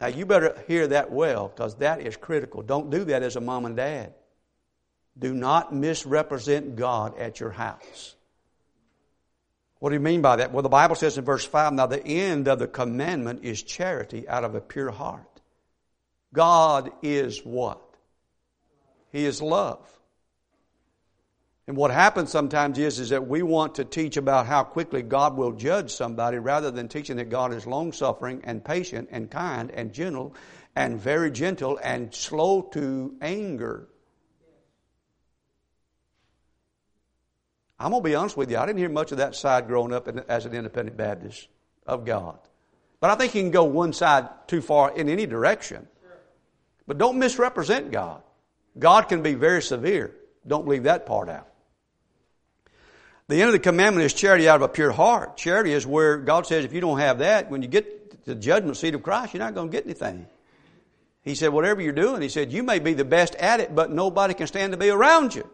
Now, 0.00 0.08
you 0.08 0.26
better 0.26 0.62
hear 0.66 0.88
that 0.88 1.10
well 1.10 1.48
because 1.48 1.76
that 1.76 2.00
is 2.00 2.16
critical. 2.16 2.62
Don't 2.62 2.90
do 2.90 3.04
that 3.04 3.22
as 3.22 3.36
a 3.36 3.40
mom 3.40 3.64
and 3.64 3.76
dad. 3.76 4.14
Do 5.16 5.32
not 5.32 5.74
misrepresent 5.74 6.76
God 6.76 7.16
at 7.18 7.38
your 7.38 7.50
house. 7.50 8.16
What 9.78 9.90
do 9.90 9.94
you 9.94 10.00
mean 10.00 10.22
by 10.22 10.36
that? 10.36 10.52
Well, 10.52 10.62
the 10.62 10.68
Bible 10.68 10.96
says 10.96 11.18
in 11.18 11.24
verse 11.24 11.44
5 11.44 11.74
now 11.74 11.86
the 11.86 12.04
end 12.04 12.48
of 12.48 12.58
the 12.58 12.66
commandment 12.66 13.44
is 13.44 13.62
charity 13.62 14.28
out 14.28 14.42
of 14.44 14.54
a 14.54 14.60
pure 14.60 14.90
heart. 14.90 15.40
God 16.32 16.90
is 17.02 17.44
what? 17.44 17.80
He 19.12 19.24
is 19.24 19.40
love. 19.40 19.86
And 21.66 21.76
what 21.78 21.90
happens 21.90 22.30
sometimes 22.30 22.78
is, 22.78 23.00
is 23.00 23.08
that 23.08 23.26
we 23.26 23.42
want 23.42 23.76
to 23.76 23.84
teach 23.84 24.18
about 24.18 24.46
how 24.46 24.64
quickly 24.64 25.00
God 25.00 25.36
will 25.36 25.52
judge 25.52 25.90
somebody 25.90 26.38
rather 26.38 26.70
than 26.70 26.88
teaching 26.88 27.16
that 27.16 27.30
God 27.30 27.54
is 27.54 27.66
long 27.66 27.92
suffering 27.92 28.42
and 28.44 28.62
patient 28.62 29.08
and 29.10 29.30
kind 29.30 29.70
and 29.70 29.92
gentle 29.92 30.34
and 30.76 31.00
very 31.00 31.30
gentle 31.30 31.78
and 31.82 32.14
slow 32.14 32.62
to 32.72 33.14
anger. 33.22 33.88
I'm 37.78 37.90
going 37.90 38.02
to 38.02 38.08
be 38.08 38.14
honest 38.14 38.36
with 38.36 38.50
you, 38.50 38.58
I 38.58 38.66
didn't 38.66 38.78
hear 38.78 38.90
much 38.90 39.12
of 39.12 39.18
that 39.18 39.34
side 39.34 39.66
growing 39.66 39.92
up 39.92 40.06
as 40.28 40.44
an 40.44 40.54
independent 40.54 40.96
Baptist 40.96 41.48
of 41.86 42.04
God. 42.04 42.38
But 43.00 43.10
I 43.10 43.14
think 43.16 43.34
you 43.34 43.42
can 43.42 43.50
go 43.50 43.64
one 43.64 43.92
side 43.92 44.28
too 44.48 44.60
far 44.60 44.94
in 44.94 45.08
any 45.08 45.26
direction. 45.26 45.88
But 46.86 46.98
don't 46.98 47.18
misrepresent 47.18 47.90
God. 47.90 48.22
God 48.78 49.08
can 49.08 49.22
be 49.22 49.34
very 49.34 49.62
severe. 49.62 50.14
Don't 50.46 50.68
leave 50.68 50.82
that 50.82 51.06
part 51.06 51.28
out. 51.28 51.48
The 53.28 53.36
end 53.36 53.46
of 53.46 53.52
the 53.52 53.58
commandment 53.58 54.04
is 54.04 54.12
charity 54.12 54.48
out 54.48 54.56
of 54.56 54.62
a 54.62 54.68
pure 54.68 54.92
heart. 54.92 55.36
Charity 55.36 55.72
is 55.72 55.86
where 55.86 56.18
God 56.18 56.46
says 56.46 56.64
if 56.64 56.72
you 56.72 56.80
don't 56.80 56.98
have 56.98 57.20
that, 57.20 57.50
when 57.50 57.62
you 57.62 57.68
get 57.68 58.10
to 58.24 58.34
the 58.34 58.34
judgment 58.34 58.76
seat 58.76 58.94
of 58.94 59.02
Christ, 59.02 59.32
you're 59.32 59.42
not 59.42 59.54
going 59.54 59.68
to 59.70 59.72
get 59.72 59.84
anything. 59.84 60.26
He 61.22 61.34
said, 61.34 61.48
whatever 61.48 61.80
you're 61.80 61.94
doing, 61.94 62.20
he 62.20 62.28
said, 62.28 62.52
you 62.52 62.62
may 62.62 62.80
be 62.80 62.92
the 62.92 63.04
best 63.04 63.34
at 63.36 63.60
it, 63.60 63.74
but 63.74 63.90
nobody 63.90 64.34
can 64.34 64.46
stand 64.46 64.72
to 64.72 64.78
be 64.78 64.90
around 64.90 65.34
you. 65.34 65.48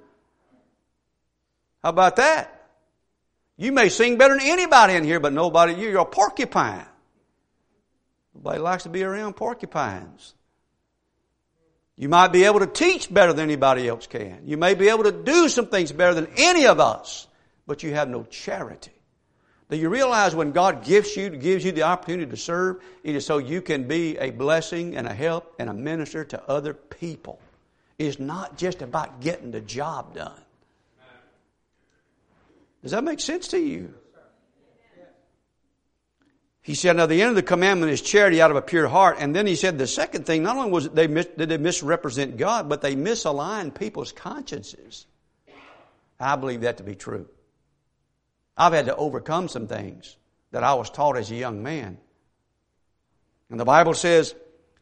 How 1.82 1.90
about 1.90 2.16
that? 2.16 2.56
You 3.56 3.70
may 3.70 3.88
sing 3.88 4.18
better 4.18 4.34
than 4.34 4.46
anybody 4.46 4.94
in 4.94 5.04
here, 5.04 5.20
but 5.20 5.32
nobody, 5.32 5.74
you're 5.74 6.00
a 6.00 6.04
porcupine. 6.04 6.86
Nobody 8.34 8.58
likes 8.58 8.82
to 8.82 8.88
be 8.88 9.04
around 9.04 9.34
porcupines. 9.34 10.34
You 11.96 12.08
might 12.08 12.28
be 12.28 12.44
able 12.44 12.60
to 12.60 12.66
teach 12.66 13.12
better 13.12 13.32
than 13.32 13.44
anybody 13.44 13.86
else 13.86 14.06
can. 14.06 14.40
You 14.46 14.56
may 14.56 14.74
be 14.74 14.88
able 14.88 15.04
to 15.04 15.12
do 15.12 15.48
some 15.48 15.66
things 15.66 15.92
better 15.92 16.14
than 16.14 16.28
any 16.36 16.66
of 16.66 16.80
us, 16.80 17.28
but 17.70 17.84
you 17.84 17.94
have 17.94 18.08
no 18.08 18.24
charity. 18.24 18.90
Do 19.70 19.76
you 19.76 19.90
realize 19.90 20.34
when 20.34 20.50
God 20.50 20.84
gives 20.84 21.16
you, 21.16 21.30
gives 21.30 21.64
you 21.64 21.70
the 21.70 21.84
opportunity 21.84 22.28
to 22.28 22.36
serve, 22.36 22.82
it 23.04 23.14
is 23.14 23.24
so 23.24 23.38
you 23.38 23.62
can 23.62 23.86
be 23.86 24.18
a 24.18 24.30
blessing 24.30 24.96
and 24.96 25.06
a 25.06 25.14
help 25.14 25.54
and 25.60 25.70
a 25.70 25.72
minister 25.72 26.24
to 26.24 26.50
other 26.50 26.74
people. 26.74 27.38
It's 27.96 28.18
not 28.18 28.58
just 28.58 28.82
about 28.82 29.20
getting 29.20 29.52
the 29.52 29.60
job 29.60 30.16
done. 30.16 30.40
Does 32.82 32.90
that 32.90 33.04
make 33.04 33.20
sense 33.20 33.46
to 33.46 33.60
you? 33.60 33.94
He 36.62 36.74
said, 36.74 36.96
now 36.96 37.06
the 37.06 37.22
end 37.22 37.30
of 37.30 37.36
the 37.36 37.42
commandment 37.44 37.92
is 37.92 38.02
charity 38.02 38.42
out 38.42 38.50
of 38.50 38.56
a 38.56 38.62
pure 38.62 38.88
heart. 38.88 39.18
And 39.20 39.32
then 39.32 39.46
he 39.46 39.54
said 39.54 39.78
the 39.78 39.86
second 39.86 40.26
thing, 40.26 40.42
not 40.42 40.56
only 40.56 40.72
was 40.72 40.88
they 40.88 41.06
mis- 41.06 41.26
did 41.38 41.48
they 41.48 41.56
misrepresent 41.56 42.36
God, 42.36 42.68
but 42.68 42.82
they 42.82 42.96
misaligned 42.96 43.78
people's 43.78 44.10
consciences. 44.10 45.06
I 46.18 46.34
believe 46.34 46.62
that 46.62 46.78
to 46.78 46.82
be 46.82 46.96
true. 46.96 47.28
I've 48.60 48.74
had 48.74 48.86
to 48.86 48.96
overcome 48.96 49.48
some 49.48 49.66
things 49.66 50.18
that 50.50 50.62
I 50.62 50.74
was 50.74 50.90
taught 50.90 51.16
as 51.16 51.30
a 51.30 51.34
young 51.34 51.62
man. 51.62 51.96
And 53.48 53.58
the 53.58 53.64
Bible 53.64 53.94
says, 53.94 54.34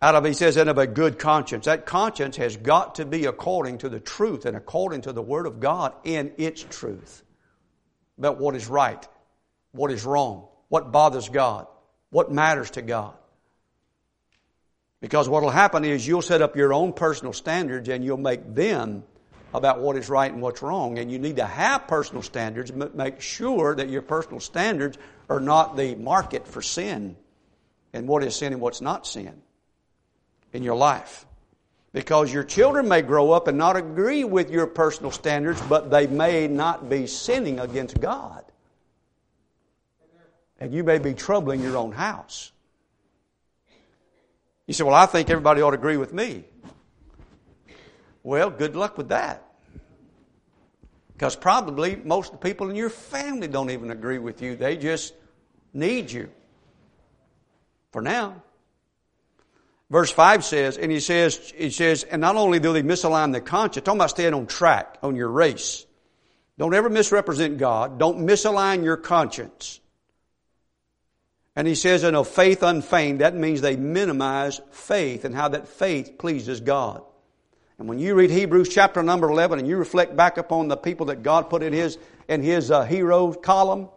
out 0.02 0.16
of, 0.16 0.24
he 0.24 0.32
says, 0.32 0.58
out 0.58 0.66
of 0.66 0.78
a 0.78 0.86
good 0.88 1.16
conscience. 1.16 1.66
That 1.66 1.86
conscience 1.86 2.36
has 2.38 2.56
got 2.56 2.96
to 2.96 3.06
be 3.06 3.26
according 3.26 3.78
to 3.78 3.88
the 3.88 4.00
truth 4.00 4.46
and 4.46 4.56
according 4.56 5.02
to 5.02 5.12
the 5.12 5.22
Word 5.22 5.46
of 5.46 5.60
God 5.60 5.94
in 6.02 6.32
its 6.38 6.60
truth. 6.68 7.22
About 8.18 8.40
what 8.40 8.56
is 8.56 8.66
right, 8.66 9.06
what 9.70 9.92
is 9.92 10.04
wrong, 10.04 10.48
what 10.68 10.90
bothers 10.90 11.28
God, 11.28 11.68
what 12.10 12.32
matters 12.32 12.72
to 12.72 12.82
God. 12.82 13.14
Because 15.00 15.28
what 15.28 15.44
will 15.44 15.50
happen 15.50 15.84
is 15.84 16.04
you'll 16.04 16.20
set 16.20 16.42
up 16.42 16.56
your 16.56 16.72
own 16.72 16.94
personal 16.94 17.32
standards 17.32 17.88
and 17.88 18.04
you'll 18.04 18.16
make 18.16 18.56
them 18.56 19.04
about 19.54 19.80
what 19.80 19.96
is 19.96 20.08
right 20.08 20.30
and 20.30 20.42
what's 20.42 20.62
wrong. 20.62 20.98
And 20.98 21.10
you 21.10 21.18
need 21.18 21.36
to 21.36 21.46
have 21.46 21.86
personal 21.86 22.22
standards, 22.22 22.70
but 22.70 22.94
make 22.94 23.20
sure 23.20 23.74
that 23.74 23.88
your 23.88 24.02
personal 24.02 24.40
standards 24.40 24.98
are 25.28 25.40
not 25.40 25.76
the 25.76 25.94
market 25.94 26.46
for 26.46 26.62
sin 26.62 27.16
and 27.92 28.06
what 28.06 28.22
is 28.22 28.36
sin 28.36 28.52
and 28.52 28.60
what's 28.60 28.80
not 28.80 29.06
sin 29.06 29.42
in 30.52 30.62
your 30.62 30.76
life. 30.76 31.26
Because 31.92 32.32
your 32.32 32.44
children 32.44 32.86
may 32.86 33.00
grow 33.00 33.30
up 33.32 33.48
and 33.48 33.56
not 33.56 33.76
agree 33.76 34.22
with 34.22 34.50
your 34.50 34.66
personal 34.66 35.10
standards, 35.10 35.60
but 35.62 35.90
they 35.90 36.06
may 36.06 36.46
not 36.46 36.88
be 36.88 37.06
sinning 37.06 37.58
against 37.58 37.98
God. 37.98 38.44
And 40.60 40.72
you 40.72 40.84
may 40.84 40.98
be 40.98 41.14
troubling 41.14 41.62
your 41.62 41.76
own 41.76 41.92
house. 41.92 42.52
You 44.66 44.74
say, 44.74 44.84
Well, 44.84 44.94
I 44.94 45.06
think 45.06 45.30
everybody 45.30 45.62
ought 45.62 45.70
to 45.70 45.78
agree 45.78 45.96
with 45.96 46.12
me. 46.12 46.44
Well, 48.22 48.50
good 48.50 48.76
luck 48.76 48.98
with 48.98 49.08
that. 49.08 49.44
Because 51.12 51.34
probably 51.34 51.96
most 51.96 52.32
of 52.32 52.40
the 52.40 52.48
people 52.48 52.70
in 52.70 52.76
your 52.76 52.90
family 52.90 53.48
don't 53.48 53.70
even 53.70 53.90
agree 53.90 54.18
with 54.18 54.40
you. 54.40 54.54
They 54.54 54.76
just 54.76 55.14
need 55.72 56.10
you. 56.10 56.30
For 57.90 58.02
now. 58.02 58.42
Verse 59.90 60.10
5 60.10 60.44
says, 60.44 60.76
and 60.76 60.92
he 60.92 61.00
says, 61.00 61.52
he 61.56 61.70
says, 61.70 62.04
and 62.04 62.20
not 62.20 62.36
only 62.36 62.60
do 62.60 62.72
they 62.72 62.82
misalign 62.82 63.32
the 63.32 63.40
conscience, 63.40 63.84
talking 63.84 63.98
about 63.98 64.10
staying 64.10 64.34
on 64.34 64.46
track 64.46 64.98
on 65.02 65.16
your 65.16 65.28
race. 65.28 65.86
Don't 66.58 66.74
ever 66.74 66.90
misrepresent 66.90 67.56
God. 67.56 67.98
Don't 67.98 68.18
misalign 68.26 68.84
your 68.84 68.96
conscience. 68.98 69.80
And 71.56 71.66
he 71.66 71.74
says, 71.74 72.04
and 72.04 72.14
of 72.14 72.28
faith 72.28 72.62
unfeigned, 72.62 73.22
that 73.22 73.34
means 73.34 73.60
they 73.60 73.76
minimize 73.76 74.60
faith 74.70 75.24
and 75.24 75.34
how 75.34 75.48
that 75.48 75.66
faith 75.66 76.18
pleases 76.18 76.60
God. 76.60 77.02
And 77.78 77.88
when 77.88 77.98
you 77.98 78.14
read 78.14 78.30
Hebrews 78.30 78.68
chapter 78.68 79.02
number 79.02 79.30
11 79.30 79.60
and 79.60 79.68
you 79.68 79.76
reflect 79.76 80.16
back 80.16 80.36
upon 80.36 80.68
the 80.68 80.76
people 80.76 81.06
that 81.06 81.22
God 81.22 81.48
put 81.48 81.62
in 81.62 81.72
His, 81.72 81.96
in 82.28 82.42
his 82.42 82.70
uh, 82.70 82.82
hero 82.84 83.32
column, 83.32 83.88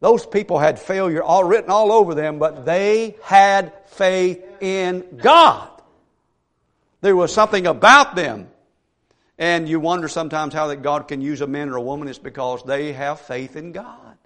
those 0.00 0.26
people 0.26 0.58
had 0.58 0.78
failure 0.78 1.22
all 1.22 1.44
written 1.44 1.70
all 1.70 1.90
over 1.90 2.14
them, 2.14 2.38
but 2.38 2.66
they 2.66 3.16
had 3.22 3.72
faith 3.86 4.44
in 4.60 5.16
God. 5.16 5.70
There 7.00 7.16
was 7.16 7.32
something 7.32 7.66
about 7.66 8.14
them. 8.14 8.48
And 9.38 9.68
you 9.68 9.80
wonder 9.80 10.06
sometimes 10.08 10.54
how 10.54 10.68
that 10.68 10.82
God 10.82 11.08
can 11.08 11.20
use 11.20 11.40
a 11.40 11.46
man 11.46 11.68
or 11.70 11.76
a 11.76 11.82
woman. 11.82 12.08
It's 12.08 12.18
because 12.18 12.62
they 12.64 12.92
have 12.92 13.20
faith 13.20 13.56
in 13.56 13.72
God. 13.72 14.16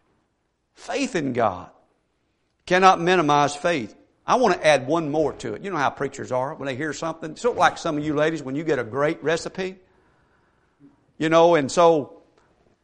Faith 0.74 1.14
in 1.14 1.32
God. 1.32 1.70
Cannot 2.66 3.00
minimize 3.00 3.56
faith. 3.56 3.94
I 4.28 4.34
want 4.34 4.54
to 4.54 4.66
add 4.66 4.86
one 4.86 5.10
more 5.10 5.32
to 5.32 5.54
it. 5.54 5.62
You 5.62 5.70
know 5.70 5.78
how 5.78 5.88
preachers 5.88 6.30
are 6.30 6.54
when 6.54 6.66
they 6.66 6.76
hear 6.76 6.92
something. 6.92 7.34
Sort 7.34 7.54
of 7.54 7.58
like 7.58 7.78
some 7.78 7.96
of 7.96 8.04
you 8.04 8.14
ladies 8.14 8.42
when 8.42 8.54
you 8.54 8.62
get 8.62 8.78
a 8.78 8.84
great 8.84 9.24
recipe. 9.24 9.76
You 11.16 11.30
know, 11.30 11.54
and 11.54 11.72
so 11.72 12.20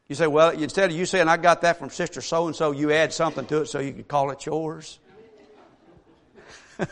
you 0.09 0.15
say, 0.15 0.27
well, 0.27 0.51
instead 0.51 0.91
of 0.91 0.97
you 0.97 1.05
saying, 1.05 1.29
I 1.29 1.37
got 1.37 1.61
that 1.61 1.79
from 1.79 1.91
Sister 1.91 2.23
So 2.23 2.47
and 2.47 2.57
so, 2.57 2.73
you 2.73 2.93
add 2.93 3.13
something 3.13 3.45
to 3.47 3.61
it 3.61 3.67
so 3.67 3.79
you 3.79 3.93
can 3.93 4.05
call 4.05 4.31
it 4.31 4.47
yours. 4.47 4.99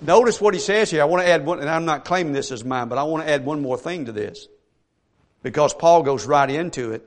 Notice 0.00 0.40
what 0.40 0.54
he 0.54 0.60
says 0.60 0.92
here. 0.92 1.02
I 1.02 1.06
want 1.06 1.24
to 1.24 1.28
add 1.28 1.44
one, 1.44 1.58
and 1.58 1.68
I'm 1.68 1.84
not 1.84 2.04
claiming 2.04 2.32
this 2.32 2.52
as 2.52 2.64
mine, 2.64 2.88
but 2.88 2.98
I 2.98 3.02
want 3.02 3.26
to 3.26 3.32
add 3.32 3.44
one 3.44 3.60
more 3.60 3.76
thing 3.76 4.04
to 4.04 4.12
this. 4.12 4.46
Because 5.42 5.74
Paul 5.74 6.04
goes 6.04 6.24
right 6.24 6.48
into 6.48 6.92
it. 6.92 7.04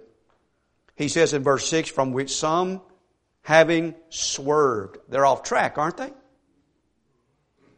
He 0.97 1.07
says 1.07 1.33
in 1.33 1.41
verse 1.41 1.65
6, 1.69 1.89
from 1.89 2.11
which 2.11 2.35
some 2.35 2.81
having 3.41 3.95
swerved. 4.09 4.97
They're 5.09 5.25
off 5.25 5.43
track, 5.43 5.77
aren't 5.77 5.97
they? 5.97 6.11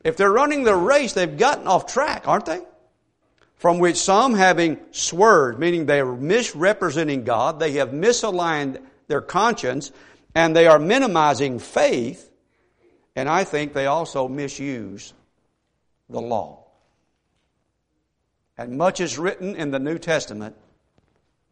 If 0.03 0.17
they're 0.17 0.31
running 0.31 0.63
the 0.63 0.75
race, 0.75 1.13
they've 1.13 1.37
gotten 1.37 1.67
off 1.67 1.85
track, 1.85 2.27
aren't 2.27 2.45
they? 2.45 2.61
From 3.55 3.79
which 3.79 3.95
some 3.95 4.33
having 4.33 4.79
swerved, 4.91 5.57
meaning 5.59 5.85
they 5.85 6.01
are 6.01 6.15
misrepresenting 6.15 7.23
God, 7.23 7.59
they 7.59 7.73
have 7.73 7.89
misaligned 7.89 8.81
their 9.07 9.21
conscience, 9.21 9.91
and 10.35 10.55
they 10.55 10.67
are 10.67 10.79
minimizing 10.79 11.59
faith, 11.59 12.29
and 13.15 13.29
I 13.29 13.45
think 13.45 13.73
they 13.73 13.85
also 13.85 14.27
misuse 14.27 15.13
the 16.09 16.19
law. 16.19 16.65
And 18.57 18.77
much 18.77 18.99
is 18.99 19.17
written 19.17 19.55
in 19.55 19.71
the 19.71 19.79
New 19.79 19.97
Testament 19.97 20.55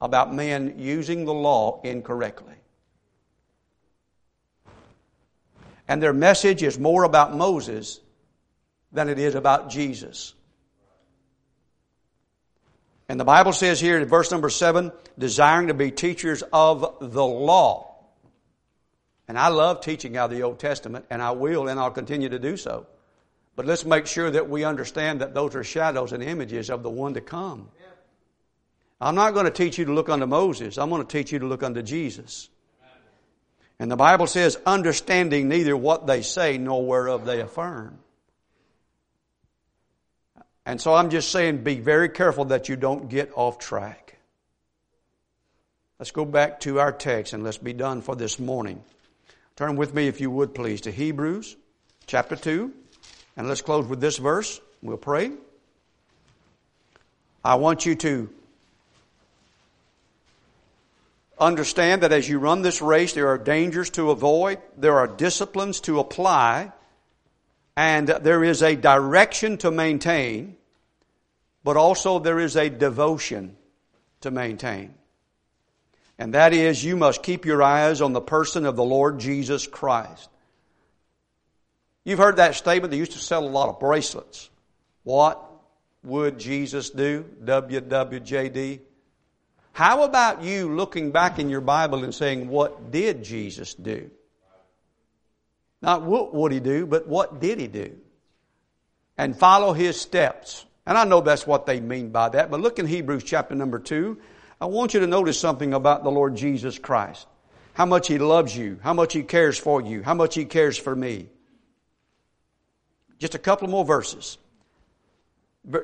about 0.01 0.34
men 0.34 0.76
using 0.78 1.26
the 1.26 1.34
law 1.34 1.80
incorrectly. 1.84 2.55
And 5.91 6.01
their 6.01 6.13
message 6.13 6.63
is 6.63 6.79
more 6.79 7.03
about 7.03 7.35
Moses 7.35 7.99
than 8.93 9.09
it 9.09 9.19
is 9.19 9.35
about 9.35 9.69
Jesus. 9.69 10.33
And 13.09 13.19
the 13.19 13.25
Bible 13.25 13.51
says 13.51 13.81
here 13.81 13.99
in 13.99 14.07
verse 14.07 14.31
number 14.31 14.49
seven, 14.49 14.93
desiring 15.19 15.67
to 15.67 15.73
be 15.73 15.91
teachers 15.91 16.43
of 16.53 16.95
the 17.01 17.25
law. 17.25 17.93
And 19.27 19.37
I 19.37 19.49
love 19.49 19.81
teaching 19.81 20.15
out 20.15 20.31
of 20.31 20.37
the 20.37 20.43
Old 20.43 20.59
Testament, 20.59 21.07
and 21.09 21.21
I 21.21 21.31
will, 21.31 21.67
and 21.67 21.77
I'll 21.77 21.91
continue 21.91 22.29
to 22.29 22.39
do 22.39 22.55
so. 22.55 22.87
But 23.57 23.65
let's 23.65 23.83
make 23.83 24.07
sure 24.07 24.31
that 24.31 24.49
we 24.49 24.63
understand 24.63 25.19
that 25.19 25.33
those 25.33 25.55
are 25.55 25.63
shadows 25.65 26.13
and 26.13 26.23
images 26.23 26.69
of 26.69 26.83
the 26.83 26.89
one 26.89 27.15
to 27.15 27.21
come. 27.21 27.67
I'm 29.01 29.15
not 29.15 29.33
going 29.33 29.43
to 29.43 29.51
teach 29.51 29.77
you 29.77 29.83
to 29.83 29.93
look 29.93 30.07
unto 30.07 30.25
Moses. 30.25 30.77
I'm 30.77 30.89
going 30.89 31.05
to 31.05 31.17
teach 31.17 31.33
you 31.33 31.39
to 31.39 31.47
look 31.47 31.63
unto 31.63 31.81
Jesus. 31.81 32.47
And 33.82 33.89
the 33.89 33.95
Bible 33.95 34.27
says, 34.27 34.59
understanding 34.63 35.49
neither 35.49 35.75
what 35.75 36.05
they 36.05 36.21
say 36.21 36.59
nor 36.59 36.86
whereof 36.86 37.25
they 37.25 37.41
affirm. 37.41 37.97
And 40.67 40.79
so 40.79 40.93
I'm 40.93 41.09
just 41.09 41.32
saying, 41.32 41.63
be 41.63 41.79
very 41.79 42.07
careful 42.07 42.45
that 42.45 42.69
you 42.69 42.75
don't 42.75 43.09
get 43.09 43.32
off 43.34 43.57
track. 43.57 44.19
Let's 45.97 46.11
go 46.11 46.25
back 46.25 46.59
to 46.59 46.79
our 46.79 46.91
text 46.91 47.34
and 47.34 47.43
let's 47.43 47.57
be 47.57 47.73
done 47.73 48.03
for 48.03 48.15
this 48.15 48.38
morning. 48.38 48.84
Turn 49.55 49.75
with 49.75 49.95
me, 49.95 50.07
if 50.07 50.21
you 50.21 50.29
would 50.29 50.53
please, 50.53 50.82
to 50.82 50.91
Hebrews 50.91 51.57
chapter 52.05 52.36
2. 52.36 52.71
And 53.36 53.47
let's 53.47 53.63
close 53.63 53.88
with 53.88 53.99
this 53.99 54.17
verse. 54.17 54.61
We'll 54.84 54.97
pray. 54.97 55.32
I 57.43 57.55
want 57.55 57.88
you 57.88 57.95
to 57.95 58.29
Understand 61.41 62.03
that 62.03 62.11
as 62.11 62.29
you 62.29 62.37
run 62.37 62.61
this 62.61 62.83
race, 62.83 63.13
there 63.13 63.29
are 63.29 63.37
dangers 63.39 63.89
to 63.91 64.11
avoid, 64.11 64.59
there 64.77 64.99
are 64.99 65.07
disciplines 65.07 65.81
to 65.81 65.99
apply, 65.99 66.71
and 67.75 68.07
there 68.07 68.43
is 68.43 68.61
a 68.61 68.75
direction 68.75 69.57
to 69.57 69.71
maintain, 69.71 70.55
but 71.63 71.77
also 71.77 72.19
there 72.19 72.39
is 72.39 72.55
a 72.55 72.69
devotion 72.69 73.57
to 74.21 74.29
maintain. 74.29 74.93
And 76.19 76.35
that 76.35 76.53
is, 76.53 76.83
you 76.83 76.95
must 76.95 77.23
keep 77.23 77.43
your 77.43 77.63
eyes 77.63 78.01
on 78.01 78.13
the 78.13 78.21
person 78.21 78.67
of 78.67 78.75
the 78.75 78.83
Lord 78.83 79.19
Jesus 79.19 79.65
Christ. 79.65 80.29
You've 82.03 82.19
heard 82.19 82.35
that 82.35 82.53
statement. 82.53 82.91
They 82.91 82.97
used 82.97 83.13
to 83.13 83.17
sell 83.17 83.43
a 83.43 83.49
lot 83.49 83.69
of 83.69 83.79
bracelets. 83.79 84.51
What 85.01 85.43
would 86.03 86.37
Jesus 86.37 86.91
do? 86.91 87.25
WWJD. 87.43 88.81
How 89.74 90.03
about 90.03 90.43
you 90.43 90.76
looking 90.76 91.11
back 91.11 91.39
in 91.39 91.49
your 91.49 91.61
Bible 91.61 92.03
and 92.03 92.13
saying, 92.13 92.49
What 92.49 92.91
did 92.91 93.24
Jesus 93.24 93.74
do? 93.74 94.09
Not 95.82 96.03
what 96.03 96.34
would 96.34 96.51
he 96.51 96.59
do, 96.59 96.86
but 96.86 97.07
what 97.07 97.39
did 97.39 97.59
he 97.59 97.67
do? 97.67 97.97
And 99.17 99.38
follow 99.38 99.74
his 99.74 99.99
steps. 99.99 100.65
And 100.86 100.97
I 100.97 101.05
know 101.05 101.22
that's 101.22 101.47
what 101.47 101.65
they 101.65 101.80
mean 101.80 102.09
by 102.09 102.30
that, 102.30 102.51
but 102.51 102.59
look 102.59 102.80
in 102.80 102.86
Hebrews 102.86 103.24
chapter 103.24 103.55
number 103.55 103.80
2. 103.80 104.17
I 104.59 104.65
want 104.65 104.93
you 104.93 104.99
to 104.99 105.07
notice 105.07 105.39
something 105.39 105.74
about 105.74 106.03
the 106.03 106.11
Lord 106.11 106.36
Jesus 106.36 106.78
Christ. 106.78 107.28
How 107.74 107.86
much 107.86 108.07
he 108.07 108.17
loves 108.17 108.55
you, 108.55 108.80
how 108.84 108.93
much 108.93 109.13
he 109.13 109.24
cares 109.24 109.57
for 109.57 109.82
you, 109.82 110.03
how 110.03 110.13
much 110.13 110.36
he 110.36 110.45
cares 110.45 110.78
for 110.78 110.95
me. 110.95 111.30
Just 113.17 113.36
a 113.36 113.39
couple 113.39 113.67
more 113.67 113.86
verses. 113.86 114.38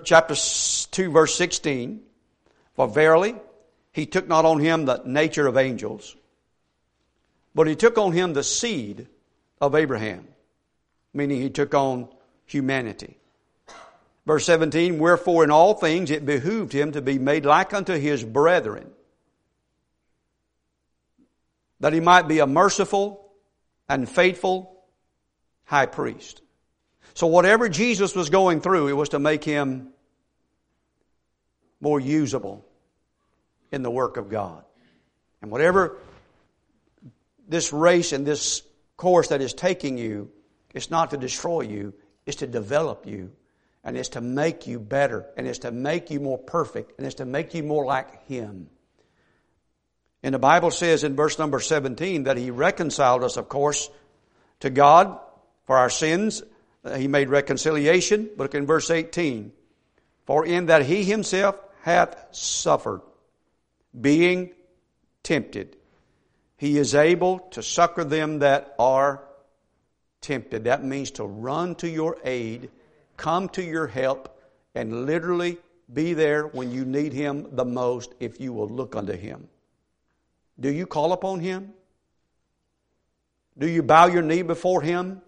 Chapter 0.03 0.35
2, 0.35 1.11
verse 1.11 1.35
16. 1.35 2.01
For 2.75 2.87
verily, 2.87 3.35
he 3.97 4.05
took 4.05 4.27
not 4.27 4.45
on 4.45 4.59
him 4.59 4.85
the 4.85 5.01
nature 5.05 5.47
of 5.47 5.57
angels, 5.57 6.15
but 7.55 7.65
he 7.65 7.75
took 7.75 7.97
on 7.97 8.11
him 8.11 8.33
the 8.33 8.43
seed 8.43 9.07
of 9.59 9.73
Abraham, 9.73 10.27
meaning 11.15 11.41
he 11.41 11.49
took 11.49 11.73
on 11.73 12.07
humanity. 12.45 13.17
Verse 14.27 14.45
17, 14.45 14.99
wherefore 14.99 15.43
in 15.43 15.49
all 15.49 15.73
things 15.73 16.11
it 16.11 16.27
behooved 16.27 16.73
him 16.73 16.91
to 16.91 17.01
be 17.01 17.17
made 17.17 17.43
like 17.43 17.73
unto 17.73 17.93
his 17.93 18.23
brethren, 18.23 18.87
that 21.79 21.91
he 21.91 21.99
might 21.99 22.27
be 22.27 22.37
a 22.37 22.45
merciful 22.45 23.31
and 23.89 24.07
faithful 24.07 24.79
high 25.65 25.87
priest. 25.87 26.43
So 27.15 27.25
whatever 27.25 27.67
Jesus 27.67 28.15
was 28.15 28.29
going 28.29 28.61
through, 28.61 28.89
it 28.89 28.93
was 28.93 29.09
to 29.09 29.17
make 29.17 29.43
him 29.43 29.87
more 31.81 31.99
usable 31.99 32.63
in 33.71 33.83
the 33.83 33.91
work 33.91 34.17
of 34.17 34.29
God. 34.29 34.63
And 35.41 35.51
whatever 35.51 35.97
this 37.47 37.71
race 37.71 38.11
and 38.11 38.25
this 38.25 38.61
course 38.97 39.29
that 39.29 39.41
is 39.41 39.53
taking 39.53 39.97
you, 39.97 40.31
it's 40.73 40.91
not 40.91 41.11
to 41.11 41.17
destroy 41.17 41.61
you, 41.61 41.93
it's 42.25 42.37
to 42.37 42.47
develop 42.47 43.05
you. 43.05 43.31
And 43.83 43.95
it's 43.95 44.09
to 44.09 44.21
make 44.21 44.67
you 44.67 44.79
better. 44.79 45.25
And 45.37 45.47
it's 45.47 45.59
to 45.59 45.71
make 45.71 46.11
you 46.11 46.19
more 46.19 46.37
perfect. 46.37 46.97
And 46.97 47.05
it's 47.05 47.15
to 47.15 47.25
make 47.25 47.53
you 47.53 47.63
more 47.63 47.85
like 47.85 48.27
Him. 48.27 48.69
And 50.21 50.35
the 50.35 50.39
Bible 50.39 50.71
says 50.71 51.05
in 51.05 51.15
verse 51.15 51.39
number 51.39 51.61
17 51.61 52.23
that 52.23 52.35
He 52.35 52.51
reconciled 52.51 53.23
us, 53.23 53.37
of 53.37 53.47
course, 53.47 53.89
to 54.59 54.69
God 54.69 55.17
for 55.63 55.77
our 55.77 55.89
sins. 55.89 56.43
He 56.97 57.07
made 57.07 57.29
reconciliation. 57.29 58.29
Look 58.35 58.55
in 58.55 58.65
verse 58.65 58.91
18. 58.91 59.53
For 60.25 60.45
in 60.45 60.65
that 60.65 60.85
He 60.85 61.05
Himself 61.05 61.57
hath 61.83 62.17
suffered 62.31 63.01
being 63.99 64.51
tempted, 65.23 65.75
he 66.57 66.77
is 66.77 66.95
able 66.95 67.39
to 67.51 67.61
succor 67.61 68.03
them 68.03 68.39
that 68.39 68.75
are 68.79 69.23
tempted. 70.21 70.65
That 70.65 70.83
means 70.83 71.11
to 71.11 71.23
run 71.23 71.75
to 71.75 71.89
your 71.89 72.17
aid, 72.23 72.69
come 73.15 73.49
to 73.49 73.63
your 73.63 73.87
help, 73.87 74.39
and 74.73 75.05
literally 75.05 75.57
be 75.91 76.13
there 76.13 76.47
when 76.47 76.71
you 76.71 76.85
need 76.85 77.13
him 77.13 77.47
the 77.51 77.65
most 77.65 78.13
if 78.19 78.39
you 78.39 78.53
will 78.53 78.67
look 78.67 78.95
unto 78.95 79.13
him. 79.13 79.47
Do 80.59 80.71
you 80.71 80.85
call 80.85 81.13
upon 81.13 81.39
him? 81.39 81.73
Do 83.57 83.67
you 83.67 83.83
bow 83.83 84.07
your 84.07 84.21
knee 84.21 84.41
before 84.41 84.81
him? 84.81 85.21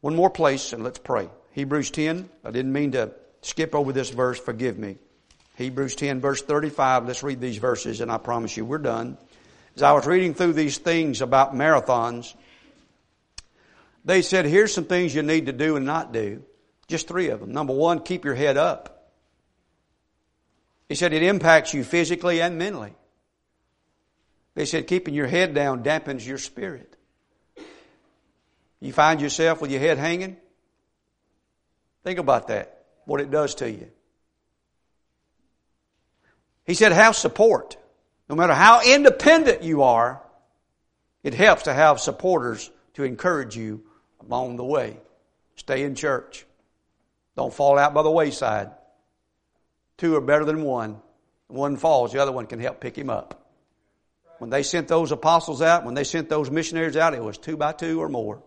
One 0.00 0.14
more 0.14 0.30
place 0.30 0.72
and 0.72 0.84
let's 0.84 0.98
pray. 0.98 1.28
Hebrews 1.52 1.90
10. 1.90 2.28
I 2.44 2.50
didn't 2.50 2.72
mean 2.72 2.92
to 2.92 3.12
skip 3.42 3.74
over 3.74 3.92
this 3.92 4.10
verse. 4.10 4.38
Forgive 4.38 4.78
me. 4.78 4.96
Hebrews 5.58 5.96
10, 5.96 6.20
verse 6.20 6.40
35. 6.40 7.06
Let's 7.06 7.24
read 7.24 7.40
these 7.40 7.56
verses, 7.56 8.00
and 8.00 8.12
I 8.12 8.18
promise 8.18 8.56
you 8.56 8.64
we're 8.64 8.78
done. 8.78 9.18
As 9.74 9.82
I 9.82 9.90
was 9.90 10.06
reading 10.06 10.32
through 10.32 10.52
these 10.52 10.78
things 10.78 11.20
about 11.20 11.52
marathons, 11.52 12.32
they 14.04 14.22
said, 14.22 14.46
here's 14.46 14.72
some 14.72 14.84
things 14.84 15.16
you 15.16 15.22
need 15.22 15.46
to 15.46 15.52
do 15.52 15.74
and 15.74 15.84
not 15.84 16.12
do. 16.12 16.44
Just 16.86 17.08
three 17.08 17.30
of 17.30 17.40
them. 17.40 17.50
Number 17.50 17.72
one, 17.72 17.98
keep 17.98 18.24
your 18.24 18.36
head 18.36 18.56
up. 18.56 19.10
He 20.88 20.94
said 20.94 21.12
it 21.12 21.24
impacts 21.24 21.74
you 21.74 21.82
physically 21.82 22.40
and 22.40 22.56
mentally. 22.56 22.94
They 24.54 24.64
said 24.64 24.86
keeping 24.86 25.12
your 25.12 25.26
head 25.26 25.54
down 25.54 25.82
dampens 25.82 26.24
your 26.24 26.38
spirit. 26.38 26.94
You 28.78 28.92
find 28.92 29.20
yourself 29.20 29.60
with 29.60 29.72
your 29.72 29.80
head 29.80 29.98
hanging? 29.98 30.36
Think 32.04 32.20
about 32.20 32.46
that, 32.46 32.84
what 33.06 33.20
it 33.20 33.32
does 33.32 33.56
to 33.56 33.68
you. 33.68 33.90
He 36.68 36.74
said, 36.74 36.92
have 36.92 37.16
support. 37.16 37.78
No 38.28 38.36
matter 38.36 38.52
how 38.52 38.82
independent 38.82 39.62
you 39.62 39.82
are, 39.82 40.22
it 41.22 41.32
helps 41.32 41.62
to 41.62 41.72
have 41.72 41.98
supporters 41.98 42.70
to 42.92 43.04
encourage 43.04 43.56
you 43.56 43.84
along 44.20 44.56
the 44.56 44.64
way. 44.64 44.98
Stay 45.56 45.82
in 45.82 45.94
church. 45.94 46.44
Don't 47.36 47.54
fall 47.54 47.78
out 47.78 47.94
by 47.94 48.02
the 48.02 48.10
wayside. 48.10 48.70
Two 49.96 50.14
are 50.16 50.20
better 50.20 50.44
than 50.44 50.62
one. 50.62 51.00
One 51.46 51.78
falls, 51.78 52.12
the 52.12 52.20
other 52.20 52.32
one 52.32 52.44
can 52.44 52.60
help 52.60 52.80
pick 52.80 52.96
him 52.96 53.08
up. 53.08 53.50
When 54.36 54.50
they 54.50 54.62
sent 54.62 54.88
those 54.88 55.10
apostles 55.10 55.62
out, 55.62 55.86
when 55.86 55.94
they 55.94 56.04
sent 56.04 56.28
those 56.28 56.50
missionaries 56.50 56.98
out, 56.98 57.14
it 57.14 57.24
was 57.24 57.38
two 57.38 57.56
by 57.56 57.72
two 57.72 57.98
or 57.98 58.10
more. 58.10 58.42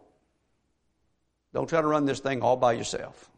Don't 1.55 1.67
try 1.67 1.81
to 1.81 1.87
run 1.87 2.05
this 2.05 2.19
thing 2.19 2.43
all 2.43 2.55
by 2.55 2.73
yourself. 2.73 3.30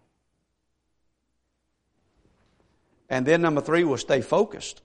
And 3.09 3.25
then 3.25 3.41
number 3.41 3.61
three 3.61 3.83
was 3.83 4.01
stay 4.01 4.21
focused. 4.21 4.81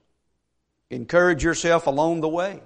Encourage 0.90 1.44
yourself 1.44 1.86
along 1.86 2.20
the 2.20 2.28
way. 2.28 2.60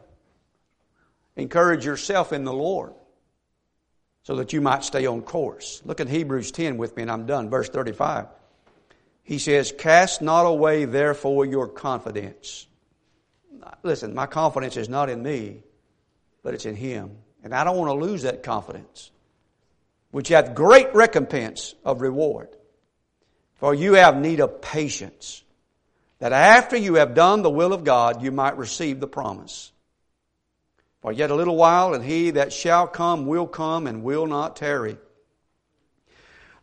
Encourage 1.36 1.84
yourself 1.84 2.32
in 2.32 2.44
the 2.44 2.52
Lord 2.52 2.92
so 4.22 4.36
that 4.36 4.52
you 4.52 4.60
might 4.60 4.84
stay 4.84 5.06
on 5.06 5.22
course. 5.22 5.82
Look 5.84 6.00
at 6.00 6.08
Hebrews 6.08 6.52
10 6.52 6.78
with 6.78 6.96
me 6.96 7.02
and 7.02 7.10
I'm 7.10 7.26
done. 7.26 7.50
Verse 7.50 7.68
35. 7.68 8.26
He 9.24 9.38
says, 9.38 9.72
Cast 9.76 10.22
not 10.22 10.42
away 10.42 10.84
therefore 10.84 11.44
your 11.46 11.68
confidence. 11.68 12.66
Listen, 13.82 14.14
my 14.14 14.26
confidence 14.26 14.76
is 14.76 14.88
not 14.88 15.08
in 15.08 15.22
me, 15.22 15.62
but 16.42 16.54
it's 16.54 16.66
in 16.66 16.76
Him. 16.76 17.16
And 17.44 17.54
I 17.54 17.64
don't 17.64 17.76
want 17.76 17.88
to 17.88 18.04
lose 18.04 18.22
that 18.22 18.42
confidence, 18.42 19.10
which 20.10 20.28
hath 20.28 20.54
great 20.54 20.94
recompense 20.94 21.74
of 21.84 22.00
reward. 22.00 22.48
For 23.62 23.72
you 23.72 23.92
have 23.92 24.16
need 24.16 24.40
of 24.40 24.60
patience 24.60 25.44
that 26.18 26.32
after 26.32 26.76
you 26.76 26.94
have 26.94 27.14
done 27.14 27.42
the 27.42 27.50
will 27.50 27.72
of 27.72 27.84
God, 27.84 28.20
you 28.20 28.32
might 28.32 28.56
receive 28.56 28.98
the 28.98 29.06
promise. 29.06 29.70
For 31.00 31.12
yet 31.12 31.30
a 31.30 31.36
little 31.36 31.54
while, 31.54 31.94
and 31.94 32.04
he 32.04 32.32
that 32.32 32.52
shall 32.52 32.88
come 32.88 33.24
will 33.24 33.46
come 33.46 33.86
and 33.86 34.02
will 34.02 34.26
not 34.26 34.56
tarry. 34.56 34.96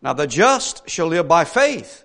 Now 0.02 0.12
the 0.12 0.28
just 0.28 0.89
shall 0.89 1.08
live 1.08 1.26
by 1.26 1.45
faith. 1.45 2.04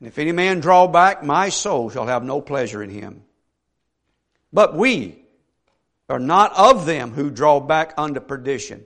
And 0.00 0.08
if 0.08 0.18
any 0.18 0.32
man 0.32 0.60
draw 0.60 0.86
back, 0.86 1.22
my 1.22 1.50
soul 1.50 1.90
shall 1.90 2.06
have 2.06 2.24
no 2.24 2.40
pleasure 2.40 2.82
in 2.82 2.88
him. 2.88 3.24
But 4.54 4.74
we 4.74 5.22
are 6.08 6.18
not 6.18 6.54
of 6.56 6.86
them 6.86 7.10
who 7.10 7.30
draw 7.30 7.60
back 7.60 7.92
unto 7.98 8.20
perdition. 8.20 8.78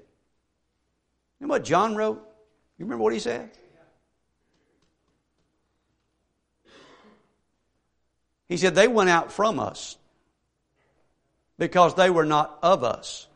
You 1.39 1.47
know 1.47 1.53
what 1.53 1.63
John 1.63 1.95
wrote? 1.95 2.21
You 2.77 2.87
remember 2.87 3.05
what 3.05 3.13
he 3.13 3.21
said? 3.21 3.53
He 8.49 8.57
said, 8.57 8.75
they 8.75 8.89
went 8.89 9.11
out 9.11 9.33
from 9.33 9.59
us 9.59 9.97
because 11.59 11.95
they 11.95 12.11
were 12.11 12.27
not 12.27 12.59
of 12.63 12.85
us. 12.85 13.27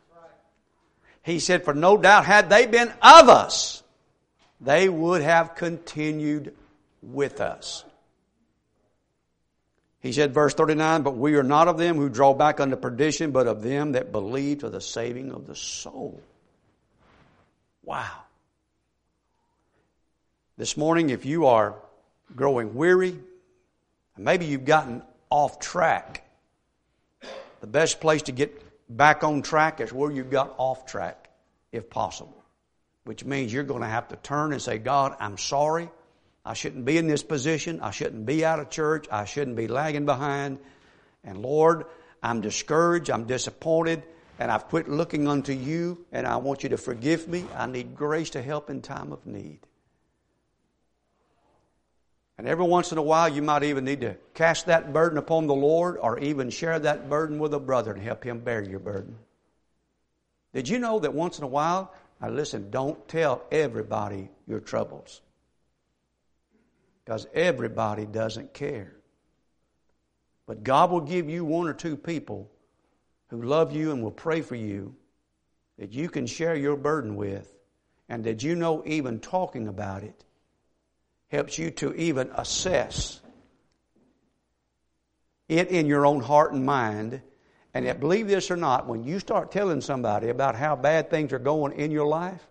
He 1.23 1.39
said, 1.39 1.65
for 1.65 1.73
no 1.73 1.97
doubt, 1.97 2.25
had 2.25 2.49
they 2.49 2.65
been 2.65 2.91
of 3.01 3.29
us, 3.29 3.83
they 4.59 4.89
would 4.89 5.21
have 5.21 5.55
continued 5.55 6.55
with 7.01 7.41
us. 7.41 7.83
He 10.01 10.13
said, 10.13 10.33
verse 10.33 10.55
39, 10.55 11.03
but 11.03 11.15
we 11.15 11.35
are 11.35 11.43
not 11.43 11.67
of 11.67 11.77
them 11.77 11.95
who 11.97 12.09
draw 12.09 12.33
back 12.33 12.59
unto 12.59 12.75
perdition, 12.75 13.31
but 13.31 13.45
of 13.45 13.61
them 13.61 13.91
that 13.91 14.11
believe 14.11 14.59
to 14.59 14.69
the 14.69 14.81
saving 14.81 15.31
of 15.31 15.45
the 15.45 15.55
soul. 15.55 16.19
Wow. 17.83 18.09
This 20.57 20.75
morning, 20.75 21.11
if 21.11 21.25
you 21.25 21.47
are 21.47 21.75
growing 22.35 22.73
weary, 22.73 23.19
Maybe 24.17 24.45
you've 24.45 24.65
gotten 24.65 25.03
off 25.29 25.59
track. 25.59 26.23
The 27.61 27.67
best 27.67 28.01
place 28.01 28.23
to 28.23 28.31
get 28.31 28.61
back 28.89 29.23
on 29.23 29.41
track 29.41 29.79
is 29.81 29.93
where 29.93 30.11
you 30.11 30.23
got 30.23 30.55
off 30.57 30.85
track, 30.85 31.29
if 31.71 31.89
possible. 31.89 32.43
Which 33.03 33.23
means 33.23 33.51
you're 33.51 33.63
going 33.63 33.81
to 33.81 33.87
have 33.87 34.09
to 34.09 34.15
turn 34.17 34.51
and 34.51 34.61
say, 34.61 34.77
God, 34.77 35.15
I'm 35.19 35.37
sorry. 35.37 35.89
I 36.45 36.53
shouldn't 36.53 36.85
be 36.85 36.97
in 36.97 37.07
this 37.07 37.23
position. 37.23 37.79
I 37.81 37.91
shouldn't 37.91 38.25
be 38.25 38.43
out 38.43 38.59
of 38.59 38.69
church. 38.69 39.07
I 39.11 39.25
shouldn't 39.25 39.55
be 39.55 39.67
lagging 39.67 40.05
behind. 40.05 40.59
And 41.23 41.41
Lord, 41.41 41.85
I'm 42.23 42.41
discouraged, 42.41 43.09
I'm 43.09 43.25
disappointed, 43.25 44.03
and 44.39 44.51
I've 44.51 44.67
quit 44.67 44.89
looking 44.89 45.27
unto 45.27 45.53
you, 45.53 46.05
and 46.11 46.27
I 46.27 46.37
want 46.37 46.63
you 46.63 46.69
to 46.69 46.77
forgive 46.77 47.27
me. 47.27 47.45
I 47.55 47.67
need 47.67 47.95
grace 47.95 48.31
to 48.31 48.41
help 48.41 48.69
in 48.69 48.81
time 48.81 49.11
of 49.11 49.25
need. 49.25 49.59
And 52.41 52.49
every 52.49 52.65
once 52.65 52.91
in 52.91 52.97
a 52.97 53.03
while, 53.03 53.29
you 53.29 53.43
might 53.43 53.61
even 53.61 53.85
need 53.85 54.01
to 54.01 54.17
cast 54.33 54.65
that 54.65 54.91
burden 54.91 55.19
upon 55.19 55.45
the 55.45 55.53
Lord 55.53 55.99
or 56.01 56.17
even 56.17 56.49
share 56.49 56.79
that 56.79 57.07
burden 57.07 57.37
with 57.37 57.53
a 57.53 57.59
brother 57.59 57.93
and 57.93 58.01
help 58.01 58.23
him 58.23 58.39
bear 58.39 58.63
your 58.63 58.79
burden. 58.79 59.15
Did 60.51 60.67
you 60.67 60.79
know 60.79 60.97
that 60.97 61.13
once 61.13 61.37
in 61.37 61.43
a 61.43 61.47
while, 61.47 61.93
now 62.19 62.29
listen, 62.29 62.71
don't 62.71 63.07
tell 63.07 63.43
everybody 63.51 64.31
your 64.47 64.59
troubles. 64.59 65.21
Because 67.05 67.27
everybody 67.35 68.07
doesn't 68.07 68.55
care. 68.55 68.95
But 70.47 70.63
God 70.63 70.89
will 70.89 71.01
give 71.01 71.29
you 71.29 71.45
one 71.45 71.67
or 71.67 71.75
two 71.75 71.95
people 71.95 72.49
who 73.27 73.43
love 73.43 73.71
you 73.71 73.91
and 73.91 74.01
will 74.01 74.09
pray 74.09 74.41
for 74.41 74.55
you 74.55 74.95
that 75.77 75.93
you 75.93 76.09
can 76.09 76.25
share 76.25 76.55
your 76.55 76.75
burden 76.75 77.15
with, 77.15 77.55
and 78.09 78.23
that 78.23 78.41
you 78.41 78.55
know 78.55 78.81
even 78.87 79.19
talking 79.19 79.67
about 79.67 80.01
it 80.01 80.25
helps 81.31 81.57
you 81.57 81.71
to 81.71 81.93
even 81.95 82.29
assess 82.35 83.21
it 85.47 85.69
in 85.69 85.85
your 85.85 86.05
own 86.05 86.21
heart 86.21 86.53
and 86.53 86.65
mind. 86.65 87.21
And 87.73 87.85
yet, 87.85 88.01
believe 88.01 88.27
this 88.27 88.51
or 88.51 88.57
not, 88.57 88.85
when 88.85 89.05
you 89.05 89.19
start 89.19 89.51
telling 89.51 89.79
somebody 89.79 90.27
about 90.27 90.55
how 90.55 90.75
bad 90.75 91.09
things 91.09 91.31
are 91.31 91.39
going 91.39 91.79
in 91.79 91.89
your 91.89 92.05
life 92.05 92.45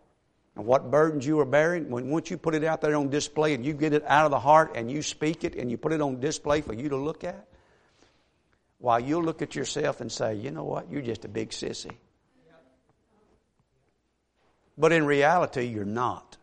and 0.57 0.65
what 0.65 0.91
burdens 0.91 1.27
you 1.27 1.39
are 1.41 1.45
bearing, 1.45 1.91
when 1.91 2.09
once 2.09 2.31
you 2.31 2.39
put 2.39 2.55
it 2.55 2.65
out 2.65 2.81
there 2.81 2.97
on 2.97 3.11
display 3.11 3.53
and 3.53 3.65
you 3.65 3.75
get 3.75 3.93
it 3.93 4.03
out 4.07 4.25
of 4.25 4.31
the 4.31 4.41
heart 4.41 4.73
and 4.75 4.91
you 4.91 5.03
speak 5.03 5.45
it 5.45 5.57
and 5.57 5.71
you 5.71 5.77
put 5.77 5.93
it 5.93 6.01
on 6.01 6.19
display 6.19 6.63
for 6.63 6.73
you 6.73 6.89
to 6.89 6.97
look 6.97 7.23
at, 7.23 7.47
while 8.79 8.99
you'll 8.99 9.23
look 9.23 9.43
at 9.43 9.55
yourself 9.55 10.01
and 10.01 10.11
say, 10.11 10.35
you 10.35 10.51
know 10.51 10.65
what, 10.65 10.91
you're 10.91 11.03
just 11.03 11.27
a 11.27 11.29
big 11.29 11.51
sissy. 11.51 11.93
But 14.79 14.93
in 14.93 15.05
reality, 15.05 15.67
you're 15.67 15.85
not. 15.85 16.39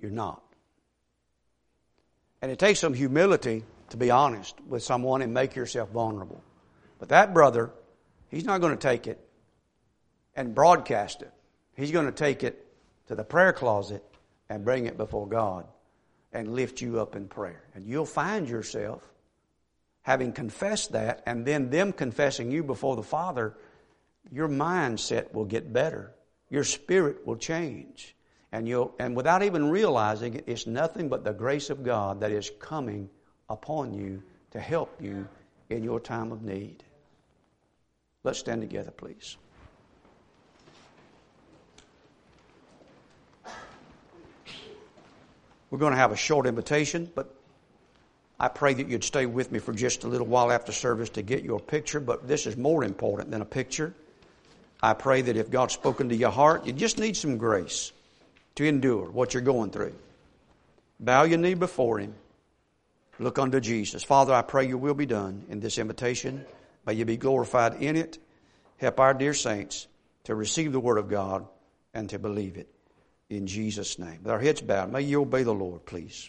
You're 0.00 0.10
not. 0.10 0.42
And 2.40 2.52
it 2.52 2.58
takes 2.58 2.78
some 2.78 2.94
humility 2.94 3.64
to 3.90 3.96
be 3.96 4.10
honest 4.10 4.54
with 4.66 4.82
someone 4.82 5.22
and 5.22 5.32
make 5.32 5.56
yourself 5.56 5.90
vulnerable. 5.90 6.42
But 6.98 7.08
that 7.10 7.32
brother, 7.32 7.70
he's 8.28 8.44
not 8.44 8.60
going 8.60 8.76
to 8.76 8.80
take 8.82 9.06
it 9.06 9.18
and 10.36 10.54
broadcast 10.54 11.22
it. 11.22 11.32
He's 11.74 11.90
going 11.90 12.06
to 12.06 12.12
take 12.12 12.42
it 12.42 12.66
to 13.06 13.14
the 13.14 13.24
prayer 13.24 13.52
closet 13.52 14.04
and 14.48 14.64
bring 14.64 14.86
it 14.86 14.96
before 14.96 15.26
God 15.26 15.66
and 16.32 16.54
lift 16.54 16.80
you 16.80 17.00
up 17.00 17.16
in 17.16 17.28
prayer. 17.28 17.62
And 17.74 17.86
you'll 17.86 18.04
find 18.04 18.48
yourself 18.48 19.02
having 20.02 20.32
confessed 20.32 20.92
that 20.92 21.22
and 21.26 21.44
then 21.44 21.70
them 21.70 21.92
confessing 21.92 22.50
you 22.50 22.62
before 22.62 22.96
the 22.96 23.02
Father, 23.02 23.54
your 24.30 24.48
mindset 24.48 25.32
will 25.32 25.44
get 25.44 25.72
better. 25.72 26.12
Your 26.50 26.64
spirit 26.64 27.26
will 27.26 27.36
change. 27.36 28.14
And, 28.50 28.66
you'll, 28.66 28.94
and 28.98 29.14
without 29.14 29.42
even 29.42 29.68
realizing 29.68 30.34
it, 30.34 30.44
it's 30.46 30.66
nothing 30.66 31.08
but 31.08 31.24
the 31.24 31.32
grace 31.32 31.68
of 31.68 31.84
God 31.84 32.20
that 32.20 32.32
is 32.32 32.50
coming 32.60 33.10
upon 33.50 33.92
you 33.92 34.22
to 34.52 34.60
help 34.60 35.00
you 35.00 35.28
in 35.68 35.84
your 35.84 36.00
time 36.00 36.32
of 36.32 36.42
need. 36.42 36.82
Let's 38.24 38.38
stand 38.38 38.62
together, 38.62 38.90
please. 38.90 39.36
We're 45.70 45.78
going 45.78 45.92
to 45.92 45.98
have 45.98 46.12
a 46.12 46.16
short 46.16 46.46
invitation, 46.46 47.10
but 47.14 47.34
I 48.40 48.48
pray 48.48 48.72
that 48.72 48.88
you'd 48.88 49.04
stay 49.04 49.26
with 49.26 49.52
me 49.52 49.58
for 49.58 49.74
just 49.74 50.04
a 50.04 50.08
little 50.08 50.26
while 50.26 50.50
after 50.50 50.72
service 50.72 51.10
to 51.10 51.22
get 51.22 51.42
your 51.42 51.60
picture, 51.60 52.00
but 52.00 52.26
this 52.26 52.46
is 52.46 52.56
more 52.56 52.84
important 52.84 53.30
than 53.30 53.42
a 53.42 53.46
picture. 53.46 53.92
I 54.82 54.94
pray 54.94 55.20
that 55.22 55.36
if 55.36 55.50
God's 55.50 55.74
spoken 55.74 56.08
to 56.08 56.16
your 56.16 56.30
heart, 56.30 56.64
you 56.64 56.72
just 56.72 56.98
need 56.98 57.16
some 57.16 57.36
grace 57.36 57.92
to 58.58 58.66
endure 58.66 59.08
what 59.08 59.34
you're 59.34 59.40
going 59.40 59.70
through. 59.70 59.94
Bow 60.98 61.22
your 61.22 61.38
knee 61.38 61.54
before 61.54 62.00
Him. 62.00 62.16
Look 63.20 63.38
unto 63.38 63.60
Jesus. 63.60 64.02
Father, 64.02 64.34
I 64.34 64.42
pray 64.42 64.66
your 64.66 64.78
will 64.78 64.94
be 64.94 65.06
done 65.06 65.44
in 65.48 65.60
this 65.60 65.78
invitation. 65.78 66.44
May 66.84 66.94
you 66.94 67.04
be 67.04 67.16
glorified 67.16 67.80
in 67.80 67.94
it. 67.94 68.18
Help 68.78 68.98
our 68.98 69.14
dear 69.14 69.32
saints 69.32 69.86
to 70.24 70.34
receive 70.34 70.72
the 70.72 70.80
Word 70.80 70.98
of 70.98 71.08
God 71.08 71.46
and 71.94 72.10
to 72.10 72.18
believe 72.18 72.56
it. 72.56 72.68
In 73.30 73.46
Jesus' 73.46 73.96
name. 73.96 74.24
With 74.24 74.32
our 74.32 74.40
heads 74.40 74.60
bowed, 74.60 74.90
may 74.90 75.02
you 75.02 75.22
obey 75.22 75.44
the 75.44 75.54
Lord, 75.54 75.86
please. 75.86 76.28